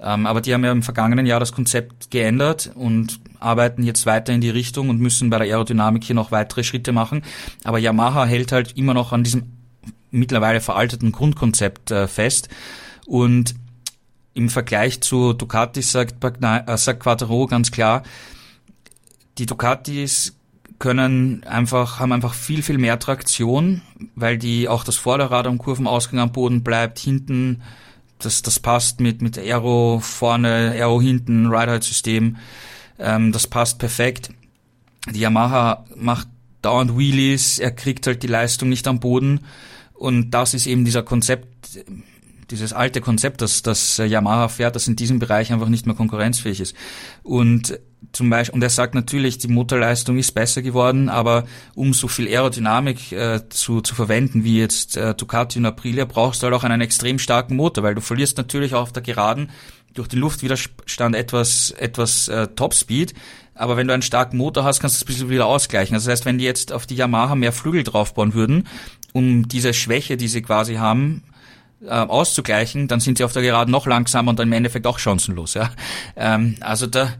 Ähm, 0.00 0.26
aber 0.26 0.40
die 0.40 0.54
haben 0.54 0.64
ja 0.64 0.72
im 0.72 0.82
vergangenen 0.82 1.26
Jahr 1.26 1.40
das 1.40 1.52
Konzept 1.52 2.10
geändert 2.10 2.70
und 2.74 3.20
arbeiten 3.40 3.82
jetzt 3.82 4.06
weiter 4.06 4.32
in 4.32 4.40
die 4.40 4.50
Richtung 4.50 4.90
und 4.90 5.00
müssen 5.00 5.28
bei 5.30 5.38
der 5.38 5.48
Aerodynamik 5.48 6.04
hier 6.04 6.14
noch 6.14 6.30
weitere 6.30 6.62
Schritte 6.62 6.92
machen. 6.92 7.22
Aber 7.64 7.78
Yamaha 7.78 8.24
hält 8.24 8.52
halt 8.52 8.76
immer 8.76 8.94
noch 8.94 9.12
an 9.12 9.24
diesem 9.24 9.52
mittlerweile 10.10 10.60
veralteten 10.60 11.12
Grundkonzept 11.12 11.90
äh, 11.90 12.08
fest. 12.08 12.48
Und 13.06 13.54
im 14.34 14.48
Vergleich 14.48 15.00
zu 15.00 15.32
Ducati 15.32 15.82
sagt, 15.82 16.22
äh, 16.22 16.76
sagt 16.76 17.00
Quattro 17.00 17.46
ganz 17.46 17.70
klar, 17.70 18.02
die 19.38 19.46
Ducatis 19.46 20.37
können 20.78 21.42
einfach, 21.44 21.98
haben 21.98 22.12
einfach 22.12 22.34
viel, 22.34 22.62
viel 22.62 22.78
mehr 22.78 22.98
Traktion, 22.98 23.82
weil 24.14 24.38
die 24.38 24.68
auch 24.68 24.84
das 24.84 24.96
Vorderrad 24.96 25.46
am 25.46 25.58
Kurvenausgang 25.58 26.20
am 26.20 26.32
Boden 26.32 26.62
bleibt, 26.62 26.98
hinten, 26.98 27.62
das, 28.18 28.42
das 28.42 28.60
passt 28.60 29.00
mit, 29.00 29.22
mit 29.22 29.38
Aero 29.38 30.00
vorne, 30.00 30.72
Aero 30.72 31.00
hinten, 31.00 31.46
Ride-Height-System, 31.46 32.36
ähm, 32.98 33.32
das 33.32 33.46
passt 33.46 33.78
perfekt. 33.78 34.30
Die 35.10 35.20
Yamaha 35.20 35.84
macht 35.96 36.28
dauernd 36.62 36.96
Wheelies, 36.96 37.58
er 37.58 37.70
kriegt 37.70 38.06
halt 38.06 38.22
die 38.22 38.28
Leistung 38.28 38.68
nicht 38.68 38.86
am 38.88 39.00
Boden 39.00 39.40
und 39.94 40.30
das 40.30 40.54
ist 40.54 40.66
eben 40.66 40.84
dieser 40.84 41.02
Konzept, 41.02 41.80
dieses 42.50 42.72
alte 42.72 43.00
Konzept, 43.00 43.42
dass 43.42 43.62
das 43.62 43.98
Yamaha 43.98 44.48
fährt, 44.48 44.76
das 44.76 44.88
in 44.88 44.96
diesem 44.96 45.18
Bereich 45.18 45.52
einfach 45.52 45.68
nicht 45.68 45.86
mehr 45.86 45.94
konkurrenzfähig 45.94 46.60
ist. 46.60 46.74
Und 47.22 47.78
zum 48.12 48.30
Beispiel, 48.30 48.54
und 48.54 48.62
er 48.62 48.70
sagt 48.70 48.94
natürlich, 48.94 49.38
die 49.38 49.48
Motorleistung 49.48 50.18
ist 50.18 50.32
besser 50.32 50.62
geworden, 50.62 51.08
aber 51.08 51.44
um 51.74 51.92
so 51.92 52.08
viel 52.08 52.28
Aerodynamik 52.28 53.12
äh, 53.12 53.48
zu, 53.48 53.80
zu 53.80 53.94
verwenden, 53.94 54.44
wie 54.44 54.58
jetzt 54.58 54.96
äh, 54.96 55.14
Ducati 55.14 55.58
und 55.58 55.66
Aprilia, 55.66 56.04
brauchst 56.04 56.42
du 56.42 56.46
halt 56.46 56.54
auch 56.54 56.64
einen 56.64 56.80
extrem 56.80 57.18
starken 57.18 57.56
Motor, 57.56 57.84
weil 57.84 57.94
du 57.94 58.00
verlierst 58.00 58.38
natürlich 58.38 58.74
auch 58.74 58.82
auf 58.82 58.92
der 58.92 59.02
Geraden 59.02 59.50
durch 59.94 60.08
den 60.08 60.20
Luftwiderstand 60.20 61.16
etwas, 61.16 61.70
etwas 61.72 62.28
äh, 62.28 62.46
Topspeed, 62.48 63.14
aber 63.58 63.76
wenn 63.76 63.88
du 63.88 63.92
einen 63.92 64.02
starken 64.02 64.36
Motor 64.36 64.64
hast, 64.64 64.78
kannst 64.78 64.96
du 64.96 65.04
das 65.04 65.04
ein 65.04 65.12
bisschen 65.12 65.30
wieder 65.30 65.46
ausgleichen. 65.46 65.94
Also 65.94 66.06
das 66.06 66.18
heißt, 66.18 66.26
wenn 66.26 66.38
die 66.38 66.44
jetzt 66.44 66.72
auf 66.72 66.86
die 66.86 66.94
Yamaha 66.94 67.34
mehr 67.34 67.52
Flügel 67.52 67.82
draufbauen 67.82 68.32
würden, 68.32 68.68
um 69.12 69.48
diese 69.48 69.74
Schwäche, 69.74 70.16
die 70.16 70.28
sie 70.28 70.42
quasi 70.42 70.76
haben, 70.76 71.24
äh, 71.84 71.90
auszugleichen, 71.90 72.88
dann 72.88 73.00
sind 73.00 73.18
sie 73.18 73.24
auf 73.24 73.32
der 73.32 73.42
Geraden 73.42 73.70
noch 73.70 73.86
langsamer 73.86 74.30
und 74.30 74.38
dann 74.38 74.48
im 74.48 74.52
Endeffekt 74.52 74.86
auch 74.86 74.98
chancenlos. 74.98 75.54
Ja? 75.54 75.70
Ähm, 76.16 76.56
also 76.60 76.86
da 76.86 77.12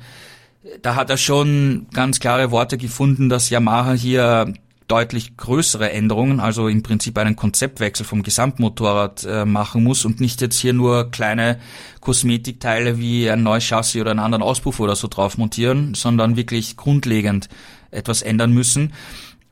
da 0.82 0.94
hat 0.94 1.10
er 1.10 1.16
schon 1.16 1.86
ganz 1.92 2.20
klare 2.20 2.50
Worte 2.50 2.78
gefunden, 2.78 3.28
dass 3.28 3.50
Yamaha 3.50 3.92
hier 3.92 4.52
deutlich 4.86 5.36
größere 5.36 5.92
Änderungen, 5.92 6.40
also 6.40 6.66
im 6.66 6.82
Prinzip 6.82 7.18
einen 7.18 7.36
Konzeptwechsel 7.36 8.06
vom 8.06 8.22
Gesamtmotorrad 8.22 9.24
äh, 9.24 9.44
machen 9.44 9.84
muss 9.84 10.06
und 10.06 10.20
nicht 10.20 10.40
jetzt 10.40 10.58
hier 10.58 10.72
nur 10.72 11.10
kleine 11.10 11.58
Kosmetikteile 12.00 12.98
wie 12.98 13.28
ein 13.28 13.42
neues 13.42 13.64
Chassis 13.64 14.00
oder 14.00 14.12
einen 14.12 14.20
anderen 14.20 14.42
Auspuff 14.42 14.80
oder 14.80 14.96
so 14.96 15.06
drauf 15.08 15.36
montieren, 15.36 15.94
sondern 15.94 16.36
wirklich 16.36 16.78
grundlegend 16.78 17.50
etwas 17.90 18.22
ändern 18.22 18.52
müssen, 18.52 18.94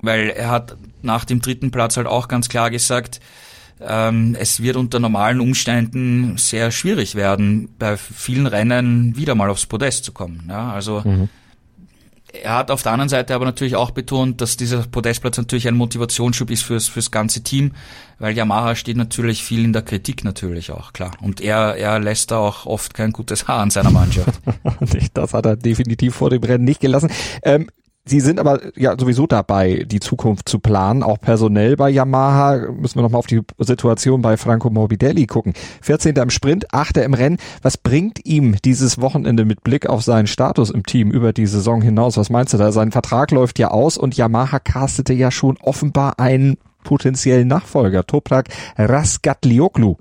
weil 0.00 0.30
er 0.30 0.50
hat 0.50 0.76
nach 1.02 1.26
dem 1.26 1.42
dritten 1.42 1.70
Platz 1.70 1.98
halt 1.98 2.06
auch 2.06 2.28
ganz 2.28 2.48
klar 2.48 2.70
gesagt, 2.70 3.20
ähm, 3.80 4.36
es 4.38 4.62
wird 4.62 4.76
unter 4.76 4.98
normalen 4.98 5.40
Umständen 5.40 6.38
sehr 6.38 6.70
schwierig 6.70 7.14
werden, 7.14 7.68
bei 7.78 7.96
vielen 7.96 8.46
Rennen 8.46 9.16
wieder 9.16 9.34
mal 9.34 9.50
aufs 9.50 9.66
Podest 9.66 10.04
zu 10.04 10.12
kommen. 10.12 10.46
Ja, 10.48 10.72
also 10.72 11.02
mhm. 11.04 11.28
er 12.32 12.54
hat 12.54 12.70
auf 12.70 12.82
der 12.82 12.92
anderen 12.92 13.10
Seite 13.10 13.34
aber 13.34 13.44
natürlich 13.44 13.76
auch 13.76 13.90
betont, 13.90 14.40
dass 14.40 14.56
dieser 14.56 14.82
Podestplatz 14.86 15.36
natürlich 15.36 15.68
ein 15.68 15.74
Motivationsschub 15.74 16.50
ist 16.50 16.62
fürs, 16.62 16.88
fürs 16.88 17.10
ganze 17.10 17.42
Team, 17.42 17.72
weil 18.18 18.34
Yamaha 18.34 18.76
steht 18.76 18.96
natürlich 18.96 19.44
viel 19.44 19.64
in 19.64 19.74
der 19.74 19.82
Kritik 19.82 20.24
natürlich 20.24 20.70
auch, 20.70 20.94
klar. 20.94 21.10
Und 21.20 21.42
er, 21.42 21.76
er 21.76 21.98
lässt 21.98 22.30
da 22.30 22.38
auch 22.38 22.64
oft 22.64 22.94
kein 22.94 23.12
gutes 23.12 23.46
Haar 23.46 23.60
an 23.60 23.70
seiner 23.70 23.90
Mannschaft. 23.90 24.40
das 25.12 25.34
hat 25.34 25.44
er 25.44 25.56
definitiv 25.56 26.14
vor 26.14 26.30
dem 26.30 26.42
Rennen 26.42 26.64
nicht 26.64 26.80
gelassen. 26.80 27.10
Ähm, 27.42 27.68
Sie 28.08 28.20
sind 28.20 28.38
aber 28.38 28.60
ja 28.76 28.96
sowieso 28.96 29.26
dabei, 29.26 29.84
die 29.84 29.98
Zukunft 29.98 30.48
zu 30.48 30.60
planen, 30.60 31.02
auch 31.02 31.20
personell 31.20 31.76
bei 31.76 31.90
Yamaha. 31.90 32.70
Müssen 32.70 32.98
wir 32.98 33.02
nochmal 33.02 33.18
auf 33.18 33.26
die 33.26 33.40
Situation 33.58 34.22
bei 34.22 34.36
Franco 34.36 34.70
Morbidelli 34.70 35.26
gucken. 35.26 35.54
14. 35.82 36.14
im 36.14 36.30
Sprint, 36.30 36.72
8. 36.72 36.98
im 36.98 37.14
Rennen. 37.14 37.38
Was 37.62 37.76
bringt 37.76 38.24
ihm 38.24 38.56
dieses 38.64 39.00
Wochenende 39.00 39.44
mit 39.44 39.64
Blick 39.64 39.88
auf 39.88 40.04
seinen 40.04 40.28
Status 40.28 40.70
im 40.70 40.86
Team 40.86 41.10
über 41.10 41.32
die 41.32 41.46
Saison 41.46 41.82
hinaus? 41.82 42.16
Was 42.16 42.30
meinst 42.30 42.54
du 42.54 42.58
da? 42.58 42.70
Sein 42.70 42.92
Vertrag 42.92 43.32
läuft 43.32 43.58
ja 43.58 43.72
aus 43.72 43.98
und 43.98 44.16
Yamaha 44.16 44.60
castete 44.60 45.12
ja 45.12 45.32
schon 45.32 45.56
offenbar 45.60 46.20
einen 46.20 46.58
potenziellen 46.84 47.48
Nachfolger, 47.48 48.06
Toprak 48.06 48.48
Raskatlioglu. 48.78 49.96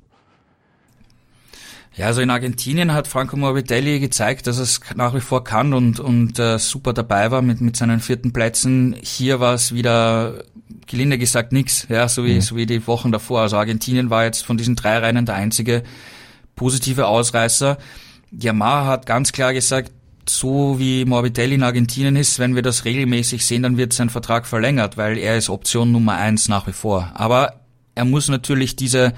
Ja, 1.98 2.08
also 2.08 2.20
in 2.20 2.30
Argentinien 2.30 2.94
hat 2.94 3.08
Franco 3.08 3.38
Morbidelli 3.38 4.02
gezeigt, 4.02 4.48
dass 4.48 4.58
es 4.58 4.82
nach 4.96 5.16
wie 5.16 5.22
vor 5.22 5.46
kann 5.46 5.74
und, 5.74 6.02
und 6.02 6.38
äh, 6.40 6.60
super 6.60 6.92
dabei 6.92 7.32
war 7.32 7.42
mit, 7.42 7.62
mit 7.62 7.78
seinen 7.78 8.02
vierten 8.02 8.34
Plätzen. 8.34 8.98
Hier 9.02 9.40
war 9.40 9.54
es 9.54 9.74
wieder, 9.74 10.44
gelinde 10.88 11.18
gesagt, 11.18 11.54
nix, 11.54 11.88
ja, 11.88 12.10
so 12.10 12.26
wie, 12.26 12.36
mhm. 12.36 12.42
so 12.42 12.58
wie 12.58 12.66
die 12.66 12.86
Wochen 12.86 13.14
davor. 13.14 13.42
Also 13.42 13.56
Argentinien 13.56 14.10
war 14.10 14.26
jetzt 14.26 14.46
von 14.46 14.58
diesen 14.58 14.76
drei 14.76 14.98
Rennen 14.98 15.26
der 15.26 15.36
einzige 15.36 15.84
positive 16.58 17.08
Ausreißer. 17.08 17.78
Yamaha 18.30 18.88
hat 18.88 19.06
ganz 19.06 19.32
klar 19.32 19.54
gesagt, 19.54 19.94
so 20.28 20.78
wie 20.80 21.06
Morbidelli 21.06 21.56
in 21.56 21.64
Argentinien 21.64 22.18
ist, 22.18 22.40
wenn 22.40 22.56
wir 22.56 22.62
das 22.62 22.84
regelmäßig 22.84 23.46
sehen, 23.46 23.64
dann 23.64 23.78
wird 23.78 23.94
sein 23.94 24.10
Vertrag 24.10 24.48
verlängert, 24.48 24.98
weil 24.98 25.18
er 25.18 25.38
ist 25.38 25.50
Option 25.50 25.94
Nummer 25.94 26.16
eins 26.18 26.50
nach 26.50 26.68
wie 26.68 26.74
vor. 26.74 27.12
Aber 27.14 27.62
er 27.94 28.04
muss 28.04 28.28
natürlich 28.28 28.76
diese 28.76 29.14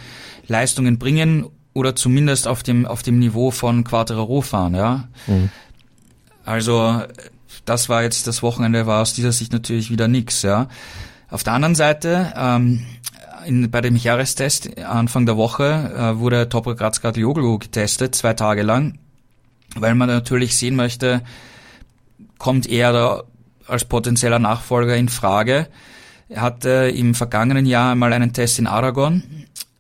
Leistungen 0.47 0.99
bringen 0.99 1.47
oder 1.77 1.95
zumindest 1.95 2.47
auf 2.47 2.63
dem, 2.63 2.87
auf 2.87 3.03
dem 3.03 3.19
Niveau 3.19 3.51
von 3.51 3.83
Quateraro 3.83 4.41
fahren, 4.41 4.73
ja. 4.73 5.07
Mhm. 5.27 5.49
Also, 6.43 7.03
das 7.65 7.87
war 7.87 8.01
jetzt, 8.01 8.25
das 8.25 8.41
Wochenende 8.41 8.87
war 8.87 9.03
aus 9.03 9.13
dieser 9.13 9.31
Sicht 9.31 9.53
natürlich 9.53 9.91
wieder 9.91 10.07
nix, 10.07 10.41
ja. 10.41 10.69
Auf 11.29 11.43
der 11.43 11.53
anderen 11.53 11.75
Seite, 11.75 12.33
ähm, 12.35 12.83
in, 13.45 13.69
bei 13.69 13.81
dem 13.81 13.95
Jahrestest 13.95 14.79
Anfang 14.79 15.27
der 15.27 15.37
Woche 15.37 15.65
äh, 15.95 16.19
wurde 16.19 16.49
Toprak 16.49 16.81
Razgatlioglu 16.81 17.59
getestet, 17.59 18.15
zwei 18.15 18.33
Tage 18.33 18.63
lang, 18.63 18.97
weil 19.75 19.93
man 19.93 20.09
natürlich 20.09 20.57
sehen 20.57 20.75
möchte, 20.75 21.21
kommt 22.39 22.67
er 22.67 22.91
da 22.91 23.23
als 23.67 23.85
potenzieller 23.85 24.39
Nachfolger 24.39 24.97
in 24.97 25.09
Frage. 25.09 25.67
Er 26.27 26.41
hatte 26.41 26.91
im 26.93 27.13
vergangenen 27.13 27.67
Jahr 27.67 27.91
einmal 27.91 28.13
einen 28.13 28.33
Test 28.33 28.57
in 28.57 28.65
Aragon 28.65 29.21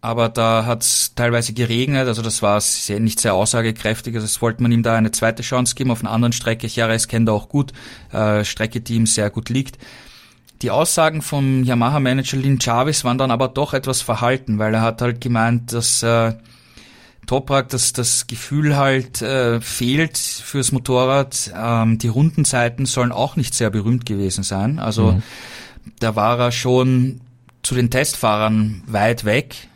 aber 0.07 0.29
da 0.29 0.65
hat 0.65 0.83
es 0.83 1.15
teilweise 1.15 1.51
geregnet, 1.51 2.07
also 2.07 2.21
das 2.21 2.41
war 2.41 2.61
sehr, 2.61 3.01
nicht 3.01 3.19
sehr 3.19 3.33
aussagekräftig. 3.33 4.15
Also 4.15 4.23
es 4.23 4.41
wollte 4.41 4.61
man 4.63 4.71
ihm 4.71 4.81
da 4.81 4.95
eine 4.95 5.11
zweite 5.11 5.43
Chance 5.43 5.75
geben 5.75 5.91
auf 5.91 5.99
einer 5.99 6.11
anderen 6.11 6.31
Strecke. 6.31 6.69
Chiares 6.69 7.09
kennt 7.09 7.27
er 7.27 7.33
auch 7.33 7.49
gut, 7.49 7.73
äh, 8.13 8.45
Strecke, 8.45 8.79
die 8.79 8.95
ihm 8.95 9.05
sehr 9.05 9.29
gut 9.29 9.49
liegt. 9.49 9.77
Die 10.61 10.71
Aussagen 10.71 11.21
vom 11.21 11.65
Yamaha-Manager 11.65 12.37
Lin 12.37 12.57
Chavis 12.57 13.03
waren 13.03 13.17
dann 13.17 13.31
aber 13.31 13.49
doch 13.49 13.73
etwas 13.73 14.01
verhalten, 14.01 14.59
weil 14.59 14.73
er 14.73 14.81
hat 14.81 15.01
halt 15.01 15.19
gemeint, 15.19 15.73
dass 15.73 16.01
äh, 16.03 16.35
Toprak, 17.25 17.67
dass 17.67 17.91
das 17.91 18.27
Gefühl 18.27 18.77
halt 18.77 19.21
äh, 19.21 19.59
fehlt 19.59 20.17
fürs 20.17 20.71
Motorrad. 20.71 21.51
Ähm, 21.53 21.97
die 21.97 22.07
Rundenzeiten 22.07 22.85
sollen 22.85 23.11
auch 23.11 23.35
nicht 23.35 23.53
sehr 23.53 23.71
berühmt 23.71 24.05
gewesen 24.05 24.45
sein. 24.45 24.79
Also 24.79 25.11
mhm. 25.11 25.23
da 25.99 26.15
war 26.15 26.39
er 26.39 26.53
schon 26.53 27.19
zu 27.61 27.75
den 27.75 27.89
Testfahrern 27.89 28.83
weit 28.87 29.25
weg 29.25 29.67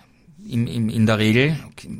im, 0.51 0.67
im, 0.67 0.89
in 0.89 1.05
der 1.05 1.17
Regel. 1.17 1.57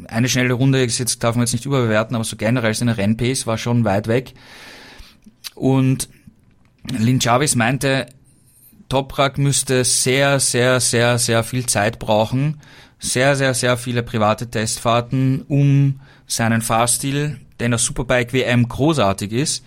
Eine 0.08 0.30
schnelle 0.30 0.54
Runde 0.54 0.84
ist 0.84 0.98
jetzt, 0.98 1.24
darf 1.24 1.36
man 1.36 1.46
jetzt 1.46 1.54
nicht 1.54 1.66
überbewerten, 1.66 2.16
aber 2.16 2.26
so 2.26 2.36
generell 2.36 2.74
seine 2.74 2.98
Rennpace 2.98 3.48
war 3.48 3.58
schon 3.58 3.86
weit 3.86 4.08
weg. 4.08 4.34
Und 5.56 6.10
Lin 6.98 7.22
Chavis 7.22 7.56
meinte, 7.56 8.08
Toprak 8.90 9.38
müsste 9.38 9.86
sehr, 9.86 10.40
sehr, 10.40 10.80
sehr, 10.80 11.18
sehr 11.18 11.44
viel 11.44 11.66
Zeit 11.66 11.98
brauchen, 11.98 12.60
sehr, 13.00 13.36
sehr, 13.36 13.54
sehr 13.54 13.78
viele 13.78 14.04
private 14.04 14.50
Testfahrten, 14.50 15.44
um 15.48 16.02
seinen 16.28 16.62
Fahrstil, 16.62 17.40
der 17.60 17.66
in 17.66 17.72
der 17.72 17.80
Superbike 17.80 18.34
WM 18.34 18.68
großartig 18.68 19.32
ist, 19.32 19.64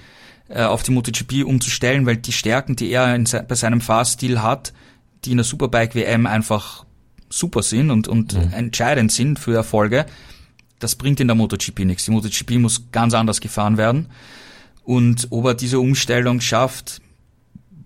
äh, 0.48 0.62
auf 0.62 0.82
die 0.82 0.90
MotoGP 0.90 1.44
umzustellen, 1.44 2.06
weil 2.06 2.16
die 2.16 2.32
Stärken, 2.32 2.76
die 2.76 2.90
er 2.90 3.14
in, 3.14 3.24
bei 3.24 3.54
seinem 3.54 3.80
Fahrstil 3.80 4.42
hat, 4.42 4.72
die 5.24 5.30
in 5.30 5.38
der 5.38 5.44
Superbike 5.44 5.94
WM 5.94 6.26
einfach 6.26 6.84
super 7.38 7.62
sind 7.62 7.90
und, 7.90 8.08
und 8.08 8.34
mhm. 8.34 8.52
entscheidend 8.52 9.12
sind 9.12 9.38
für 9.38 9.54
Erfolge, 9.54 10.06
das 10.78 10.96
bringt 10.96 11.20
in 11.20 11.28
der 11.28 11.34
MotoGP 11.34 11.80
nichts. 11.80 12.04
Die 12.04 12.10
MotoGP 12.10 12.58
muss 12.58 12.90
ganz 12.92 13.14
anders 13.14 13.40
gefahren 13.40 13.76
werden. 13.76 14.06
Und 14.82 15.28
ob 15.30 15.46
er 15.46 15.54
diese 15.54 15.80
Umstellung 15.80 16.40
schafft, 16.40 17.00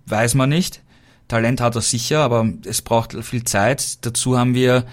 weiß 0.06 0.34
man 0.34 0.48
nicht. 0.48 0.82
Talent 1.28 1.60
hat 1.60 1.76
er 1.76 1.82
sicher, 1.82 2.20
aber 2.20 2.48
es 2.64 2.82
braucht 2.82 3.12
viel 3.22 3.44
Zeit. 3.44 4.04
Dazu 4.04 4.38
haben 4.38 4.54
wir 4.54 4.84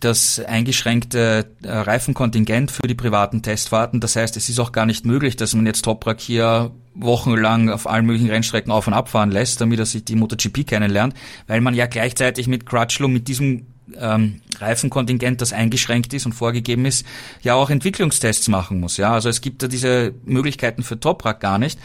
das 0.00 0.38
eingeschränkte 0.38 1.50
äh, 1.62 1.68
Reifenkontingent 1.70 2.70
für 2.70 2.86
die 2.86 2.94
privaten 2.94 3.42
Testfahrten. 3.42 4.00
Das 4.00 4.16
heißt, 4.16 4.36
es 4.36 4.48
ist 4.48 4.60
auch 4.60 4.72
gar 4.72 4.86
nicht 4.86 5.04
möglich, 5.04 5.36
dass 5.36 5.54
man 5.54 5.66
jetzt 5.66 5.84
Toprak 5.84 6.20
hier 6.20 6.70
wochenlang 6.94 7.70
auf 7.70 7.88
allen 7.88 8.06
möglichen 8.06 8.30
Rennstrecken 8.30 8.72
auf 8.72 8.86
und 8.86 8.94
abfahren 8.94 9.30
lässt, 9.30 9.60
damit 9.60 9.78
er 9.78 9.86
sich 9.86 10.04
die 10.04 10.16
MotoGP 10.16 10.66
kennenlernt, 10.66 11.14
weil 11.46 11.60
man 11.60 11.74
ja 11.74 11.86
gleichzeitig 11.86 12.48
mit 12.48 12.66
Crutchlow, 12.66 13.08
mit 13.08 13.28
diesem 13.28 13.66
ähm, 13.96 14.40
Reifenkontingent, 14.60 15.40
das 15.40 15.52
eingeschränkt 15.52 16.12
ist 16.12 16.26
und 16.26 16.32
vorgegeben 16.32 16.84
ist, 16.84 17.06
ja 17.42 17.54
auch 17.54 17.70
Entwicklungstests 17.70 18.48
machen 18.48 18.80
muss. 18.80 18.96
Ja, 18.96 19.12
also 19.12 19.28
es 19.28 19.40
gibt 19.40 19.62
da 19.62 19.68
diese 19.68 20.14
Möglichkeiten 20.24 20.82
für 20.82 20.98
Toprak 20.98 21.40
gar 21.40 21.58
nicht. 21.58 21.78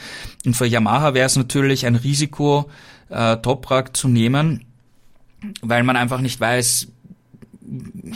Und 0.45 0.55
für 0.55 0.65
Yamaha 0.65 1.13
wäre 1.13 1.25
es 1.25 1.35
natürlich 1.35 1.85
ein 1.85 1.95
Risiko, 1.95 2.69
äh, 3.09 3.37
Toprak 3.37 3.95
zu 3.95 4.07
nehmen, 4.07 4.65
weil 5.61 5.83
man 5.83 5.95
einfach 5.95 6.21
nicht 6.21 6.39
weiß, 6.39 6.87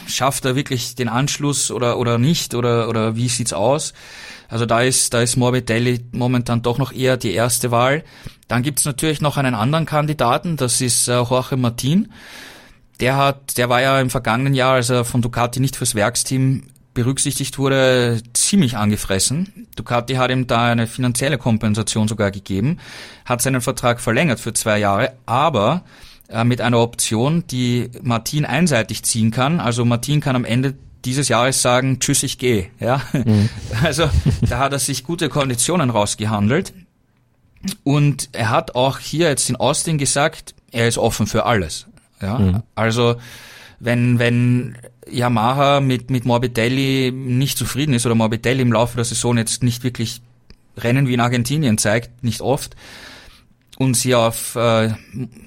schafft 0.07 0.45
er 0.45 0.55
wirklich 0.55 0.95
den 0.95 1.09
Anschluss 1.09 1.71
oder, 1.71 1.97
oder 1.97 2.17
nicht 2.17 2.55
oder, 2.55 2.89
oder 2.89 3.15
wie 3.15 3.29
sieht's 3.29 3.53
aus? 3.53 3.93
Also 4.49 4.65
da 4.65 4.81
ist, 4.81 5.13
da 5.13 5.21
ist 5.21 5.35
Morbidelli 5.35 6.05
momentan 6.11 6.61
doch 6.61 6.77
noch 6.77 6.93
eher 6.93 7.17
die 7.17 7.33
erste 7.33 7.71
Wahl. 7.71 8.03
Dann 8.47 8.63
gibt's 8.63 8.85
natürlich 8.85 9.21
noch 9.21 9.37
einen 9.37 9.55
anderen 9.55 9.85
Kandidaten, 9.85 10.57
das 10.57 10.79
ist 10.81 11.07
äh, 11.07 11.17
Jorge 11.17 11.57
Martin. 11.57 12.11
Der 12.99 13.17
hat, 13.17 13.57
der 13.57 13.69
war 13.69 13.81
ja 13.81 13.99
im 13.99 14.09
vergangenen 14.09 14.53
Jahr, 14.53 14.75
als 14.75 14.89
er 14.89 15.05
von 15.05 15.21
Ducati 15.21 15.59
nicht 15.59 15.75
fürs 15.75 15.95
Werksteam 15.95 16.63
berücksichtigt 16.93 17.59
wurde, 17.59 18.23
ziemlich 18.33 18.75
angefressen. 18.75 19.67
Ducati 19.75 20.15
hat 20.15 20.31
ihm 20.31 20.47
da 20.47 20.71
eine 20.71 20.87
finanzielle 20.87 21.37
Kompensation 21.37 22.07
sogar 22.07 22.31
gegeben, 22.31 22.79
hat 23.23 23.41
seinen 23.41 23.61
Vertrag 23.61 24.01
verlängert 24.01 24.39
für 24.39 24.53
zwei 24.53 24.79
Jahre, 24.79 25.13
aber 25.27 25.83
äh, 26.29 26.43
mit 26.43 26.61
einer 26.61 26.79
Option, 26.79 27.45
die 27.47 27.89
Martin 28.01 28.45
einseitig 28.45 29.03
ziehen 29.03 29.31
kann. 29.31 29.59
Also 29.59 29.85
Martin 29.85 30.19
kann 30.19 30.35
am 30.35 30.45
Ende 30.45 30.75
dieses 31.05 31.29
Jahres 31.29 31.61
sagen, 31.61 31.99
tschüss, 31.99 32.23
ich 32.23 32.37
gehe. 32.37 32.67
Ja? 32.79 33.01
Mhm. 33.13 33.49
Also 33.83 34.09
da 34.41 34.59
hat 34.59 34.73
er 34.73 34.79
sich 34.79 35.03
gute 35.03 35.29
Konditionen 35.29 35.89
rausgehandelt. 35.89 36.73
Und 37.83 38.29
er 38.33 38.49
hat 38.49 38.75
auch 38.75 38.99
hier 38.99 39.27
jetzt 39.29 39.49
in 39.49 39.55
Austin 39.55 39.97
gesagt, 39.97 40.53
er 40.71 40.87
ist 40.87 40.97
offen 40.97 41.27
für 41.27 41.45
alles. 41.45 41.87
Ja? 42.21 42.39
Mhm. 42.39 42.63
Also 42.75 43.15
wenn, 43.79 44.19
wenn 44.19 44.77
Yamaha 45.09 45.79
mit, 45.79 46.09
mit 46.09 46.25
Morbidelli 46.25 47.11
nicht 47.11 47.57
zufrieden 47.57 47.93
ist 47.93 48.05
oder 48.05 48.15
Morbidelli 48.15 48.61
im 48.61 48.73
Laufe 48.73 48.95
der 48.95 49.05
Saison 49.05 49.37
jetzt 49.37 49.63
nicht 49.63 49.83
wirklich 49.83 50.21
Rennen 50.77 51.07
wie 51.07 51.13
in 51.13 51.21
Argentinien 51.21 51.77
zeigt, 51.77 52.23
nicht 52.23 52.41
oft, 52.41 52.75
und 53.77 53.95
sie 53.95 54.15
auf 54.15 54.55
äh, 54.55 54.89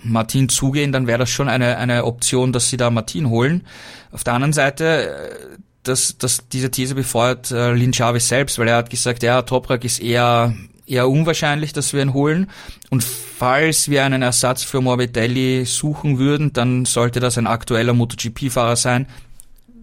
Martin 0.05 0.49
zugehen, 0.49 0.93
dann 0.93 1.07
wäre 1.07 1.19
das 1.19 1.31
schon 1.31 1.49
eine, 1.49 1.77
eine 1.79 2.05
Option, 2.05 2.53
dass 2.53 2.71
sie 2.71 2.77
da 2.77 2.91
Martin 2.91 3.29
holen. 3.29 3.67
Auf 4.13 4.25
der 4.25 4.35
anderen 4.35 4.53
Seite, 4.53 4.85
äh, 4.85 5.59
dass, 5.83 6.19
dass 6.19 6.49
diese 6.49 6.71
These 6.71 6.95
befeuert 6.95 7.51
äh, 7.51 7.73
Lin 7.73 7.93
Chavez 7.93 8.29
selbst, 8.29 8.59
weil 8.59 8.69
er 8.69 8.77
hat 8.77 8.91
gesagt, 8.91 9.23
ja, 9.23 9.43
Toprak 9.43 9.85
ist 9.85 10.01
eher 10.01 10.55
eher 10.87 11.09
unwahrscheinlich, 11.09 11.73
dass 11.73 11.93
wir 11.93 12.03
ihn 12.03 12.15
holen. 12.15 12.51
Und 12.91 13.05
falls 13.05 13.89
wir 13.89 14.05
einen 14.05 14.23
Ersatz 14.23 14.65
für 14.65 14.81
Morbidelli 14.81 15.65
suchen 15.65 16.19
würden, 16.19 16.53
dann 16.53 16.85
sollte 16.85 17.21
das 17.21 17.39
ein 17.39 17.47
aktueller 17.47 17.95
MotoGP-Fahrer 17.95 18.77
sein. 18.77 19.07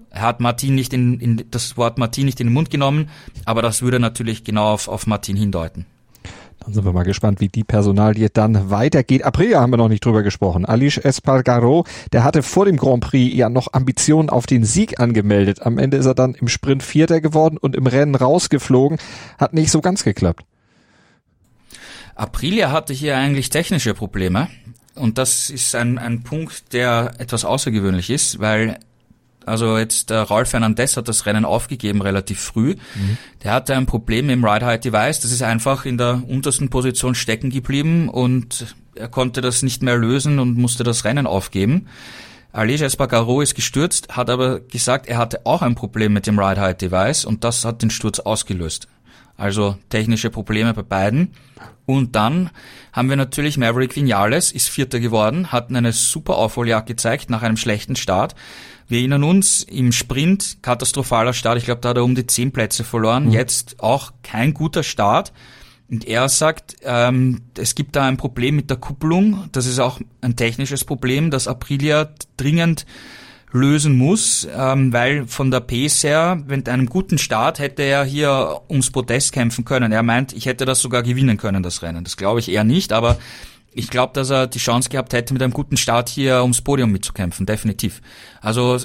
Er 0.09 0.21
hat 0.23 0.41
Martin 0.41 0.75
nicht 0.75 0.93
in, 0.93 1.19
in, 1.19 1.45
das 1.49 1.77
Wort 1.77 1.97
Martin 1.97 2.25
nicht 2.25 2.41
in 2.41 2.47
den 2.47 2.53
Mund 2.53 2.69
genommen, 2.69 3.09
aber 3.45 3.61
das 3.61 3.81
würde 3.81 3.99
natürlich 3.99 4.43
genau 4.43 4.73
auf, 4.73 4.87
auf 4.87 5.07
Martin 5.07 5.37
hindeuten. 5.37 5.85
Dann 6.67 6.73
sind 6.73 6.83
wir 6.83 6.91
mal 6.91 7.03
gespannt, 7.03 7.39
wie 7.39 7.47
die 7.47 7.63
Personalie 7.63 8.29
dann 8.29 8.69
weitergeht. 8.69 9.23
Aprilia 9.23 9.61
haben 9.61 9.71
wir 9.71 9.77
noch 9.77 9.87
nicht 9.87 10.03
drüber 10.03 10.21
gesprochen. 10.21 10.65
Alish 10.65 10.97
Espargaro, 10.97 11.85
der 12.11 12.25
hatte 12.25 12.43
vor 12.43 12.65
dem 12.65 12.75
Grand 12.75 13.05
Prix 13.05 13.33
ja 13.33 13.47
noch 13.47 13.71
Ambitionen 13.71 14.29
auf 14.29 14.47
den 14.47 14.65
Sieg 14.65 14.99
angemeldet. 14.99 15.61
Am 15.61 15.77
Ende 15.77 15.95
ist 15.95 16.07
er 16.07 16.13
dann 16.13 16.33
im 16.35 16.49
Sprint 16.49 16.83
Vierter 16.83 17.21
geworden 17.21 17.57
und 17.57 17.73
im 17.73 17.87
Rennen 17.87 18.15
rausgeflogen. 18.15 18.97
Hat 19.37 19.53
nicht 19.53 19.71
so 19.71 19.79
ganz 19.79 20.03
geklappt. 20.03 20.43
Aprilia 22.15 22.69
hatte 22.69 22.91
hier 22.91 23.15
eigentlich 23.15 23.49
technische 23.49 23.93
Probleme. 23.93 24.49
Und 24.93 25.17
das 25.17 25.49
ist 25.49 25.73
ein, 25.73 25.97
ein 25.97 26.23
Punkt, 26.23 26.73
der 26.73 27.13
etwas 27.17 27.45
außergewöhnlich 27.45 28.09
ist, 28.09 28.41
weil 28.41 28.77
also 29.47 29.77
jetzt 29.77 30.09
der 30.09 30.23
Ralf 30.23 30.49
Fernandez 30.49 30.97
hat 30.97 31.07
das 31.07 31.25
Rennen 31.25 31.45
aufgegeben 31.45 32.01
relativ 32.01 32.39
früh. 32.39 32.75
Mhm. 32.95 33.17
Der 33.43 33.53
hatte 33.53 33.75
ein 33.75 33.85
Problem 33.85 34.29
im 34.29 34.43
Ride 34.43 34.65
Height 34.65 34.85
Device. 34.85 35.21
Das 35.21 35.31
ist 35.31 35.41
einfach 35.41 35.85
in 35.85 35.97
der 35.97 36.21
untersten 36.27 36.69
Position 36.69 37.15
stecken 37.15 37.49
geblieben 37.49 38.09
und 38.09 38.75
er 38.95 39.07
konnte 39.07 39.41
das 39.41 39.63
nicht 39.63 39.81
mehr 39.83 39.97
lösen 39.97 40.39
und 40.39 40.57
musste 40.57 40.83
das 40.83 41.05
Rennen 41.05 41.27
aufgeben. 41.27 41.87
Alej 42.51 42.81
Espargaro 42.81 43.41
ist 43.41 43.55
gestürzt, 43.55 44.17
hat 44.17 44.29
aber 44.29 44.59
gesagt, 44.59 45.07
er 45.07 45.17
hatte 45.17 45.45
auch 45.45 45.61
ein 45.61 45.75
Problem 45.75 46.13
mit 46.13 46.27
dem 46.27 46.39
Ride 46.39 46.59
Height 46.59 46.81
Device 46.81 47.23
und 47.23 47.43
das 47.43 47.63
hat 47.63 47.81
den 47.81 47.89
Sturz 47.89 48.19
ausgelöst. 48.19 48.87
Also 49.37 49.77
technische 49.89 50.31
Probleme 50.31 50.73
bei 50.73 50.81
beiden. 50.81 51.33
Und 51.85 52.15
dann 52.15 52.49
haben 52.91 53.09
wir 53.09 53.15
natürlich 53.15 53.57
Maverick 53.57 53.95
Vinales, 53.95 54.51
ist 54.51 54.69
Vierter 54.69 54.99
geworden, 54.99 55.51
hat 55.51 55.69
eine 55.69 55.93
super 55.93 56.35
Aufholjagd 56.35 56.87
gezeigt 56.87 57.29
nach 57.29 57.43
einem 57.43 57.55
schlechten 57.55 57.95
Start. 57.95 58.35
Wir 58.87 58.99
erinnern 58.99 59.23
uns, 59.23 59.63
im 59.63 59.91
Sprint 59.91 60.59
katastrophaler 60.61 61.33
Start, 61.33 61.57
ich 61.57 61.65
glaube, 61.65 61.81
da 61.81 61.89
hat 61.89 61.97
er 61.97 62.03
um 62.03 62.15
die 62.15 62.25
zehn 62.25 62.51
Plätze 62.51 62.83
verloren, 62.83 63.25
mhm. 63.25 63.31
jetzt 63.31 63.79
auch 63.79 64.13
kein 64.23 64.53
guter 64.53 64.83
Start. 64.83 65.33
Und 65.89 66.05
er 66.05 66.27
sagt, 66.27 66.75
ähm, 66.83 67.41
es 67.57 67.75
gibt 67.75 67.95
da 67.95 68.05
ein 68.05 68.17
Problem 68.17 68.55
mit 68.55 68.69
der 68.69 68.77
Kupplung, 68.77 69.47
das 69.51 69.65
ist 69.65 69.79
auch 69.79 69.99
ein 70.21 70.35
technisches 70.35 70.83
Problem, 70.83 71.31
das 71.31 71.47
Aprilia 71.47 72.09
dringend 72.35 72.85
lösen 73.51 73.97
muss, 73.97 74.47
ähm, 74.53 74.91
weil 74.91 75.25
von 75.27 75.51
der 75.51 75.61
Pace 75.61 76.03
her, 76.03 76.41
mit 76.47 76.67
einem 76.67 76.87
guten 76.87 77.17
Start 77.17 77.59
hätte 77.59 77.83
er 77.83 78.03
hier 78.03 78.61
ums 78.69 78.91
Podest 78.91 79.31
kämpfen 79.31 79.63
können. 79.63 79.91
Er 79.91 80.03
meint, 80.03 80.33
ich 80.33 80.45
hätte 80.45 80.65
das 80.65 80.79
sogar 80.79 81.03
gewinnen 81.03 81.37
können, 81.37 81.63
das 81.63 81.81
Rennen. 81.81 82.03
Das 82.03 82.17
glaube 82.17 82.41
ich 82.41 82.49
eher 82.51 82.65
nicht, 82.65 82.91
aber 82.91 83.17
ich 83.77 83.89
glaube, 83.89 84.13
dass 84.13 84.29
er 84.29 84.47
die 84.47 84.59
Chance 84.59 84.89
gehabt 84.89 85.13
hätte, 85.13 85.33
mit 85.33 85.41
einem 85.41 85.53
guten 85.53 85.77
Start 85.77 86.09
hier 86.09 86.41
ums 86.41 86.61
Podium 86.61 86.91
mitzukämpfen, 86.91 87.45
definitiv. 87.45 88.01
Also 88.41 88.79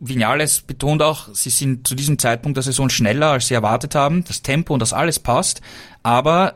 Vinales 0.00 0.60
betont 0.60 1.02
auch, 1.02 1.28
sie 1.32 1.50
sind 1.50 1.86
zu 1.86 1.94
diesem 1.94 2.18
Zeitpunkt 2.18 2.56
der 2.56 2.62
Saison 2.62 2.88
schneller, 2.90 3.30
als 3.30 3.48
sie 3.48 3.54
erwartet 3.54 3.94
haben. 3.94 4.24
Das 4.24 4.42
Tempo 4.42 4.74
und 4.74 4.80
das 4.80 4.92
alles 4.92 5.18
passt. 5.18 5.60
Aber 6.02 6.54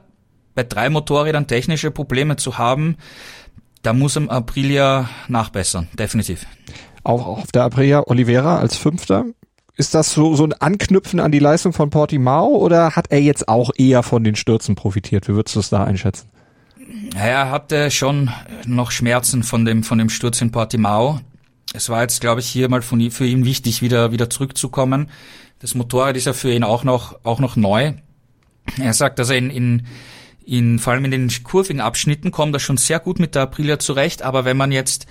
bei 0.55 0.63
drei 0.63 0.91
Motorrädern 0.91 1.47
technische 1.47 1.91
Probleme 1.91 2.37
zu 2.37 2.59
haben, 2.59 2.97
da 3.83 3.93
muss 3.93 4.17
am 4.17 4.29
Aprilia 4.29 5.09
nachbessern, 5.29 5.89
definitiv 5.99 6.47
auch 7.05 7.27
auf 7.27 7.53
der 7.53 7.65
Aprilia 7.65 8.05
Oliveira 8.07 8.59
als 8.59 8.77
Fünfter. 8.77 9.25
Ist 9.77 9.95
das 9.95 10.13
so, 10.13 10.37
so 10.37 10.45
ein 10.45 10.53
Anknüpfen 10.53 11.19
an 11.19 11.33
die 11.33 11.39
Leistung 11.39 11.73
von 11.73 11.91
Portimao 11.91 12.49
oder 12.49 12.95
hat 12.95 13.07
er 13.11 13.21
jetzt 13.21 13.49
auch 13.49 13.71
eher 13.77 14.03
von 14.03 14.23
den 14.23 14.37
Stürzen 14.37 14.75
profitiert? 14.75 15.29
Wie 15.29 15.35
würdest 15.35 15.57
du 15.57 15.61
es 15.61 15.71
da 15.71 15.85
einschätzen? 15.85 16.29
Er 17.15 17.51
hatte 17.51 17.91
schon 17.91 18.31
noch 18.67 18.91
Schmerzen 18.91 19.43
von 19.43 19.65
dem, 19.65 19.85
von 19.85 19.99
dem 19.99 20.09
Sturz 20.09 20.41
in 20.41 20.51
Portimao. 20.51 21.21
Es 21.75 21.89
war 21.89 22.03
jetzt, 22.03 22.21
glaube 22.21 22.41
ich, 22.41 22.49
hier 22.49 22.69
mal 22.69 22.83
von, 22.83 23.11
für 23.11 23.27
ihn 23.27 23.45
wichtig, 23.45 23.83
wieder, 23.83 24.13
wieder 24.13 24.29
zurückzukommen. 24.29 25.11
Das 25.59 25.75
Motorrad 25.75 26.17
ist 26.17 26.27
ja 26.27 26.33
für 26.33 26.53
ihn 26.53 26.65
auch 26.65 26.85
noch, 26.85 27.19
auch 27.25 27.39
noch 27.39 27.57
neu. 27.57 27.95
Er 28.81 28.93
sagt, 28.95 29.19
dass 29.19 29.31
er 29.31 29.39
in, 29.39 29.51
in, 29.51 29.87
in, 30.45 30.79
vor 30.79 30.93
allem 30.93 31.05
in 31.05 31.11
den 31.11 31.31
kurvigen 31.45 31.81
Abschnitten 31.81 32.31
kommt 32.31 32.55
er 32.55 32.61
schon 32.61 32.77
sehr 32.77 33.01
gut 33.01 33.19
mit 33.19 33.35
der 33.35 33.43
Aprilia 33.43 33.79
zurecht, 33.79 34.23
aber 34.23 34.45
wenn 34.45 34.57
man 34.57 34.73
jetzt 34.73 35.07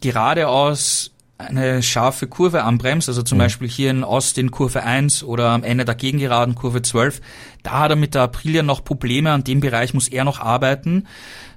geradeaus 0.00 1.12
eine 1.38 1.82
scharfe 1.82 2.26
Kurve 2.26 2.64
anbremst, 2.64 3.08
also 3.08 3.22
zum 3.22 3.38
mhm. 3.38 3.42
Beispiel 3.42 3.68
hier 3.68 3.90
in 3.90 4.04
Austin 4.04 4.50
Kurve 4.50 4.82
1 4.82 5.22
oder 5.22 5.50
am 5.50 5.64
Ende 5.64 5.84
der 5.84 5.94
Gegengeraden 5.94 6.54
Kurve 6.54 6.82
12, 6.82 7.20
da 7.62 7.80
hat 7.80 7.90
er 7.90 7.96
mit 7.96 8.14
der 8.14 8.22
Aprilia 8.22 8.62
noch 8.62 8.84
Probleme, 8.84 9.32
an 9.32 9.44
dem 9.44 9.60
Bereich 9.60 9.92
muss 9.92 10.08
er 10.08 10.24
noch 10.24 10.40
arbeiten 10.40 11.06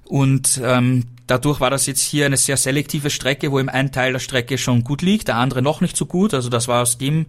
und 0.03 0.59
ähm, 0.63 1.05
dadurch 1.27 1.59
war 1.59 1.69
das 1.69 1.85
jetzt 1.85 2.01
hier 2.01 2.25
eine 2.25 2.37
sehr 2.37 2.57
selektive 2.57 3.09
Strecke, 3.09 3.51
wo 3.51 3.59
ihm 3.59 3.69
ein 3.69 3.91
Teil 3.91 4.11
der 4.11 4.19
Strecke 4.19 4.57
schon 4.57 4.83
gut 4.83 5.01
liegt, 5.01 5.29
der 5.29 5.37
andere 5.37 5.61
noch 5.61 5.79
nicht 5.79 5.95
so 5.95 6.05
gut, 6.05 6.33
also 6.33 6.49
das 6.49 6.67
war 6.67 6.81
aus 6.81 6.97
dem 6.97 7.27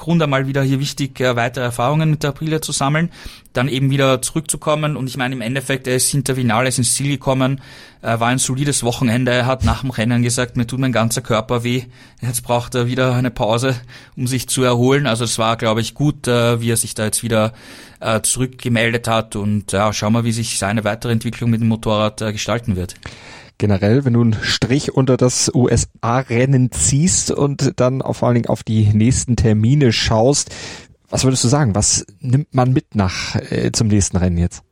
Grund 0.00 0.22
einmal 0.22 0.46
wieder 0.46 0.62
hier 0.62 0.80
wichtig, 0.80 1.20
äh, 1.20 1.36
weitere 1.36 1.64
Erfahrungen 1.64 2.10
mit 2.10 2.22
der 2.22 2.30
Aprilia 2.30 2.62
zu 2.62 2.72
sammeln, 2.72 3.10
dann 3.52 3.68
eben 3.68 3.90
wieder 3.90 4.22
zurückzukommen 4.22 4.96
und 4.96 5.06
ich 5.06 5.16
meine 5.16 5.34
im 5.34 5.42
Endeffekt, 5.42 5.86
er 5.86 5.96
ist 5.96 6.08
hinter 6.10 6.36
Vinales 6.36 6.78
ins 6.78 6.94
Ziel 6.94 7.10
gekommen, 7.10 7.60
er 8.00 8.18
war 8.18 8.28
ein 8.28 8.38
solides 8.38 8.82
Wochenende, 8.82 9.30
er 9.32 9.46
hat 9.46 9.62
nach 9.62 9.82
dem 9.82 9.90
Rennen 9.90 10.22
gesagt, 10.22 10.56
mir 10.56 10.66
tut 10.66 10.80
mein 10.80 10.92
ganzer 10.92 11.20
Körper 11.20 11.64
weh, 11.64 11.84
jetzt 12.22 12.42
braucht 12.42 12.74
er 12.74 12.86
wieder 12.86 13.14
eine 13.14 13.30
Pause, 13.30 13.76
um 14.16 14.26
sich 14.26 14.48
zu 14.48 14.62
erholen, 14.62 15.06
also 15.06 15.24
es 15.24 15.38
war, 15.38 15.56
glaube 15.58 15.82
ich, 15.82 15.94
gut, 15.94 16.26
äh, 16.26 16.60
wie 16.62 16.70
er 16.70 16.78
sich 16.78 16.94
da 16.94 17.04
jetzt 17.04 17.22
wieder 17.22 17.52
äh, 18.00 18.22
zurückgemeldet 18.22 19.06
hat 19.06 19.36
und 19.36 19.72
ja, 19.72 19.92
schauen 19.92 20.14
wir, 20.14 20.24
wie 20.24 20.32
sich 20.32 20.58
seine 20.58 20.84
weitere 20.84 21.12
Entwicklung 21.12 21.50
mit 21.50 21.60
dem 21.60 21.68
Motorrad 21.68 22.22
äh, 22.22 22.32
gestalten 22.32 22.74
wird 22.74 22.94
generell, 23.60 24.04
wenn 24.04 24.14
du 24.14 24.22
einen 24.22 24.36
Strich 24.42 24.92
unter 24.92 25.16
das 25.16 25.52
USA-Rennen 25.54 26.72
ziehst 26.72 27.30
und 27.30 27.74
dann 27.76 28.00
vor 28.00 28.26
allen 28.26 28.34
Dingen 28.34 28.48
auf 28.48 28.64
die 28.64 28.86
nächsten 28.86 29.36
Termine 29.36 29.92
schaust, 29.92 30.50
was 31.08 31.24
würdest 31.24 31.44
du 31.44 31.48
sagen? 31.48 31.74
Was 31.74 32.06
nimmt 32.20 32.54
man 32.54 32.72
mit 32.72 32.94
nach 32.94 33.36
äh, 33.36 33.70
zum 33.72 33.88
nächsten 33.88 34.16
Rennen 34.16 34.38
jetzt? 34.38 34.62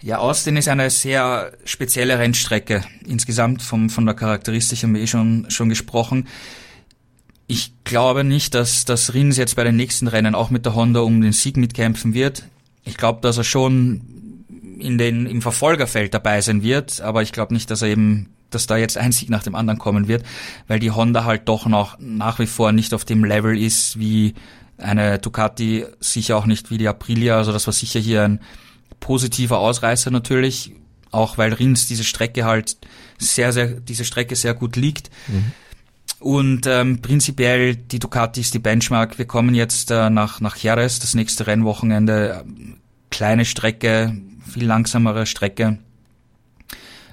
Ja, 0.00 0.18
Austin 0.18 0.56
ist 0.56 0.68
eine 0.68 0.90
sehr 0.90 1.52
spezielle 1.64 2.18
Rennstrecke. 2.18 2.82
Insgesamt 3.06 3.62
vom, 3.62 3.90
von 3.90 4.06
der 4.06 4.14
Charakteristik 4.14 4.82
haben 4.82 4.94
wir 4.94 5.02
eh 5.02 5.06
schon, 5.06 5.46
schon 5.50 5.68
gesprochen. 5.68 6.28
Ich 7.48 7.72
glaube 7.82 8.22
nicht, 8.22 8.54
dass, 8.54 8.84
dass 8.84 9.14
Rins 9.14 9.38
jetzt 9.38 9.56
bei 9.56 9.64
den 9.64 9.74
nächsten 9.74 10.06
Rennen 10.06 10.34
auch 10.34 10.50
mit 10.50 10.66
der 10.66 10.74
Honda 10.74 11.00
um 11.00 11.20
den 11.20 11.32
Sieg 11.32 11.56
mitkämpfen 11.56 12.14
wird. 12.14 12.44
Ich 12.84 12.96
glaube, 12.96 13.20
dass 13.22 13.38
er 13.38 13.44
schon 13.44 14.02
in 14.80 14.98
den, 14.98 15.26
im 15.26 15.42
Verfolgerfeld 15.42 16.14
dabei 16.14 16.40
sein 16.40 16.62
wird, 16.62 17.00
aber 17.00 17.22
ich 17.22 17.32
glaube 17.32 17.54
nicht, 17.54 17.70
dass 17.70 17.82
er 17.82 17.88
eben, 17.88 18.30
dass 18.50 18.66
da 18.66 18.76
jetzt 18.76 18.96
ein 18.96 19.12
Sieg 19.12 19.30
nach 19.30 19.42
dem 19.42 19.54
anderen 19.54 19.78
kommen 19.78 20.08
wird, 20.08 20.24
weil 20.66 20.78
die 20.78 20.90
Honda 20.90 21.24
halt 21.24 21.48
doch 21.48 21.66
noch 21.66 21.98
nach 21.98 22.38
wie 22.38 22.46
vor 22.46 22.72
nicht 22.72 22.94
auf 22.94 23.04
dem 23.04 23.24
Level 23.24 23.58
ist 23.58 23.98
wie 23.98 24.34
eine 24.78 25.18
Ducati, 25.18 25.84
sicher 26.00 26.36
auch 26.36 26.46
nicht 26.46 26.70
wie 26.70 26.78
die 26.78 26.88
Aprilia, 26.88 27.36
also 27.36 27.52
das 27.52 27.66
war 27.66 27.72
sicher 27.72 28.00
hier 28.00 28.22
ein 28.22 28.40
positiver 29.00 29.58
Ausreißer 29.58 30.10
natürlich, 30.10 30.72
auch 31.10 31.38
weil 31.38 31.52
Rins 31.52 31.86
diese 31.86 32.04
Strecke 32.04 32.44
halt 32.44 32.76
sehr, 33.18 33.52
sehr, 33.52 33.68
diese 33.68 34.04
Strecke 34.04 34.36
sehr 34.36 34.54
gut 34.54 34.76
liegt. 34.76 35.10
Mhm. 35.26 35.52
Und 36.20 36.66
ähm, 36.66 37.00
prinzipiell 37.00 37.76
die 37.76 38.00
Ducati 38.00 38.40
ist 38.40 38.54
die 38.54 38.58
Benchmark. 38.58 39.18
Wir 39.18 39.26
kommen 39.26 39.54
jetzt 39.54 39.90
äh, 39.90 40.10
nach, 40.10 40.40
nach 40.40 40.56
Jerez, 40.56 40.98
das 40.98 41.14
nächste 41.14 41.46
Rennwochenende. 41.46 42.44
Kleine 43.10 43.44
Strecke, 43.44 44.16
viel 44.48 44.66
langsamere 44.66 45.26
Strecke. 45.26 45.78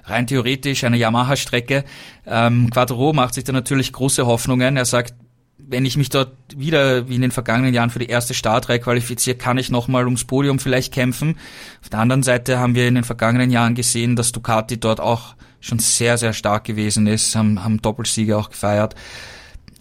Rein 0.05 0.27
theoretisch 0.27 0.83
eine 0.83 0.97
Yamaha-Strecke. 0.97 1.83
Ähm, 2.27 2.69
Quattro 2.69 3.13
macht 3.13 3.33
sich 3.33 3.43
da 3.43 3.51
natürlich 3.51 3.91
große 3.91 4.25
Hoffnungen. 4.25 4.77
Er 4.77 4.86
sagt, 4.86 5.15
wenn 5.57 5.86
ich 5.86 5.97
mich 5.97 6.09
dort 6.09 6.33
wieder 6.55 7.09
wie 7.09 7.15
in 7.15 7.21
den 7.21 7.31
vergangenen 7.31 7.73
Jahren 7.73 7.89
für 7.89 7.99
die 7.99 8.07
erste 8.09 8.33
Startreihe 8.33 8.79
qualifiziere, 8.79 9.38
kann 9.38 9.57
ich 9.57 9.71
nochmal 9.71 10.05
ums 10.05 10.25
Podium 10.25 10.59
vielleicht 10.59 10.93
kämpfen. 10.93 11.38
Auf 11.81 11.89
der 11.89 11.99
anderen 11.99 12.23
Seite 12.23 12.59
haben 12.59 12.75
wir 12.75 12.88
in 12.88 12.95
den 12.95 13.03
vergangenen 13.03 13.49
Jahren 13.49 13.73
gesehen, 13.73 14.15
dass 14.15 14.31
Ducati 14.31 14.79
dort 14.79 14.99
auch 14.99 15.36
schon 15.59 15.79
sehr, 15.79 16.17
sehr 16.17 16.33
stark 16.33 16.65
gewesen 16.65 17.07
ist, 17.07 17.36
haben, 17.36 17.63
haben 17.63 17.81
Doppelsiege 17.81 18.38
auch 18.38 18.49
gefeiert. 18.49 18.95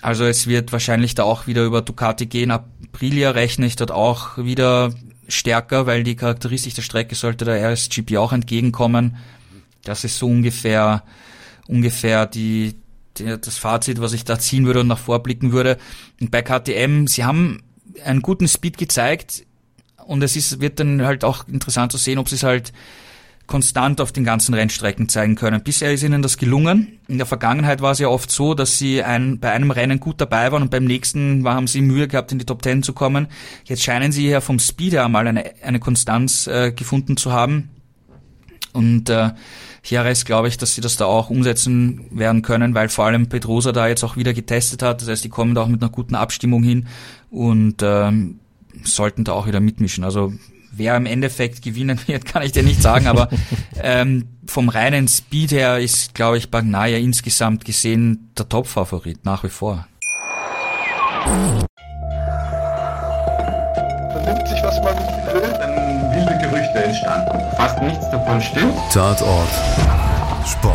Also 0.01 0.25
es 0.25 0.47
wird 0.47 0.73
wahrscheinlich 0.73 1.15
da 1.15 1.25
auch 1.25 1.47
wieder 1.47 1.65
über 1.65 1.83
Ducati 1.83 2.27
gehen. 2.27 2.51
Aprilia 2.51 3.31
rechne 3.31 3.67
ich 3.67 3.77
dort 3.77 3.91
auch 3.91 4.39
wieder 4.39 4.93
stärker, 5.29 5.87
weil 5.87 6.05
die 6.05 6.17
Charakteristik 6.17 6.75
der 6.75 6.83
Strecke 6.83 7.15
sollte 7.15 7.45
der 7.45 7.73
RSGP 7.73 8.17
auch 8.17 8.33
entgegenkommen. 8.33 9.17
Das 9.83 10.05
ist 10.05 10.19
so 10.19 10.27
ungefähr, 10.27 11.03
ungefähr 11.67 12.27
die, 12.27 12.75
das 13.15 13.59
Fazit, 13.59 14.01
was 14.01 14.13
ich 14.13 14.25
da 14.25 14.39
ziehen 14.39 14.67
würde 14.67 14.81
und 14.81 14.89
nach 14.89 14.99
vorblicken 14.99 15.53
würde. 15.53 15.79
Und 16.21 16.31
bei 16.31 16.43
KTM, 16.43 17.07
sie 17.07 17.25
haben 17.25 17.63
einen 18.05 18.23
guten 18.23 18.49
Speed 18.49 18.79
gezeigt 18.79 19.45
und 20.07 20.23
es 20.23 20.37
ist, 20.37 20.61
wird 20.61 20.81
dann 20.81 21.03
halt 21.03 21.25
auch 21.25 21.47
interessant 21.49 21.93
zu 21.93 21.99
sehen, 21.99 22.19
ob 22.19 22.29
sie 22.29 22.37
es 22.37 22.43
halt 22.43 22.73
konstant 23.47 24.01
auf 24.01 24.13
den 24.13 24.25
ganzen 24.25 24.55
Rennstrecken 24.55 25.09
zeigen 25.09 25.35
können. 25.35 25.63
Bisher 25.63 25.93
ist 25.93 26.03
ihnen 26.03 26.23
das 26.23 26.39
gelungen. 26.39 26.99
In 27.09 27.19
der 27.19 27.27
Vergangenheit 27.27 27.83
war 27.83 27.93
es 27.93 27.99
ja 27.99 28.09
oft 28.09 28.31
so, 28.31 28.55
dass 28.55 28.79
sie 28.79 29.03
ein, 29.03 29.39
bei 29.39 29.53
einem 29.53 29.71
Rennen 29.71 30.01
gut 30.01 30.21
dabei 30.21 30.51
waren 30.51 30.63
und 30.63 30.71
beim 30.71 30.85
nächsten 30.85 31.47
haben 31.47 31.67
sie 31.67 31.83
Mühe 31.83 32.09
gehabt, 32.09 32.33
in 32.33 32.39
die 32.39 32.47
Top 32.47 32.63
Ten 32.63 32.83
zu 32.83 32.95
kommen. 32.95 33.29
Jetzt 33.65 33.83
scheinen 33.83 34.13
sie 34.13 34.29
ja 34.29 34.41
vom 34.41 34.59
Speed 34.59 34.95
her 34.95 35.09
mal 35.09 35.27
eine, 35.27 35.45
eine 35.63 35.79
Konstanz 35.79 36.47
äh, 36.47 36.73
gefunden 36.73 37.17
zu 37.17 37.33
haben. 37.33 37.71
Und 38.73 39.09
äh, 39.11 39.31
Jerez 39.85 40.25
glaube 40.25 40.49
ich, 40.49 40.57
dass 40.57 40.75
sie 40.75 40.81
das 40.81 40.97
da 40.97 41.05
auch 41.05 41.31
umsetzen 41.31 42.07
werden 42.11 42.43
können, 42.43 42.75
weil 42.75 42.89
vor 42.89 43.05
allem 43.05 43.29
Pedrosa 43.29 43.73
da 43.73 43.87
jetzt 43.87 44.03
auch 44.03 44.17
wieder 44.17 44.33
getestet 44.33 44.83
hat. 44.83 45.03
Das 45.03 45.09
heißt, 45.09 45.23
die 45.23 45.29
kommen 45.29 45.55
da 45.55 45.63
auch 45.63 45.69
mit 45.69 45.83
einer 45.83 45.93
guten 45.93 46.15
Abstimmung 46.15 46.63
hin 46.63 46.89
und 47.31 47.83
ähm, 47.83 48.41
sollten 48.83 49.25
da 49.25 49.33
auch 49.33 49.47
wieder 49.47 49.61
mitmischen. 49.61 50.03
Also 50.03 50.33
wer 50.77 50.97
im 50.97 51.07
Endeffekt 51.07 51.63
gewinnen 51.63 51.99
wird, 52.07 52.25
kann 52.33 52.43
ich 52.43 52.53
dir 52.53 52.63
nicht 52.63 52.83
sagen, 52.83 53.07
aber 53.07 53.29
ähm, 53.83 54.29
vom 54.47 54.69
reinen 54.69 55.09
Speed 55.09 55.53
her 55.53 55.79
ist, 55.79 56.15
glaube 56.15 56.39
ich, 56.39 56.51
Bagnaia 56.51 56.99
insgesamt 56.99 57.65
gesehen 57.65 58.31
der 58.39 58.49
Top-Favorit 58.49 59.25
nach 59.25 59.45
wie 59.45 59.49
vor. 59.49 59.87
Vernimmt 64.13 64.49
sich, 64.49 64.63
was 64.63 64.77
man 64.83 64.97
will, 65.33 65.55
dann 65.59 66.13
wilde 66.13 66.39
Gerüchte 66.39 66.85
entstanden. 66.85 67.39
Fast 67.57 67.81
nichts 67.83 68.11
davon 68.11 68.41
stimmt. 68.41 68.75
Tatort 68.93 69.49
Sport. 70.47 70.75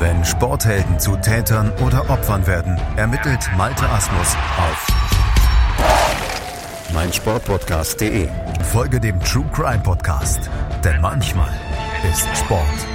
Wenn 0.00 0.24
Sporthelden 0.24 0.98
zu 0.98 1.14
Tätern 1.16 1.70
oder 1.86 2.10
Opfern 2.10 2.44
werden, 2.46 2.76
ermittelt 2.96 3.48
Malte 3.56 3.88
Asmus 3.88 4.36
auf 4.58 4.91
meinsportpodcast.de. 6.92 8.28
Folge 8.72 9.00
dem 9.00 9.20
True 9.20 9.48
Crime 9.52 9.82
Podcast, 9.82 10.50
denn 10.84 11.00
manchmal 11.00 11.52
ist 12.10 12.26
Sport 12.36 12.86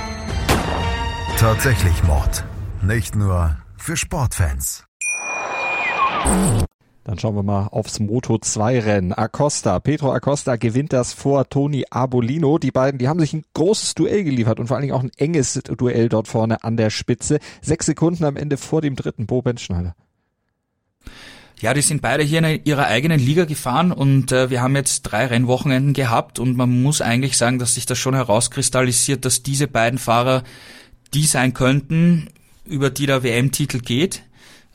tatsächlich 1.37 2.03
Mord. 2.03 2.43
Nicht 2.81 3.15
nur 3.15 3.57
für 3.77 3.95
Sportfans. 3.95 4.85
Dann 7.03 7.19
schauen 7.19 7.35
wir 7.35 7.43
mal 7.43 7.67
aufs 7.67 7.99
Moto 7.99 8.39
2 8.39 8.79
Rennen. 8.79 9.13
Acosta, 9.13 9.79
Pedro 9.79 10.11
Acosta 10.11 10.55
gewinnt 10.55 10.93
das 10.93 11.13
vor 11.13 11.47
Toni 11.47 11.85
Abolino. 11.91 12.57
Die 12.57 12.71
beiden, 12.71 12.97
die 12.97 13.07
haben 13.07 13.19
sich 13.19 13.33
ein 13.33 13.43
großes 13.53 13.93
Duell 13.93 14.23
geliefert 14.23 14.59
und 14.59 14.67
vor 14.67 14.77
allen 14.77 14.81
Dingen 14.81 14.95
auch 14.95 15.03
ein 15.03 15.11
enges 15.15 15.53
Duell 15.53 16.09
dort 16.09 16.27
vorne 16.27 16.63
an 16.63 16.75
der 16.75 16.89
Spitze. 16.89 17.37
Sechs 17.61 17.85
Sekunden 17.85 18.25
am 18.25 18.35
Ende 18.35 18.57
vor 18.57 18.81
dem 18.81 18.95
dritten 18.95 19.27
Bo 19.27 19.43
Benschneider. 19.43 19.95
Ja, 21.59 21.73
die 21.73 21.81
sind 21.81 22.03
beide 22.03 22.23
hier 22.23 22.43
in 22.43 22.63
ihrer 22.65 22.85
eigenen 22.85 23.19
Liga 23.19 23.45
gefahren 23.45 23.91
und 23.91 24.31
äh, 24.31 24.51
wir 24.51 24.61
haben 24.61 24.75
jetzt 24.75 25.01
drei 25.03 25.25
Rennwochenenden 25.25 25.93
gehabt 25.93 26.37
und 26.37 26.55
man 26.55 26.83
muss 26.83 27.01
eigentlich 27.01 27.35
sagen, 27.35 27.57
dass 27.57 27.73
sich 27.73 27.87
das 27.87 27.97
schon 27.97 28.13
herauskristallisiert, 28.13 29.25
dass 29.25 29.41
diese 29.41 29.67
beiden 29.67 29.97
Fahrer 29.97 30.43
die 31.13 31.25
sein 31.25 31.53
könnten, 31.53 32.29
über 32.65 32.89
die 32.89 33.07
der 33.07 33.23
WM-Titel 33.23 33.79
geht 33.79 34.21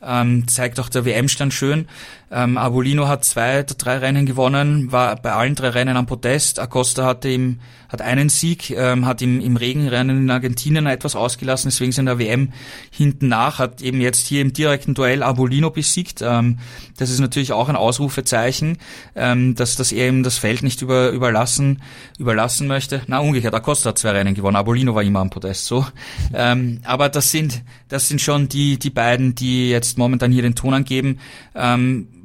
ähm, 0.03 0.49
zeigt 0.49 0.81
auch 0.81 0.89
der 0.89 1.05
WM-Stand 1.05 1.55
schön. 1.55 1.89
Ähm, 2.35 2.57
Abolino 2.57 3.09
hat 3.09 3.27
zwei 3.27 3.63
der 3.63 3.77
drei 3.77 3.99
Rennen 3.99 4.25
gewonnen, 4.25 4.91
war 4.91 5.17
bei 5.17 5.33
allen 5.33 5.55
drei 5.55 5.69
Rennen 5.69 5.99
am 5.99 6.07
Podest. 6.07 6.59
Acosta 6.59 7.05
hatte 7.05 7.29
ihm, 7.29 7.61
hat 7.91 8.01
einen 8.01 8.31
Sieg, 8.31 8.71
ähm, 8.71 9.05
hat 9.05 9.21
ihm 9.21 9.39
im 9.39 9.57
Regenrennen 9.57 10.17
in 10.17 10.31
Argentinien 10.31 10.87
etwas 10.87 11.15
ausgelassen, 11.15 11.71
deswegen 11.71 11.93
sind 11.93 12.07
der 12.07 12.19
WM 12.19 12.55
hinten 12.91 13.29
nach, 13.29 13.59
hat 13.59 13.83
eben 13.83 14.01
jetzt 14.01 14.27
hier 14.27 14.41
im 14.41 14.55
direkten 14.55 14.95
Duell 14.95 15.23
Abolino 15.23 15.69
besiegt. 15.69 16.23
Ähm, 16.23 16.59
das 16.97 17.11
ist 17.11 17.21
natürlich 17.21 17.53
auch 17.53 17.69
ein 17.69 17.77
Ausrufezeichen, 17.77 18.79
ähm, 19.15 19.55
dass, 19.55 19.77
dass 19.77 19.93
er 19.93 20.09
ihm 20.09 20.23
das 20.23 20.39
Feld 20.39 20.63
nicht 20.63 20.81
über, 20.81 21.11
überlassen, 21.11 21.83
überlassen 22.19 22.67
möchte. 22.67 23.03
Na, 23.09 23.19
umgekehrt, 23.19 23.55
Acosta 23.55 23.91
hat 23.91 23.99
zwei 23.99 24.13
Rennen 24.13 24.33
gewonnen, 24.33 24.57
Abolino 24.57 24.95
war 24.95 25.03
immer 25.03 25.21
am 25.21 25.29
Podest, 25.29 25.67
so. 25.67 25.85
Ähm, 26.33 26.81
aber 26.85 27.11
das 27.11 27.31
sind, 27.31 27.63
das 27.89 28.09
sind 28.09 28.23
schon 28.23 28.49
die, 28.49 28.79
die 28.79 28.89
beiden, 28.89 29.35
die 29.35 29.69
jetzt 29.69 29.99
momentan 29.99 30.33
hier 30.33 30.43
den 30.43 30.55
Ton 30.55 30.73
angeben. 30.73 31.19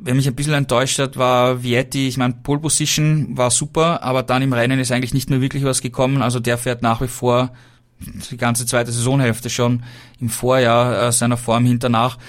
Wer 0.08 0.16
mich 0.16 0.26
ein 0.26 0.36
bisschen 0.36 0.54
enttäuscht 0.54 1.00
hat, 1.00 1.18
war 1.18 1.64
Vietti. 1.64 2.08
Ich 2.08 2.16
meine, 2.16 2.34
Pole 2.34 2.62
Position 2.62 3.36
war 3.36 3.52
super, 3.52 4.04
aber 4.04 4.24
dann 4.24 4.42
im 4.42 4.54
Rennen 4.54 4.80
ist 4.80 4.90
eigentlich 4.90 5.14
nicht 5.14 5.30
mehr 5.30 5.42
wirklich 5.42 5.66
was 5.66 5.82
gekommen. 5.82 6.22
Also 6.22 6.40
der 6.40 6.58
fährt 6.58 6.82
nach 6.82 7.02
wie 7.02 7.10
vor 7.10 7.52
die 8.00 8.38
ganze 8.38 8.66
zweite 8.66 8.90
Saisonhälfte 8.90 9.50
schon 9.50 9.84
im 10.22 10.30
Vorjahr 10.30 11.10
äh, 11.10 11.12
seiner 11.12 11.36
Form 11.36 11.66
hinternach. 11.66 12.20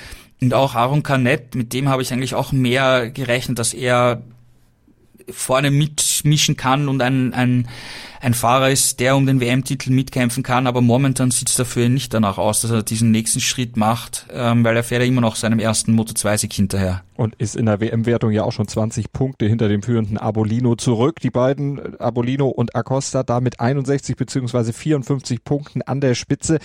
Und 0.41 0.55
auch 0.55 0.75
Aaron 0.75 1.05
Canet, 1.05 1.55
mit 1.55 1.73
dem 1.73 1.89
habe 1.89 2.03
ich 2.03 2.13
eigentlich 2.13 2.35
auch 2.35 2.51
mehr 2.51 3.11
gerechnet, 3.11 3.61
dass 3.61 3.75
er 3.75 4.23
vorne 5.31 5.71
mitmischen 6.25 6.57
kann 6.57 6.89
und 6.89 7.03
ein, 7.03 7.35
ein, 7.35 7.69
ein 8.21 8.35
Fahrer 8.35 8.71
ist, 8.71 9.01
der 9.01 9.17
um 9.17 9.27
den 9.27 9.41
WM-Titel 9.41 9.91
mitkämpfen 9.91 10.43
kann, 10.43 10.67
aber 10.67 10.81
momentan 10.81 11.31
sieht 11.31 11.49
es 11.49 11.57
dafür 11.57 11.89
nicht 11.89 12.15
danach 12.15 12.39
aus, 12.39 12.63
dass 12.63 12.71
er 12.71 12.83
diesen 12.83 13.11
nächsten 13.11 13.41
Schritt 13.41 13.77
macht, 13.77 14.27
ähm, 14.33 14.65
weil 14.65 14.77
er 14.77 14.83
fährt 14.83 15.03
ja 15.03 15.09
immer 15.09 15.21
noch 15.21 15.37
seinem 15.37 15.59
ersten 15.59 15.99
Moto2-Sieg 15.99 16.53
hinterher. 16.53 17.03
Und 17.15 17.35
ist 17.37 17.57
in 17.57 17.67
der 17.67 17.81
WM-Wertung 17.81 18.31
ja 18.31 18.45
auch 18.45 18.53
schon 18.53 18.69
20 18.69 19.13
Punkte 19.13 19.47
hinter 19.47 19.69
dem 19.69 19.83
führenden 19.83 20.19
Abolino 20.19 20.77
zurück. 20.77 21.19
Die 21.21 21.31
beiden, 21.31 21.99
Abolino 22.01 22.49
und 22.49 22.77
Acosta, 22.77 23.25
da 23.25 23.41
mit 23.41 23.59
61 23.59 24.17
beziehungsweise 24.17 24.73
54 24.73 25.43
Punkten 25.43 25.83
an 25.83 26.01
der 26.01 26.15
Spitze. 26.15 26.59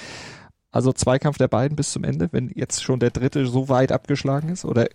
Also 0.71 0.91
Zweikampf 0.91 1.37
der 1.37 1.47
beiden 1.47 1.75
bis 1.75 1.91
zum 1.91 2.03
Ende, 2.03 2.29
wenn 2.31 2.51
jetzt 2.53 2.83
schon 2.83 2.99
der 2.99 3.11
dritte 3.11 3.47
so 3.47 3.69
weit 3.69 3.91
abgeschlagen 3.91 4.49
ist? 4.49 4.65
Oder 4.65 4.87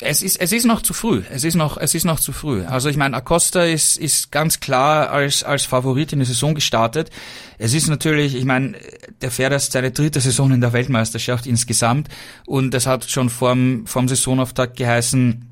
es 0.00 0.22
ist, 0.22 0.36
es 0.40 0.52
ist 0.52 0.64
noch 0.64 0.82
zu 0.82 0.92
früh. 0.92 1.22
Es 1.30 1.44
ist 1.44 1.54
noch, 1.54 1.76
es 1.76 1.94
ist 1.94 2.04
noch 2.04 2.20
zu 2.20 2.32
früh. 2.32 2.64
Also 2.64 2.88
ich 2.88 2.96
meine, 2.96 3.16
Acosta 3.16 3.64
ist, 3.64 3.96
ist 3.96 4.30
ganz 4.30 4.60
klar 4.60 5.10
als, 5.10 5.42
als 5.42 5.64
Favorit 5.64 6.12
in 6.12 6.20
die 6.20 6.24
Saison 6.24 6.54
gestartet. 6.54 7.10
Es 7.58 7.74
ist 7.74 7.88
natürlich, 7.88 8.34
ich 8.34 8.44
meine, 8.44 8.76
der 9.20 9.30
fährt 9.30 9.52
erst 9.52 9.72
seine 9.72 9.90
dritte 9.90 10.20
Saison 10.20 10.52
in 10.52 10.60
der 10.60 10.72
Weltmeisterschaft 10.72 11.46
insgesamt 11.46 12.08
und 12.46 12.74
es 12.74 12.86
hat 12.86 13.10
schon 13.10 13.28
vorm, 13.28 13.86
vorm 13.86 14.08
Saisonauftakt 14.08 14.76
geheißen, 14.76 15.44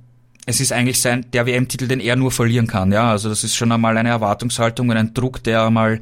es 0.46 0.60
ist 0.60 0.72
eigentlich 0.72 1.00
sein, 1.00 1.26
der 1.32 1.46
WM-Titel, 1.46 1.88
den 1.88 1.98
er 1.98 2.14
nur 2.14 2.30
verlieren 2.30 2.68
kann. 2.68 2.92
Ja, 2.92 3.10
also 3.10 3.28
das 3.28 3.42
ist 3.42 3.56
schon 3.56 3.72
einmal 3.72 3.96
eine 3.96 4.10
Erwartungshaltung 4.10 4.88
und 4.88 4.96
ein 4.96 5.12
Druck, 5.12 5.42
der 5.42 5.66
einmal 5.66 6.00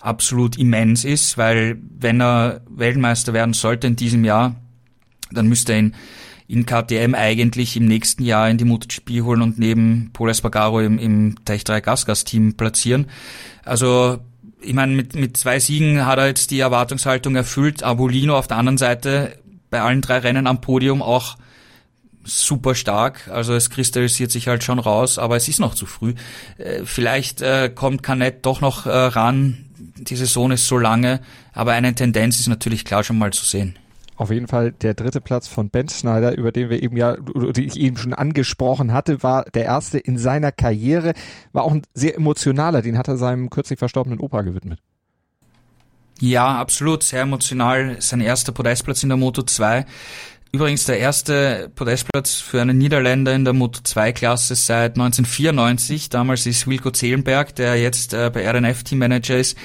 absolut 0.00 0.58
immens 0.58 1.04
ist, 1.04 1.38
weil 1.38 1.78
wenn 1.98 2.20
er 2.20 2.62
Weltmeister 2.68 3.32
werden 3.32 3.54
sollte 3.54 3.86
in 3.86 3.94
diesem 3.94 4.24
Jahr, 4.24 4.56
dann 5.30 5.46
müsste 5.46 5.72
er 5.72 5.78
ihn 5.78 5.94
in 6.48 6.66
KTM 6.66 7.14
eigentlich 7.14 7.76
im 7.76 7.86
nächsten 7.86 8.24
Jahr 8.24 8.48
in 8.48 8.58
die 8.58 8.64
MotoGP 8.64 9.22
holen 9.22 9.42
und 9.42 9.58
neben 9.58 10.10
Paul 10.12 10.30
Espargaro 10.30 10.80
im, 10.80 10.98
im 10.98 11.44
Tech 11.44 11.64
3 11.64 11.80
Gasgas 11.80 12.24
Team 12.24 12.54
platzieren. 12.54 13.06
Also 13.64 14.18
ich 14.60 14.74
meine, 14.74 14.92
mit, 14.92 15.14
mit 15.14 15.36
zwei 15.36 15.58
Siegen 15.58 16.06
hat 16.06 16.18
er 16.18 16.26
jetzt 16.26 16.50
die 16.50 16.60
Erwartungshaltung 16.60 17.36
erfüllt. 17.36 17.82
Abolino 17.82 18.36
auf 18.36 18.46
der 18.46 18.56
anderen 18.56 18.78
Seite 18.78 19.38
bei 19.70 19.80
allen 19.80 20.00
drei 20.00 20.18
Rennen 20.18 20.46
am 20.46 20.60
Podium 20.60 21.02
auch 21.02 21.36
super 22.24 22.74
stark. 22.74 23.28
Also 23.28 23.54
es 23.54 23.70
kristallisiert 23.70 24.30
sich 24.30 24.48
halt 24.48 24.64
schon 24.64 24.78
raus, 24.78 25.18
aber 25.18 25.36
es 25.36 25.48
ist 25.48 25.60
noch 25.60 25.74
zu 25.74 25.86
früh. 25.86 26.14
Äh, 26.58 26.84
vielleicht 26.84 27.42
äh, 27.42 27.70
kommt 27.74 28.02
Canet 28.02 28.44
doch 28.44 28.60
noch 28.60 28.86
äh, 28.86 28.90
ran. 28.90 29.66
Die 29.76 30.16
Saison 30.16 30.50
ist 30.50 30.66
so 30.66 30.78
lange, 30.78 31.20
aber 31.52 31.72
eine 31.72 31.94
Tendenz 31.94 32.38
ist 32.38 32.48
natürlich 32.48 32.84
klar 32.84 33.04
schon 33.04 33.18
mal 33.18 33.32
zu 33.32 33.44
sehen. 33.44 33.76
Auf 34.16 34.30
jeden 34.30 34.48
Fall 34.48 34.72
der 34.72 34.94
dritte 34.94 35.20
Platz 35.20 35.46
von 35.46 35.68
Ben 35.68 35.88
Schneider, 35.88 36.36
über 36.36 36.50
den 36.50 36.70
wir 36.70 36.82
eben 36.82 36.96
ja, 36.96 37.16
die 37.16 37.66
ich 37.66 37.76
eben 37.78 37.96
schon 37.96 38.14
angesprochen 38.14 38.92
hatte, 38.92 39.22
war 39.22 39.44
der 39.44 39.64
erste 39.64 39.98
in 39.98 40.16
seiner 40.16 40.52
Karriere, 40.52 41.12
war 41.52 41.64
auch 41.64 41.72
ein 41.72 41.82
sehr 41.92 42.16
emotionaler, 42.16 42.82
den 42.82 42.96
hat 42.96 43.08
er 43.08 43.18
seinem 43.18 43.50
kürzlich 43.50 43.78
verstorbenen 43.78 44.18
Opa 44.18 44.42
gewidmet. 44.42 44.80
Ja, 46.18 46.56
absolut, 46.56 47.02
sehr 47.02 47.22
emotional. 47.22 47.96
Sein 48.00 48.22
erster 48.22 48.52
Podestplatz 48.52 49.02
in 49.02 49.10
der 49.10 49.18
Moto 49.18 49.42
2. 49.42 49.84
Übrigens 50.52 50.84
der 50.84 50.98
erste 50.98 51.70
Podestplatz 51.74 52.36
für 52.36 52.62
einen 52.62 52.78
Niederländer 52.78 53.34
in 53.34 53.44
der 53.44 53.52
Moto 53.52 53.80
2 53.82 54.12
Klasse 54.12 54.54
seit 54.54 54.92
1994. 54.92 56.08
Damals 56.08 56.46
ist 56.46 56.66
Wilco 56.66 56.90
Zehlenberg, 56.90 57.54
der 57.56 57.76
jetzt 57.76 58.14
äh, 58.14 58.30
bei 58.32 58.48
RNF 58.48 58.84
Teammanager 58.84 59.36
ist, 59.36 59.58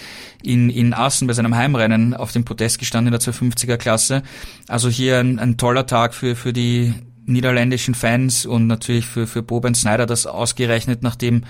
in, 0.43 0.69
in 0.69 0.93
Assen 0.93 1.27
bei 1.27 1.33
seinem 1.33 1.55
Heimrennen 1.55 2.13
auf 2.13 2.31
dem 2.31 2.43
Podest 2.43 2.79
gestanden 2.79 3.13
in 3.13 3.19
der 3.19 3.33
250er 3.33 3.77
Klasse. 3.77 4.23
Also 4.67 4.89
hier 4.89 5.19
ein, 5.19 5.39
ein 5.39 5.57
toller 5.57 5.85
Tag 5.85 6.13
für, 6.13 6.35
für 6.35 6.51
die 6.51 6.93
niederländischen 7.25 7.95
Fans 7.95 8.45
und 8.45 8.67
natürlich 8.67 9.05
für, 9.05 9.27
für 9.27 9.43
Boben 9.43 9.75
Snyder, 9.75 10.05
das 10.05 10.25
ausgerechnet, 10.25 11.03
nachdem 11.03 11.43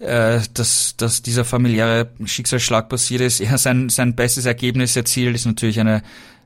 äh, 0.00 0.40
dass, 0.52 0.96
dass 0.96 1.22
dieser 1.22 1.44
familiäre 1.44 2.10
Schicksalsschlag 2.24 2.88
passiert 2.88 3.20
ist, 3.20 3.40
er 3.40 3.56
sein, 3.56 3.88
sein 3.88 4.14
bestes 4.14 4.44
Ergebnis 4.44 4.96
erzielt, 4.96 5.34
ist 5.34 5.46
natürlich 5.46 5.80
eine 5.80 6.02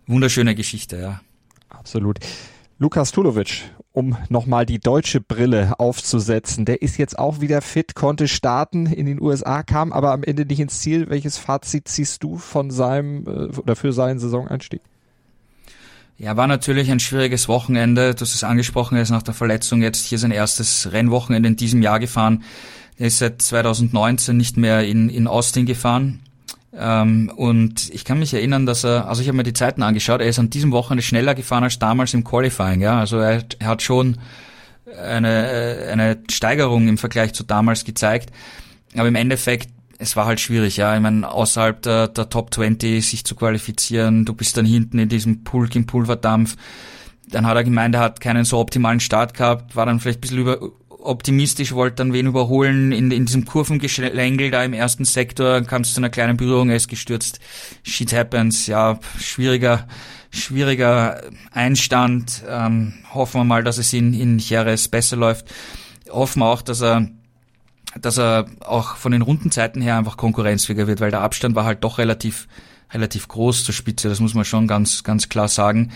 wunderschöne 0.07 0.55
Geschichte, 0.55 0.97
ja. 0.99 1.21
Absolut. 1.89 2.19
Lukas 2.79 3.13
Tulovic, 3.13 3.63
um 3.93 4.15
nochmal 4.29 4.67
die 4.67 4.79
deutsche 4.79 5.23
Brille 5.23 5.81
aufzusetzen, 5.81 6.67
der 6.67 6.83
ist 6.83 6.99
jetzt 6.99 7.19
auch 7.19 7.41
wieder 7.41 7.63
fit, 7.63 7.95
konnte 7.95 8.29
starten 8.29 8.85
in 8.85 9.07
den 9.07 9.23
USA, 9.23 9.63
kam 9.63 9.95
aber 9.95 10.13
am 10.13 10.23
Ende 10.23 10.45
nicht 10.45 10.61
ins 10.61 10.81
Ziel. 10.81 11.09
Welches 11.09 11.39
Fazit 11.39 11.89
ziehst 11.89 12.23
du 12.23 12.37
von 12.37 12.71
seinem 12.71 13.27
äh, 13.27 13.57
oder 13.57 13.75
für 13.75 13.95
seinen 13.95 14.19
Saisoneinstieg? 14.19 14.83
Ja, 16.19 16.37
war 16.37 16.47
natürlich 16.47 16.91
ein 16.91 17.01
schwieriges 17.01 17.49
Wochenende. 17.49 18.15
Du 18.15 18.21
hast 18.21 18.35
es 18.35 18.45
angesprochen, 18.45 18.97
er 18.97 19.03
ist 19.03 19.11
nach 19.11 19.23
der 19.23 19.33
Verletzung 19.33 19.81
jetzt 19.81 20.05
hier 20.05 20.19
sein 20.19 20.31
erstes 20.31 20.93
Rennwochenende 20.93 21.49
in 21.49 21.57
diesem 21.57 21.81
Jahr 21.81 22.01
gefahren. 22.01 22.45
Er 22.99 23.07
ist 23.07 23.19
seit 23.19 23.41
2019 23.41 24.37
nicht 24.37 24.59
mehr 24.59 24.87
in, 24.87 25.09
in 25.09 25.27
Austin 25.27 25.65
gefahren. 25.65 26.21
Ähm, 26.73 27.33
und 27.35 27.89
ich 27.91 28.05
kann 28.05 28.19
mich 28.19 28.35
erinnern, 28.35 28.67
dass 28.67 28.85
er, 28.85 29.09
also 29.09 29.23
ich 29.23 29.29
habe 29.29 29.37
mir 29.37 29.43
die 29.43 29.53
Zeiten 29.53 29.83
angeschaut, 29.83 30.21
er 30.21 30.29
ist 30.29 30.39
an 30.39 30.51
diesem 30.51 30.73
Wochenende 30.73 31.03
schneller 31.03 31.35
gefahren 31.35 31.65
als 31.65 31.79
damals 31.79 32.15
im 32.15 32.25
Qualifying. 32.25 32.81
Ja, 32.81 33.01
also 33.01 33.19
er, 33.19 33.45
er 33.59 33.67
hat 33.67 33.83
schon 33.83 34.19
eine, 34.97 35.89
eine 35.91 36.19
Steigerung 36.31 36.89
im 36.89 36.99
Vergleich 36.99 37.35
zu 37.35 37.45
damals 37.45 37.85
gezeigt. 37.85 38.31
Aber 38.95 39.09
im 39.09 39.15
Endeffekt, 39.15 39.71
es 39.99 40.17
war 40.17 40.27
halt 40.27 40.41
schwierig, 40.41 40.77
ja. 40.77 40.95
Ich 40.95 41.03
meine, 41.03 41.31
außerhalb 41.31 41.83
der, 41.83 42.09
der 42.09 42.29
Top 42.29 42.55
20 42.55 43.07
sich 43.07 43.25
zu 43.25 43.35
qualifizieren, 43.35 44.25
du 44.25 44.35
bist 44.35 44.57
dann 44.57 44.65
hinten 44.65 44.99
in 44.99 45.09
diesem 45.09 45.45
Pulk 45.45 45.75
im 45.75 45.87
Pulverdampf. 45.87 46.57
Dann 47.31 47.47
hat 47.47 47.57
er 47.57 47.65
gemeint, 47.65 47.95
er 47.95 48.01
hat 48.01 48.21
keinen 48.21 48.45
so 48.45 48.59
optimalen 48.59 49.01
Start 49.01 49.35
gehabt, 49.35 49.77
war 49.77 49.87
dann 49.87 50.01
vielleicht 50.01 50.19
ein 50.19 50.21
bisschen 50.23 50.39
über, 50.39 50.59
optimistisch, 51.09 51.73
wollte 51.73 51.97
dann 51.97 52.13
wen 52.13 52.27
überholen 52.27 52.93
in, 52.93 53.11
in 53.11 53.27
diesem 53.27 53.45
Kurvengeschlängel 53.45 54.51
da 54.51 54.63
im 54.63 54.73
ersten 54.73 55.05
Sektor, 55.05 55.61
kam 55.63 55.83
es 55.83 55.95
zu 55.95 56.01
einer 56.01 56.11
kleinen 56.11 56.37
Berührung, 56.37 56.71
er 56.71 56.77
ist 56.77 56.89
gestürzt. 56.89 57.41
Shit 57.83 58.13
happens, 58.13 58.67
ja, 58.67 59.01
schwieriger, 59.19 59.89
schwieriger 60.31 61.23
Einstand. 61.53 62.43
Ähm, 62.49 62.95
hoffen 63.13 63.41
wir 63.41 63.45
mal, 63.45 63.65
dass 63.65 63.79
es 63.79 63.93
in, 63.93 64.13
in 64.15 64.39
Jerez 64.39 64.89
besser 64.89 65.17
läuft. 65.17 65.47
Hoffen 66.11 66.41
wir 66.41 66.47
auch, 66.47 66.63
dass 66.63 66.83
er 66.83 67.09
dass 67.99 68.19
er 68.19 68.45
auch 68.61 68.97
von 68.97 69.13
den 69.13 69.23
Rundenzeiten 69.23 69.81
her 69.81 69.97
einfach 69.97 70.19
konkurrenzfähiger 70.19 70.87
wird, 70.87 71.01
weil 71.01 71.11
der 71.11 71.23
Abstand 71.23 71.55
war 71.55 71.65
halt 71.65 71.83
doch 71.85 71.97
relativ 71.97 72.47
relativ 72.93 73.29
groß 73.29 73.65
zur 73.65 73.75
Spitze, 73.75 74.09
das 74.09 74.21
muss 74.21 74.35
man 74.35 74.45
schon 74.45 74.67
ganz 74.67 75.03
ganz 75.03 75.29
klar 75.29 75.49
sagen. 75.49 75.93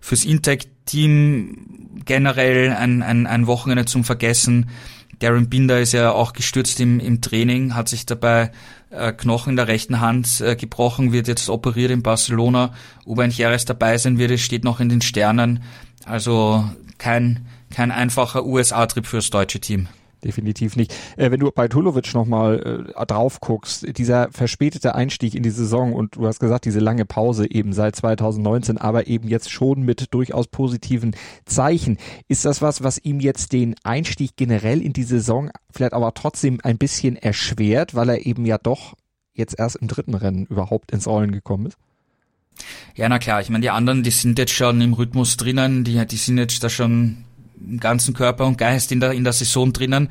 Fürs 0.00 0.24
Intec-Team 0.24 2.02
generell 2.04 2.70
ein, 2.72 3.02
ein, 3.02 3.26
ein 3.26 3.46
Wochenende 3.46 3.86
zum 3.86 4.04
Vergessen. 4.04 4.70
Darren 5.18 5.48
Binder 5.48 5.80
ist 5.80 5.92
ja 5.92 6.12
auch 6.12 6.32
gestürzt 6.32 6.78
im, 6.78 7.00
im 7.00 7.20
Training, 7.20 7.74
hat 7.74 7.88
sich 7.88 8.06
dabei 8.06 8.52
äh, 8.90 9.12
Knochen 9.12 9.50
in 9.50 9.56
der 9.56 9.68
rechten 9.68 10.00
Hand 10.00 10.40
äh, 10.40 10.56
gebrochen, 10.56 11.12
wird 11.12 11.26
jetzt 11.26 11.48
operiert 11.48 11.90
in 11.90 12.02
Barcelona. 12.02 12.72
Ob 13.04 13.18
ein 13.18 13.30
Jerez 13.30 13.64
dabei 13.64 13.98
sein 13.98 14.18
wird, 14.18 14.38
steht 14.38 14.64
noch 14.64 14.78
in 14.78 14.88
den 14.88 15.00
Sternen. 15.00 15.62
Also 16.04 16.68
kein, 16.98 17.46
kein 17.70 17.90
einfacher 17.90 18.44
USA-Trip 18.44 19.06
fürs 19.06 19.30
deutsche 19.30 19.60
Team 19.60 19.88
definitiv 20.26 20.76
nicht. 20.76 20.94
Äh, 21.16 21.30
wenn 21.30 21.40
du 21.40 21.50
bei 21.50 21.68
Tulovic 21.68 22.12
nochmal 22.14 22.92
äh, 22.96 23.06
drauf 23.06 23.40
guckst, 23.40 23.96
dieser 23.96 24.30
verspätete 24.32 24.94
Einstieg 24.94 25.34
in 25.34 25.42
die 25.42 25.50
Saison 25.50 25.92
und 25.92 26.16
du 26.16 26.26
hast 26.26 26.40
gesagt, 26.40 26.64
diese 26.64 26.80
lange 26.80 27.04
Pause 27.04 27.50
eben 27.50 27.72
seit 27.72 27.96
2019, 27.96 28.78
aber 28.78 29.06
eben 29.06 29.28
jetzt 29.28 29.50
schon 29.50 29.82
mit 29.82 30.12
durchaus 30.12 30.48
positiven 30.48 31.14
Zeichen. 31.44 31.98
Ist 32.28 32.44
das 32.44 32.60
was, 32.60 32.82
was 32.82 32.98
ihm 32.98 33.20
jetzt 33.20 33.52
den 33.52 33.76
Einstieg 33.84 34.36
generell 34.36 34.82
in 34.82 34.92
die 34.92 35.04
Saison 35.04 35.50
vielleicht 35.70 35.92
aber 35.92 36.12
trotzdem 36.14 36.58
ein 36.62 36.78
bisschen 36.78 37.16
erschwert, 37.16 37.94
weil 37.94 38.08
er 38.08 38.26
eben 38.26 38.44
ja 38.46 38.58
doch 38.58 38.94
jetzt 39.34 39.58
erst 39.58 39.76
im 39.76 39.88
dritten 39.88 40.14
Rennen 40.14 40.46
überhaupt 40.46 40.90
ins 40.92 41.06
Rollen 41.06 41.32
gekommen 41.32 41.66
ist? 41.66 41.78
Ja, 42.94 43.08
na 43.08 43.18
klar. 43.18 43.40
Ich 43.42 43.50
meine, 43.50 43.62
die 43.62 43.70
anderen, 43.70 44.02
die 44.02 44.10
sind 44.10 44.38
jetzt 44.38 44.52
schon 44.52 44.80
im 44.80 44.94
Rhythmus 44.94 45.36
drinnen, 45.36 45.84
die, 45.84 46.04
die 46.06 46.16
sind 46.16 46.38
jetzt 46.38 46.64
da 46.64 46.70
schon 46.70 47.18
ganzen 47.80 48.14
Körper 48.14 48.46
und 48.46 48.58
Geist 48.58 48.92
in 48.92 49.00
der, 49.00 49.12
in 49.12 49.24
der 49.24 49.32
Saison 49.32 49.72
drinnen. 49.72 50.08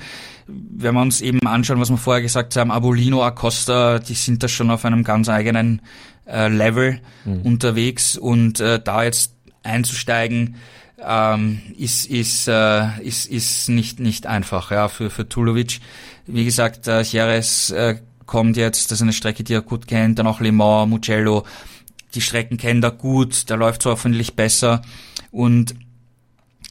Wenn 0.47 0.93
wir 0.93 1.01
uns 1.01 1.21
eben 1.21 1.45
anschauen, 1.47 1.79
was 1.79 1.89
wir 1.89 1.97
vorher 1.97 2.21
gesagt 2.21 2.55
haben, 2.55 2.71
Abolino, 2.71 3.23
Acosta, 3.23 3.99
die 3.99 4.13
sind 4.13 4.43
da 4.43 4.47
schon 4.47 4.69
auf 4.71 4.85
einem 4.85 5.03
ganz 5.03 5.29
eigenen 5.29 5.81
äh, 6.27 6.47
Level 6.47 6.99
mhm. 7.23 7.41
unterwegs 7.41 8.17
und 8.17 8.59
äh, 8.59 8.79
da 8.83 9.03
jetzt 9.03 9.33
einzusteigen, 9.63 10.55
ähm, 11.03 11.61
ist, 11.77 12.05
ist, 12.07 12.47
äh, 12.47 13.01
ist, 13.01 13.27
ist 13.27 13.69
nicht, 13.69 13.99
nicht 13.99 14.27
einfach 14.27 14.71
ja, 14.71 14.87
für, 14.87 15.09
für 15.09 15.27
Tulovic. 15.27 15.79
Wie 16.25 16.45
gesagt, 16.45 16.87
äh, 16.87 17.01
Jerez 17.01 17.69
äh, 17.71 17.99
kommt 18.25 18.57
jetzt, 18.57 18.91
das 18.91 18.99
ist 18.99 19.01
eine 19.03 19.13
Strecke, 19.13 19.43
die 19.43 19.53
er 19.53 19.61
gut 19.61 19.87
kennt, 19.87 20.19
dann 20.19 20.27
auch 20.27 20.39
Le 20.39 20.51
Mans, 20.51 20.89
Mugello, 20.89 21.43
die 22.13 22.21
Strecken 22.21 22.57
kennt 22.57 22.83
er 22.83 22.91
gut, 22.91 23.49
da 23.49 23.55
läuft 23.55 23.81
es 23.81 23.85
hoffentlich 23.85 24.35
besser 24.35 24.81
und 25.31 25.75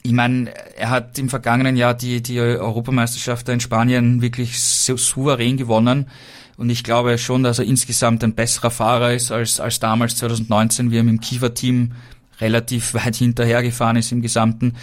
ich 0.06 0.12
meine, 0.12 0.52
er 0.76 0.90
hat 0.90 1.18
im 1.18 1.30
vergangenen 1.30 1.76
Jahr 1.76 1.94
die, 1.94 2.22
die 2.22 2.38
Europameisterschaft 2.38 3.48
in 3.48 3.60
Spanien 3.60 4.20
wirklich 4.20 4.60
so 4.60 4.98
souverän 4.98 5.56
gewonnen. 5.56 6.08
Und 6.58 6.68
ich 6.68 6.84
glaube 6.84 7.16
schon, 7.16 7.42
dass 7.42 7.58
er 7.58 7.64
insgesamt 7.64 8.22
ein 8.22 8.34
besserer 8.34 8.70
Fahrer 8.70 9.14
ist 9.14 9.32
als, 9.32 9.60
als 9.60 9.80
damals 9.80 10.16
2019, 10.16 10.90
wie 10.90 10.98
er 10.98 11.04
mit 11.04 11.14
dem 11.14 11.20
Kiefer-Team 11.20 11.92
relativ 12.38 12.92
weit 13.02 13.16
hinterhergefahren 13.16 13.96
ist 13.96 14.12
im 14.12 14.20
Gesamten. 14.20 14.74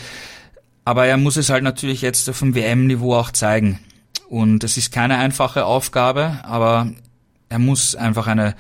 Aber 0.86 1.06
er 1.06 1.18
muss 1.18 1.38
es 1.38 1.52
halt 1.52 1.64
natürlich 1.64 2.02
jetzt 2.02 2.28
auf 2.28 2.40
dem 2.40 2.56
WM-Niveau 2.56 3.14
auch 3.14 3.30
zeigen. 3.30 3.80
Und 4.28 4.64
es 4.64 4.76
ist 4.76 4.92
keine 4.92 5.18
einfache 5.18 5.66
Aufgabe, 5.66 6.40
aber 6.42 6.92
er 7.48 7.60
muss 7.60 7.96
einfach 7.96 8.26
eine, 8.26 8.56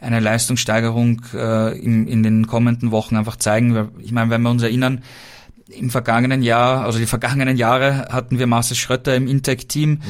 eine 0.00 0.18
Leistungssteigerung 0.18 1.22
äh, 1.32 1.78
in, 1.78 2.08
in 2.08 2.24
den 2.24 2.48
kommenden 2.48 2.90
Wochen 2.90 3.14
einfach 3.14 3.36
zeigen. 3.36 3.90
Ich 4.00 4.10
meine, 4.10 4.30
wenn 4.30 4.42
wir 4.42 4.50
uns 4.50 4.64
erinnern, 4.64 5.02
im 5.72 5.90
vergangenen 5.90 6.42
Jahr, 6.42 6.84
also 6.84 6.98
die 6.98 7.06
vergangenen 7.06 7.56
Jahre 7.56 8.08
hatten 8.10 8.38
wir 8.38 8.46
Marcel 8.46 8.76
Schrötter 8.76 9.14
im 9.14 9.26
Intec-Team, 9.26 9.90
mhm. 9.90 10.00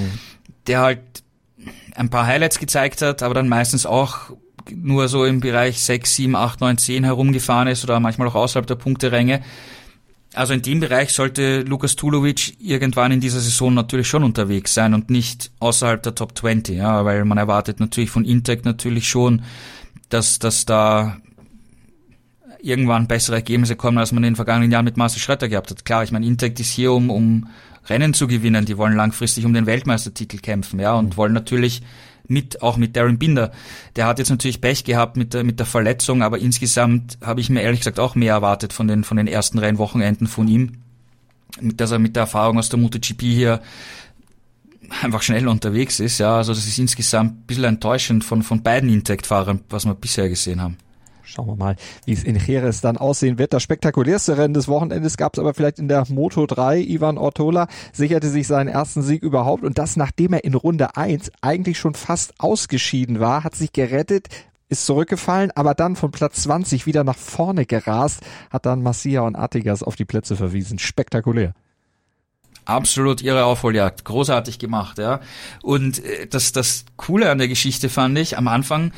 der 0.66 0.80
halt 0.80 1.00
ein 1.94 2.10
paar 2.10 2.26
Highlights 2.26 2.58
gezeigt 2.58 3.02
hat, 3.02 3.22
aber 3.22 3.34
dann 3.34 3.48
meistens 3.48 3.86
auch 3.86 4.30
nur 4.70 5.08
so 5.08 5.24
im 5.24 5.40
Bereich 5.40 5.80
6, 5.80 6.16
7, 6.16 6.36
8, 6.36 6.60
9, 6.60 6.78
10 6.78 7.04
herumgefahren 7.04 7.68
ist 7.68 7.84
oder 7.84 8.00
manchmal 8.00 8.28
auch 8.28 8.34
außerhalb 8.34 8.66
der 8.66 8.76
Punkteränge. 8.76 9.42
Also 10.34 10.54
in 10.54 10.62
dem 10.62 10.80
Bereich 10.80 11.12
sollte 11.12 11.60
Lukas 11.60 11.94
Tulovic 11.94 12.56
irgendwann 12.58 13.12
in 13.12 13.20
dieser 13.20 13.40
Saison 13.40 13.74
natürlich 13.74 14.08
schon 14.08 14.24
unterwegs 14.24 14.72
sein 14.72 14.94
und 14.94 15.10
nicht 15.10 15.50
außerhalb 15.58 16.02
der 16.02 16.14
Top 16.14 16.36
20, 16.38 16.76
ja, 16.76 17.04
weil 17.04 17.24
man 17.24 17.36
erwartet 17.36 17.80
natürlich 17.80 18.10
von 18.10 18.24
Intec 18.24 18.64
natürlich 18.64 19.08
schon, 19.08 19.42
dass, 20.08 20.38
dass 20.38 20.64
da 20.64 21.18
irgendwann 22.62 23.08
bessere 23.08 23.36
Ergebnisse 23.36 23.76
kommen, 23.76 23.98
als 23.98 24.12
man 24.12 24.22
in 24.22 24.30
den 24.30 24.36
vergangenen 24.36 24.70
Jahren 24.70 24.84
mit 24.84 24.96
Marcel 24.96 25.20
Schröter 25.20 25.48
gehabt 25.48 25.70
hat. 25.70 25.84
Klar, 25.84 26.04
ich 26.04 26.12
meine, 26.12 26.26
Intec 26.26 26.58
ist 26.60 26.70
hier, 26.70 26.92
um, 26.92 27.10
um 27.10 27.48
Rennen 27.86 28.14
zu 28.14 28.26
gewinnen. 28.26 28.64
Die 28.64 28.78
wollen 28.78 28.96
langfristig 28.96 29.44
um 29.44 29.52
den 29.52 29.66
Weltmeistertitel 29.66 30.38
kämpfen, 30.38 30.80
ja, 30.80 30.94
und 30.94 31.10
mhm. 31.10 31.16
wollen 31.16 31.32
natürlich 31.32 31.82
mit, 32.28 32.62
auch 32.62 32.76
mit 32.76 32.96
Darren 32.96 33.18
Binder. 33.18 33.50
Der 33.96 34.06
hat 34.06 34.18
jetzt 34.18 34.30
natürlich 34.30 34.60
Pech 34.60 34.84
gehabt 34.84 35.16
mit 35.16 35.34
der, 35.34 35.44
mit 35.44 35.58
der 35.58 35.66
Verletzung, 35.66 36.22
aber 36.22 36.38
insgesamt 36.38 37.18
habe 37.20 37.40
ich 37.40 37.50
mir 37.50 37.62
ehrlich 37.62 37.80
gesagt 37.80 37.98
auch 37.98 38.14
mehr 38.14 38.34
erwartet 38.34 38.72
von 38.72 38.86
den, 38.86 39.04
von 39.04 39.16
den 39.16 39.26
ersten 39.26 39.58
Rennwochenenden 39.58 40.26
von 40.26 40.48
ihm. 40.48 40.78
Dass 41.60 41.90
er 41.90 41.98
mit 41.98 42.16
der 42.16 42.22
Erfahrung 42.22 42.58
aus 42.58 42.70
der 42.70 42.78
MotoGP 42.78 43.22
hier 43.22 43.60
einfach 45.02 45.22
schnell 45.22 45.48
unterwegs 45.48 46.00
ist, 46.00 46.18
ja. 46.18 46.36
Also 46.36 46.54
das 46.54 46.66
ist 46.66 46.78
insgesamt 46.78 47.32
ein 47.32 47.46
bisschen 47.46 47.64
enttäuschend 47.64 48.24
von, 48.24 48.42
von 48.42 48.62
beiden 48.62 48.88
Intect-Fahrern, 48.88 49.60
was 49.68 49.84
wir 49.84 49.94
bisher 49.94 50.28
gesehen 50.28 50.62
haben. 50.62 50.78
Schauen 51.24 51.46
wir 51.46 51.56
mal, 51.56 51.76
wie 52.04 52.12
es 52.12 52.24
in 52.24 52.36
Jerez 52.36 52.80
dann 52.80 52.96
aussehen 52.96 53.38
wird. 53.38 53.52
Das 53.52 53.62
spektakulärste 53.62 54.36
Rennen 54.36 54.54
des 54.54 54.68
Wochenendes 54.68 55.16
gab 55.16 55.34
es 55.34 55.38
aber 55.38 55.54
vielleicht 55.54 55.78
in 55.78 55.88
der 55.88 56.04
Moto 56.08 56.46
3. 56.46 56.80
Ivan 56.80 57.18
Ortola 57.18 57.68
sicherte 57.92 58.28
sich 58.28 58.46
seinen 58.46 58.68
ersten 58.68 59.02
Sieg 59.02 59.22
überhaupt 59.22 59.62
und 59.62 59.78
das 59.78 59.96
nachdem 59.96 60.32
er 60.32 60.44
in 60.44 60.54
Runde 60.54 60.96
1 60.96 61.30
eigentlich 61.40 61.78
schon 61.78 61.94
fast 61.94 62.34
ausgeschieden 62.38 63.20
war, 63.20 63.44
hat 63.44 63.54
sich 63.54 63.72
gerettet, 63.72 64.28
ist 64.68 64.86
zurückgefallen, 64.86 65.50
aber 65.54 65.74
dann 65.74 65.96
von 65.96 66.10
Platz 66.10 66.42
20 66.42 66.86
wieder 66.86 67.04
nach 67.04 67.16
vorne 67.16 67.66
gerast, 67.66 68.20
hat 68.50 68.66
dann 68.66 68.82
Massia 68.82 69.20
und 69.20 69.36
Artigas 69.36 69.82
auf 69.82 69.96
die 69.96 70.04
Plätze 70.04 70.34
verwiesen. 70.34 70.78
Spektakulär. 70.78 71.54
Absolut 72.64 73.22
ihre 73.22 73.44
Aufholjagd. 73.44 74.04
Großartig 74.04 74.58
gemacht, 74.58 74.98
ja. 74.98 75.20
Und 75.62 76.04
äh, 76.04 76.26
das, 76.28 76.52
das 76.52 76.84
Coole 76.96 77.30
an 77.30 77.38
der 77.38 77.48
Geschichte 77.48 77.88
fand 77.88 78.16
ich, 78.18 78.38
am 78.38 78.46
Anfang 78.46 78.92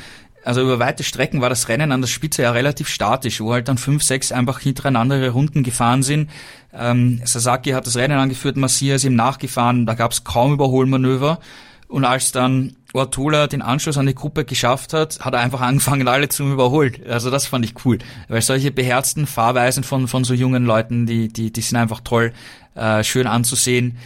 Also 0.45 0.61
über 0.61 0.79
weite 0.79 1.03
Strecken 1.03 1.41
war 1.41 1.49
das 1.49 1.67
Rennen 1.69 1.91
an 1.91 2.01
der 2.01 2.07
Spitze 2.07 2.43
ja 2.43 2.51
relativ 2.51 2.87
statisch, 2.87 3.41
wo 3.41 3.51
halt 3.51 3.67
dann 3.67 3.77
fünf, 3.77 4.03
sechs 4.03 4.31
einfach 4.31 4.59
hintereinander 4.59 5.29
Runden 5.29 5.63
gefahren 5.63 6.03
sind. 6.03 6.29
Ähm, 6.73 7.21
Sasaki 7.25 7.71
hat 7.71 7.87
das 7.87 7.97
Rennen 7.97 8.19
angeführt, 8.19 8.55
Massia 8.55 8.95
ist 8.95 9.05
ihm 9.05 9.15
nachgefahren, 9.15 9.85
da 9.85 9.95
gab 9.95 10.11
es 10.11 10.23
kaum 10.23 10.53
Überholmanöver. 10.53 11.39
Und 11.87 12.05
als 12.05 12.31
dann 12.31 12.75
Ortola 12.93 13.47
den 13.47 13.61
Anschluss 13.61 13.97
an 13.97 14.05
die 14.05 14.15
Gruppe 14.15 14.45
geschafft 14.45 14.93
hat, 14.93 15.19
hat 15.19 15.33
er 15.33 15.39
einfach 15.39 15.61
angefangen, 15.61 16.07
alle 16.07 16.29
zu 16.29 16.43
überholen. 16.43 16.95
Also 17.09 17.29
das 17.29 17.47
fand 17.47 17.65
ich 17.65 17.73
cool. 17.85 17.99
Weil 18.27 18.41
solche 18.41 18.71
beherzten 18.71 19.27
Fahrweisen 19.27 19.83
von, 19.83 20.07
von 20.07 20.23
so 20.23 20.33
jungen 20.33 20.65
Leuten, 20.65 21.05
die, 21.05 21.27
die, 21.27 21.51
die 21.51 21.61
sind 21.61 21.77
einfach 21.77 22.01
toll, 22.01 22.33
äh, 22.75 23.03
schön 23.03 23.27
anzusehen 23.27 23.97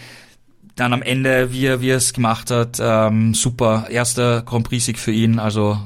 dann 0.80 0.94
am 0.94 1.02
Ende, 1.02 1.52
wie 1.52 1.66
er, 1.66 1.82
wie 1.82 1.90
er 1.90 1.98
es 1.98 2.14
gemacht 2.14 2.52
hat, 2.52 2.78
ähm, 2.82 3.34
super. 3.34 3.88
Erster 3.90 4.42
Grand 4.44 4.68
Prix-Sieg 4.68 4.98
für 4.98 5.12
ihn, 5.12 5.38
also 5.38 5.78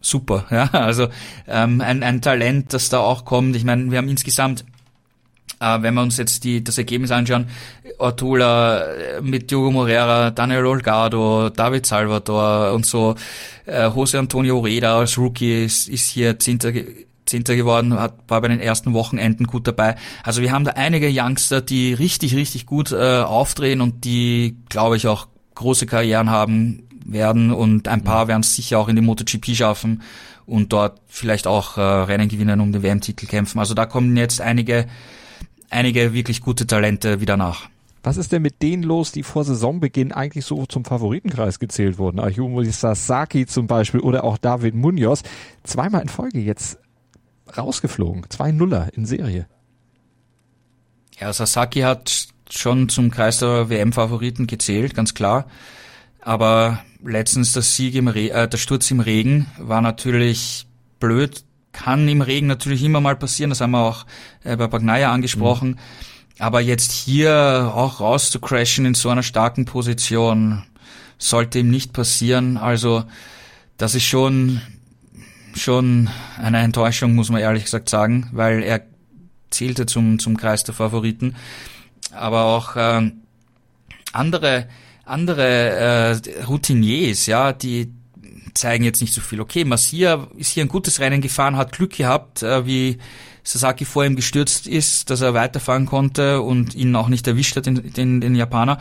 super. 0.00 0.46
Ja, 0.50 0.70
also 0.72 1.08
ähm, 1.46 1.80
ein, 1.80 2.02
ein 2.02 2.20
Talent, 2.22 2.72
das 2.72 2.88
da 2.88 2.98
auch 2.98 3.24
kommt. 3.24 3.56
Ich 3.56 3.64
meine, 3.64 3.90
wir 3.90 3.98
haben 3.98 4.08
insgesamt 4.08 4.64
äh, 5.60 5.82
wenn 5.82 5.94
wir 5.94 6.02
uns 6.02 6.16
jetzt 6.16 6.44
die, 6.44 6.62
das 6.62 6.78
Ergebnis 6.78 7.10
anschauen, 7.10 7.46
Ortula 7.98 8.80
äh, 8.80 9.20
mit 9.20 9.50
Diogo 9.50 9.70
Moreira, 9.70 10.30
Daniel 10.30 10.66
Olgado, 10.66 11.50
David 11.50 11.86
Salvador 11.86 12.72
und 12.72 12.86
so, 12.86 13.14
äh, 13.66 13.88
Jose 13.88 14.18
Antonio 14.18 14.60
Reda 14.60 14.98
als 14.98 15.18
Rookie 15.18 15.64
ist, 15.64 15.88
ist 15.88 16.10
hier 16.10 16.38
Zehnter, 16.38 16.72
Zehnter 17.26 17.56
geworden, 17.56 17.98
hat, 17.98 18.14
war 18.28 18.40
bei 18.40 18.48
den 18.48 18.60
ersten 18.60 18.94
Wochenenden 18.94 19.46
gut 19.46 19.66
dabei. 19.66 19.96
Also 20.22 20.42
wir 20.42 20.52
haben 20.52 20.64
da 20.64 20.72
einige 20.72 21.10
Youngster, 21.12 21.60
die 21.60 21.92
richtig, 21.92 22.34
richtig 22.34 22.66
gut 22.66 22.92
äh, 22.92 23.20
aufdrehen 23.20 23.80
und 23.80 24.04
die, 24.04 24.56
glaube 24.68 24.96
ich, 24.96 25.06
auch 25.08 25.26
große 25.54 25.86
Karrieren 25.86 26.30
haben 26.30 26.87
werden 27.08 27.52
und 27.52 27.88
ein 27.88 28.04
paar 28.04 28.28
werden 28.28 28.42
es 28.42 28.54
sicher 28.54 28.78
auch 28.78 28.88
in 28.88 28.96
die 28.96 29.02
MotoGP 29.02 29.56
schaffen 29.56 30.02
und 30.46 30.72
dort 30.72 31.00
vielleicht 31.08 31.46
auch 31.46 31.76
äh, 31.76 31.80
Rennen 31.80 32.28
gewinnen, 32.28 32.60
um 32.60 32.72
den 32.72 32.82
WM-Titel 32.82 33.26
kämpfen. 33.26 33.58
Also 33.58 33.74
da 33.74 33.86
kommen 33.86 34.16
jetzt 34.16 34.40
einige, 34.40 34.86
einige 35.70 36.12
wirklich 36.12 36.40
gute 36.40 36.66
Talente 36.66 37.20
wieder 37.20 37.36
nach. 37.36 37.68
Was 38.02 38.16
ist 38.16 38.32
denn 38.32 38.42
mit 38.42 38.62
denen 38.62 38.82
los, 38.82 39.12
die 39.12 39.22
vor 39.22 39.44
Saisonbeginn 39.44 40.12
eigentlich 40.12 40.44
so 40.44 40.64
zum 40.66 40.84
Favoritenkreis 40.84 41.58
gezählt 41.58 41.98
wurden? 41.98 42.20
Ayumu 42.20 42.62
Sasaki 42.64 43.46
zum 43.46 43.66
Beispiel 43.66 44.00
oder 44.00 44.24
auch 44.24 44.38
David 44.38 44.74
Munoz. 44.74 45.22
Zweimal 45.64 46.02
in 46.02 46.08
Folge 46.08 46.38
jetzt 46.38 46.78
rausgeflogen. 47.56 48.24
Zwei 48.28 48.52
Nuller 48.52 48.88
in 48.94 49.04
Serie. 49.04 49.46
Ja, 51.18 51.32
Sasaki 51.32 51.80
hat 51.80 52.28
schon 52.48 52.88
zum 52.88 53.10
Kreis 53.10 53.40
der 53.40 53.68
WM-Favoriten 53.68 54.46
gezählt, 54.46 54.94
ganz 54.94 55.14
klar. 55.14 55.46
Aber 56.20 56.78
letztens 57.02 57.52
das 57.52 57.76
Sieg 57.76 57.94
im 57.94 58.08
Re 58.08 58.30
äh, 58.30 58.48
der 58.48 58.58
Sturz 58.58 58.90
im 58.90 59.00
Regen 59.00 59.46
war 59.58 59.80
natürlich 59.80 60.66
blöd. 61.00 61.44
Kann 61.72 62.08
im 62.08 62.22
Regen 62.22 62.46
natürlich 62.46 62.82
immer 62.82 63.00
mal 63.00 63.16
passieren. 63.16 63.50
Das 63.50 63.60
haben 63.60 63.72
wir 63.72 63.80
auch 63.80 64.06
äh, 64.42 64.56
bei 64.56 64.66
Bagnaia 64.66 65.12
angesprochen. 65.12 65.70
Mhm. 65.70 65.78
Aber 66.38 66.60
jetzt 66.60 66.92
hier 66.92 67.72
auch 67.74 68.00
raus 68.00 68.30
zu 68.30 68.40
crashen 68.40 68.86
in 68.86 68.94
so 68.94 69.08
einer 69.08 69.22
starken 69.22 69.64
Position 69.64 70.64
sollte 71.18 71.58
ihm 71.58 71.70
nicht 71.70 71.92
passieren. 71.92 72.56
Also 72.56 73.04
das 73.76 73.94
ist 73.94 74.04
schon 74.04 74.60
schon 75.54 76.08
eine 76.36 76.58
Enttäuschung, 76.58 77.14
muss 77.14 77.30
man 77.30 77.40
ehrlich 77.40 77.64
gesagt 77.64 77.88
sagen, 77.88 78.28
weil 78.32 78.62
er 78.62 78.82
zählte 79.50 79.86
zum 79.86 80.20
zum 80.20 80.36
Kreis 80.36 80.62
der 80.62 80.74
Favoriten. 80.74 81.34
Aber 82.12 82.44
auch 82.44 82.76
äh, 82.76 83.10
andere 84.12 84.68
andere 85.08 86.20
äh, 86.20 86.44
Routiniers, 86.44 87.26
ja, 87.26 87.52
die 87.52 87.92
zeigen 88.54 88.84
jetzt 88.84 89.00
nicht 89.00 89.14
so 89.14 89.20
viel. 89.20 89.40
Okay, 89.40 89.64
Masia 89.64 90.28
ist 90.36 90.50
hier 90.50 90.64
ein 90.64 90.68
gutes 90.68 91.00
Rennen 91.00 91.20
gefahren, 91.20 91.56
hat 91.56 91.72
Glück 91.72 91.96
gehabt, 91.96 92.42
äh, 92.42 92.66
wie 92.66 92.98
Sasaki 93.44 93.84
vor 93.84 94.04
ihm 94.04 94.16
gestürzt 94.16 94.66
ist, 94.66 95.10
dass 95.10 95.20
er 95.20 95.34
weiterfahren 95.34 95.86
konnte 95.86 96.42
und 96.42 96.74
ihn 96.74 96.94
auch 96.96 97.08
nicht 97.08 97.26
erwischt 97.26 97.56
hat, 97.56 97.66
den, 97.66 97.92
den, 97.92 98.20
den 98.20 98.34
Japaner. 98.34 98.78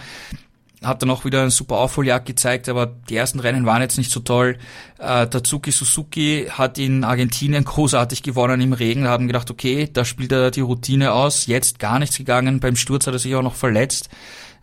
Hat 0.84 1.02
dann 1.02 1.10
auch 1.10 1.26
wieder 1.26 1.42
ein 1.42 1.50
super 1.50 1.78
Aufholjagd 1.78 2.28
gezeigt, 2.28 2.70
aber 2.70 2.86
die 2.86 3.16
ersten 3.16 3.40
Rennen 3.40 3.66
waren 3.66 3.82
jetzt 3.82 3.98
nicht 3.98 4.12
so 4.12 4.20
toll. 4.20 4.58
Äh, 5.00 5.26
Tatsuki 5.26 5.72
Suzuki 5.72 6.48
hat 6.52 6.78
in 6.78 7.04
Argentinien 7.04 7.64
großartig 7.64 8.22
gewonnen 8.22 8.62
im 8.62 8.74
Regen. 8.74 9.08
Haben 9.08 9.26
gedacht, 9.26 9.50
okay, 9.50 9.90
da 9.92 10.06
spielt 10.06 10.32
er 10.32 10.52
die 10.52 10.62
Routine 10.62 11.14
aus. 11.14 11.48
Jetzt 11.48 11.80
gar 11.80 11.98
nichts 11.98 12.18
gegangen. 12.18 12.60
Beim 12.60 12.76
Sturz 12.76 13.08
hat 13.08 13.14
er 13.16 13.20
sich 13.20 13.34
auch 13.34 13.42
noch 13.42 13.56
verletzt. 13.56 14.10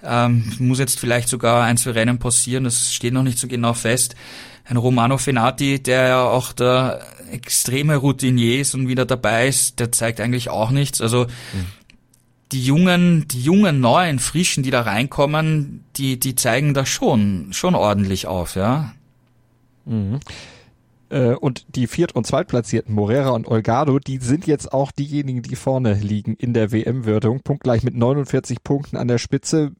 Ähm, 0.05 0.53
muss 0.59 0.79
jetzt 0.79 1.01
vielleicht 1.01 1.29
sogar 1.29 1.65
ein, 1.65 1.77
zwei 1.77 1.93
Rennen 1.93 2.19
passieren, 2.19 2.65
das 2.65 2.93
steht 2.93 3.15
noch 3.15 3.23
nicht 3.23 3.39
so 3.39 3.49
genau 3.49 3.73
fest. 3.73 4.15
Ein 4.67 4.77
Romano 4.77 5.19
Fenati, 5.19 5.83
der 5.83 6.09
ja 6.09 6.25
auch 6.25 6.53
der 6.53 7.01
extreme 7.31 7.97
Routinier 7.97 8.61
ist 8.61 8.75
und 8.75 8.89
wieder 8.89 9.05
dabei 9.05 9.49
ist, 9.49 9.81
der 9.81 9.93
zeigt 9.93 10.21
eigentlich 10.21 10.49
auch 10.49 10.71
nichts. 10.71 11.01
Also 11.01 11.25
mhm. 11.25 11.67
die 12.53 12.65
jungen, 12.65 13.29
die 13.29 13.43
jungen 13.43 13.81
neuen, 13.81 14.19
frischen, 14.19 14.63
die 14.63 14.71
da 14.71 14.83
reinkommen, 14.83 15.85
die, 15.97 16.19
die 16.19 16.35
zeigen 16.35 16.75
da 16.75 16.87
schon, 16.87 17.49
schon 17.53 17.75
ordentlich 17.75 18.27
auf, 18.27 18.57
ja. 18.57 18.93
Mhm. 19.85 20.21
Äh, 21.11 21.35
und 21.35 21.67
die 21.77 21.87
Viert- 21.87 22.15
und 22.15 22.27
Zweitplatzierten 22.27 22.95
Morera 22.95 23.31
und 23.31 23.49
Olgado, 23.49 23.99
die 23.99 24.19
sind 24.19 24.47
jetzt 24.47 24.73
auch 24.73 24.93
diejenigen, 24.93 25.43
die 25.43 25.57
vorne 25.57 25.95
liegen 25.95 26.35
in 26.35 26.55
der 26.55 26.73
WM-Wertung. 26.73 27.41
Punktgleich 27.41 27.83
mit 27.83 27.95
49 27.95 28.63
Punkten 28.63 28.97
an 28.97 29.09
der 29.09 29.19
Spitze. 29.19 29.73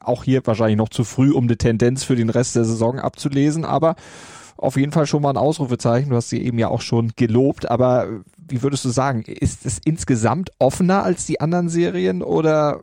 Auch 0.00 0.24
hier 0.24 0.46
wahrscheinlich 0.46 0.78
noch 0.78 0.88
zu 0.88 1.04
früh, 1.04 1.32
um 1.32 1.44
eine 1.44 1.58
Tendenz 1.58 2.04
für 2.04 2.16
den 2.16 2.30
Rest 2.30 2.56
der 2.56 2.64
Saison 2.64 2.98
abzulesen, 2.98 3.64
aber 3.64 3.96
auf 4.56 4.76
jeden 4.76 4.92
Fall 4.92 5.06
schon 5.06 5.22
mal 5.22 5.30
ein 5.30 5.36
Ausrufezeichen. 5.36 6.10
Du 6.10 6.16
hast 6.16 6.28
sie 6.28 6.42
eben 6.42 6.58
ja 6.58 6.68
auch 6.68 6.82
schon 6.82 7.12
gelobt, 7.16 7.70
aber 7.70 8.08
wie 8.36 8.62
würdest 8.62 8.84
du 8.84 8.90
sagen, 8.90 9.22
ist 9.22 9.64
es 9.64 9.80
insgesamt 9.84 10.50
offener 10.58 11.02
als 11.02 11.24
die 11.24 11.40
anderen 11.40 11.68
Serien 11.68 12.22
oder 12.22 12.82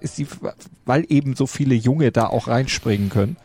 ist 0.00 0.18
die, 0.18 0.26
weil 0.84 1.06
eben 1.08 1.34
so 1.34 1.46
viele 1.46 1.74
Junge 1.74 2.12
da 2.12 2.26
auch 2.26 2.48
reinspringen 2.48 3.08
können? 3.08 3.36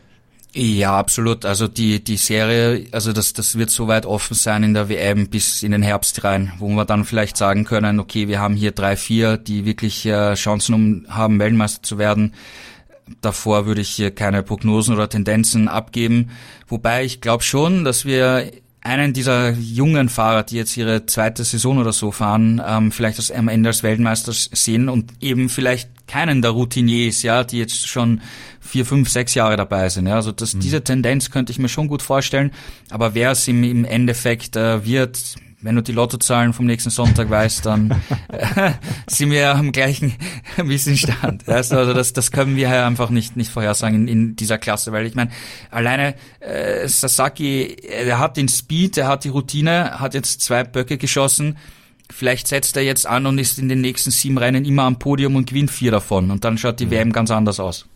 Ja, 0.52 0.98
absolut. 0.98 1.44
Also 1.44 1.68
die, 1.68 2.02
die 2.02 2.16
Serie, 2.16 2.86
also 2.90 3.12
das, 3.12 3.32
das 3.32 3.56
wird 3.56 3.70
so 3.70 3.86
weit 3.86 4.04
offen 4.04 4.34
sein 4.34 4.64
in 4.64 4.74
der 4.74 4.88
WM 4.88 5.28
bis 5.28 5.62
in 5.62 5.70
den 5.70 5.82
Herbst 5.82 6.24
rein, 6.24 6.52
wo 6.58 6.68
wir 6.70 6.84
dann 6.84 7.04
vielleicht 7.04 7.36
sagen 7.36 7.64
können, 7.64 8.00
okay, 8.00 8.26
wir 8.26 8.40
haben 8.40 8.56
hier 8.56 8.72
drei, 8.72 8.96
vier, 8.96 9.36
die 9.36 9.64
wirklich 9.64 10.04
äh, 10.06 10.34
Chancen 10.34 11.06
haben, 11.08 11.38
Weltmeister 11.38 11.84
zu 11.84 11.98
werden. 11.98 12.34
Davor 13.20 13.66
würde 13.66 13.80
ich 13.80 13.90
hier 13.90 14.10
keine 14.12 14.42
Prognosen 14.42 14.94
oder 14.94 15.08
Tendenzen 15.08 15.68
abgeben. 15.68 16.30
Wobei 16.66 17.04
ich 17.04 17.20
glaube 17.20 17.44
schon, 17.44 17.84
dass 17.84 18.04
wir 18.04 18.50
einen 18.82 19.12
dieser 19.12 19.50
jungen 19.50 20.08
Fahrer, 20.08 20.42
die 20.42 20.56
jetzt 20.56 20.76
ihre 20.76 21.04
zweite 21.06 21.44
Saison 21.44 21.78
oder 21.78 21.92
so 21.92 22.12
fahren, 22.12 22.62
ähm, 22.66 22.92
vielleicht 22.92 23.34
am 23.34 23.48
Ende 23.48 23.68
als 23.68 23.82
Weltmeister 23.82 24.32
sehen 24.32 24.88
und 24.88 25.12
eben 25.20 25.48
vielleicht 25.48 25.90
keinen 26.06 26.40
der 26.42 26.52
Routiniers, 26.52 27.22
ja, 27.22 27.44
die 27.44 27.58
jetzt 27.58 27.86
schon 27.86 28.20
vier, 28.58 28.86
fünf, 28.86 29.08
sechs 29.10 29.34
Jahre 29.34 29.56
dabei 29.56 29.88
sind. 29.88 30.06
Ja. 30.06 30.16
Also 30.16 30.32
das, 30.32 30.54
mhm. 30.54 30.60
diese 30.60 30.82
Tendenz 30.82 31.30
könnte 31.30 31.52
ich 31.52 31.58
mir 31.58 31.68
schon 31.68 31.88
gut 31.88 32.02
vorstellen. 32.02 32.52
Aber 32.88 33.14
wer 33.14 33.32
es 33.32 33.46
im, 33.48 33.62
im 33.64 33.84
Endeffekt 33.84 34.56
äh, 34.56 34.84
wird, 34.84 35.36
wenn 35.62 35.76
du 35.76 35.82
die 35.82 35.92
Lottozahlen 35.92 36.52
vom 36.52 36.66
nächsten 36.66 36.90
Sonntag 36.90 37.28
weißt, 37.28 37.66
dann 37.66 37.90
äh, 38.28 38.72
sind 39.06 39.30
wir 39.30 39.54
am 39.54 39.72
gleichen 39.72 40.14
Wissensstand. 40.56 41.48
Also 41.48 41.92
das, 41.92 42.12
das 42.12 42.30
können 42.30 42.56
wir 42.56 42.68
ja 42.68 42.86
einfach 42.86 43.10
nicht, 43.10 43.36
nicht 43.36 43.50
vorhersagen 43.50 44.06
in, 44.06 44.08
in 44.08 44.36
dieser 44.36 44.58
Klasse, 44.58 44.92
weil 44.92 45.06
ich 45.06 45.14
meine, 45.14 45.30
alleine 45.70 46.14
äh, 46.40 46.88
Sasaki, 46.88 47.76
er 47.88 48.18
hat 48.18 48.36
den 48.36 48.48
Speed, 48.48 48.96
er 48.96 49.08
hat 49.08 49.24
die 49.24 49.28
Routine, 49.28 50.00
hat 50.00 50.14
jetzt 50.14 50.40
zwei 50.40 50.64
Böcke 50.64 50.98
geschossen. 50.98 51.56
Vielleicht 52.10 52.48
setzt 52.48 52.76
er 52.76 52.82
jetzt 52.82 53.06
an 53.06 53.26
und 53.26 53.38
ist 53.38 53.58
in 53.58 53.68
den 53.68 53.80
nächsten 53.80 54.10
sieben 54.10 54.38
Rennen 54.38 54.64
immer 54.64 54.82
am 54.82 54.98
Podium 54.98 55.36
und 55.36 55.48
gewinnt 55.48 55.70
vier 55.70 55.92
davon. 55.92 56.30
Und 56.30 56.44
dann 56.44 56.58
schaut 56.58 56.80
die 56.80 56.86
mhm. 56.86 56.90
WM 56.90 57.12
ganz 57.12 57.30
anders 57.30 57.60
aus. 57.60 57.86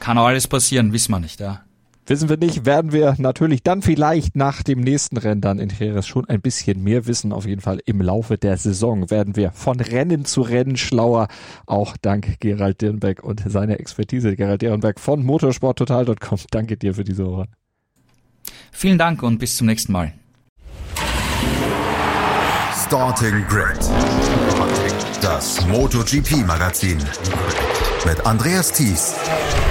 Kann 0.00 0.18
auch 0.18 0.26
alles 0.26 0.48
passieren, 0.48 0.92
wissen 0.92 1.12
wir 1.12 1.20
nicht, 1.20 1.40
ja. 1.40 1.62
Wissen 2.10 2.28
wir 2.28 2.38
nicht, 2.38 2.66
werden 2.66 2.90
wir 2.90 3.14
natürlich 3.18 3.62
dann 3.62 3.82
vielleicht 3.82 4.34
nach 4.34 4.64
dem 4.64 4.80
nächsten 4.80 5.16
Rennen 5.16 5.40
dann 5.40 5.60
in 5.60 5.68
Jerez 5.70 6.08
schon 6.08 6.28
ein 6.28 6.40
bisschen 6.40 6.82
mehr 6.82 7.06
wissen. 7.06 7.32
Auf 7.32 7.46
jeden 7.46 7.60
Fall 7.60 7.80
im 7.86 8.00
Laufe 8.00 8.36
der 8.36 8.56
Saison 8.56 9.12
werden 9.12 9.36
wir 9.36 9.52
von 9.52 9.78
Rennen 9.78 10.24
zu 10.24 10.40
Rennen 10.40 10.76
schlauer. 10.76 11.28
Auch 11.66 11.96
dank 12.02 12.40
Gerald 12.40 12.80
Dirnbeck 12.80 13.22
und 13.22 13.44
seiner 13.46 13.78
Expertise. 13.78 14.34
Gerald 14.34 14.60
Dirnbeck 14.60 14.98
von 14.98 15.24
motorsporttotal.com. 15.24 16.38
Danke 16.50 16.76
dir 16.76 16.94
für 16.94 17.04
diese 17.04 17.24
Woche. 17.26 17.46
Vielen 18.72 18.98
Dank 18.98 19.22
und 19.22 19.38
bis 19.38 19.56
zum 19.56 19.68
nächsten 19.68 19.92
Mal. 19.92 20.12
Starting 22.86 23.44
Grid. 23.46 23.78
Das 25.22 25.64
MotoGP-Magazin. 25.68 26.98
Mit 28.04 28.26
Andreas 28.26 28.72
Thies 28.72 29.14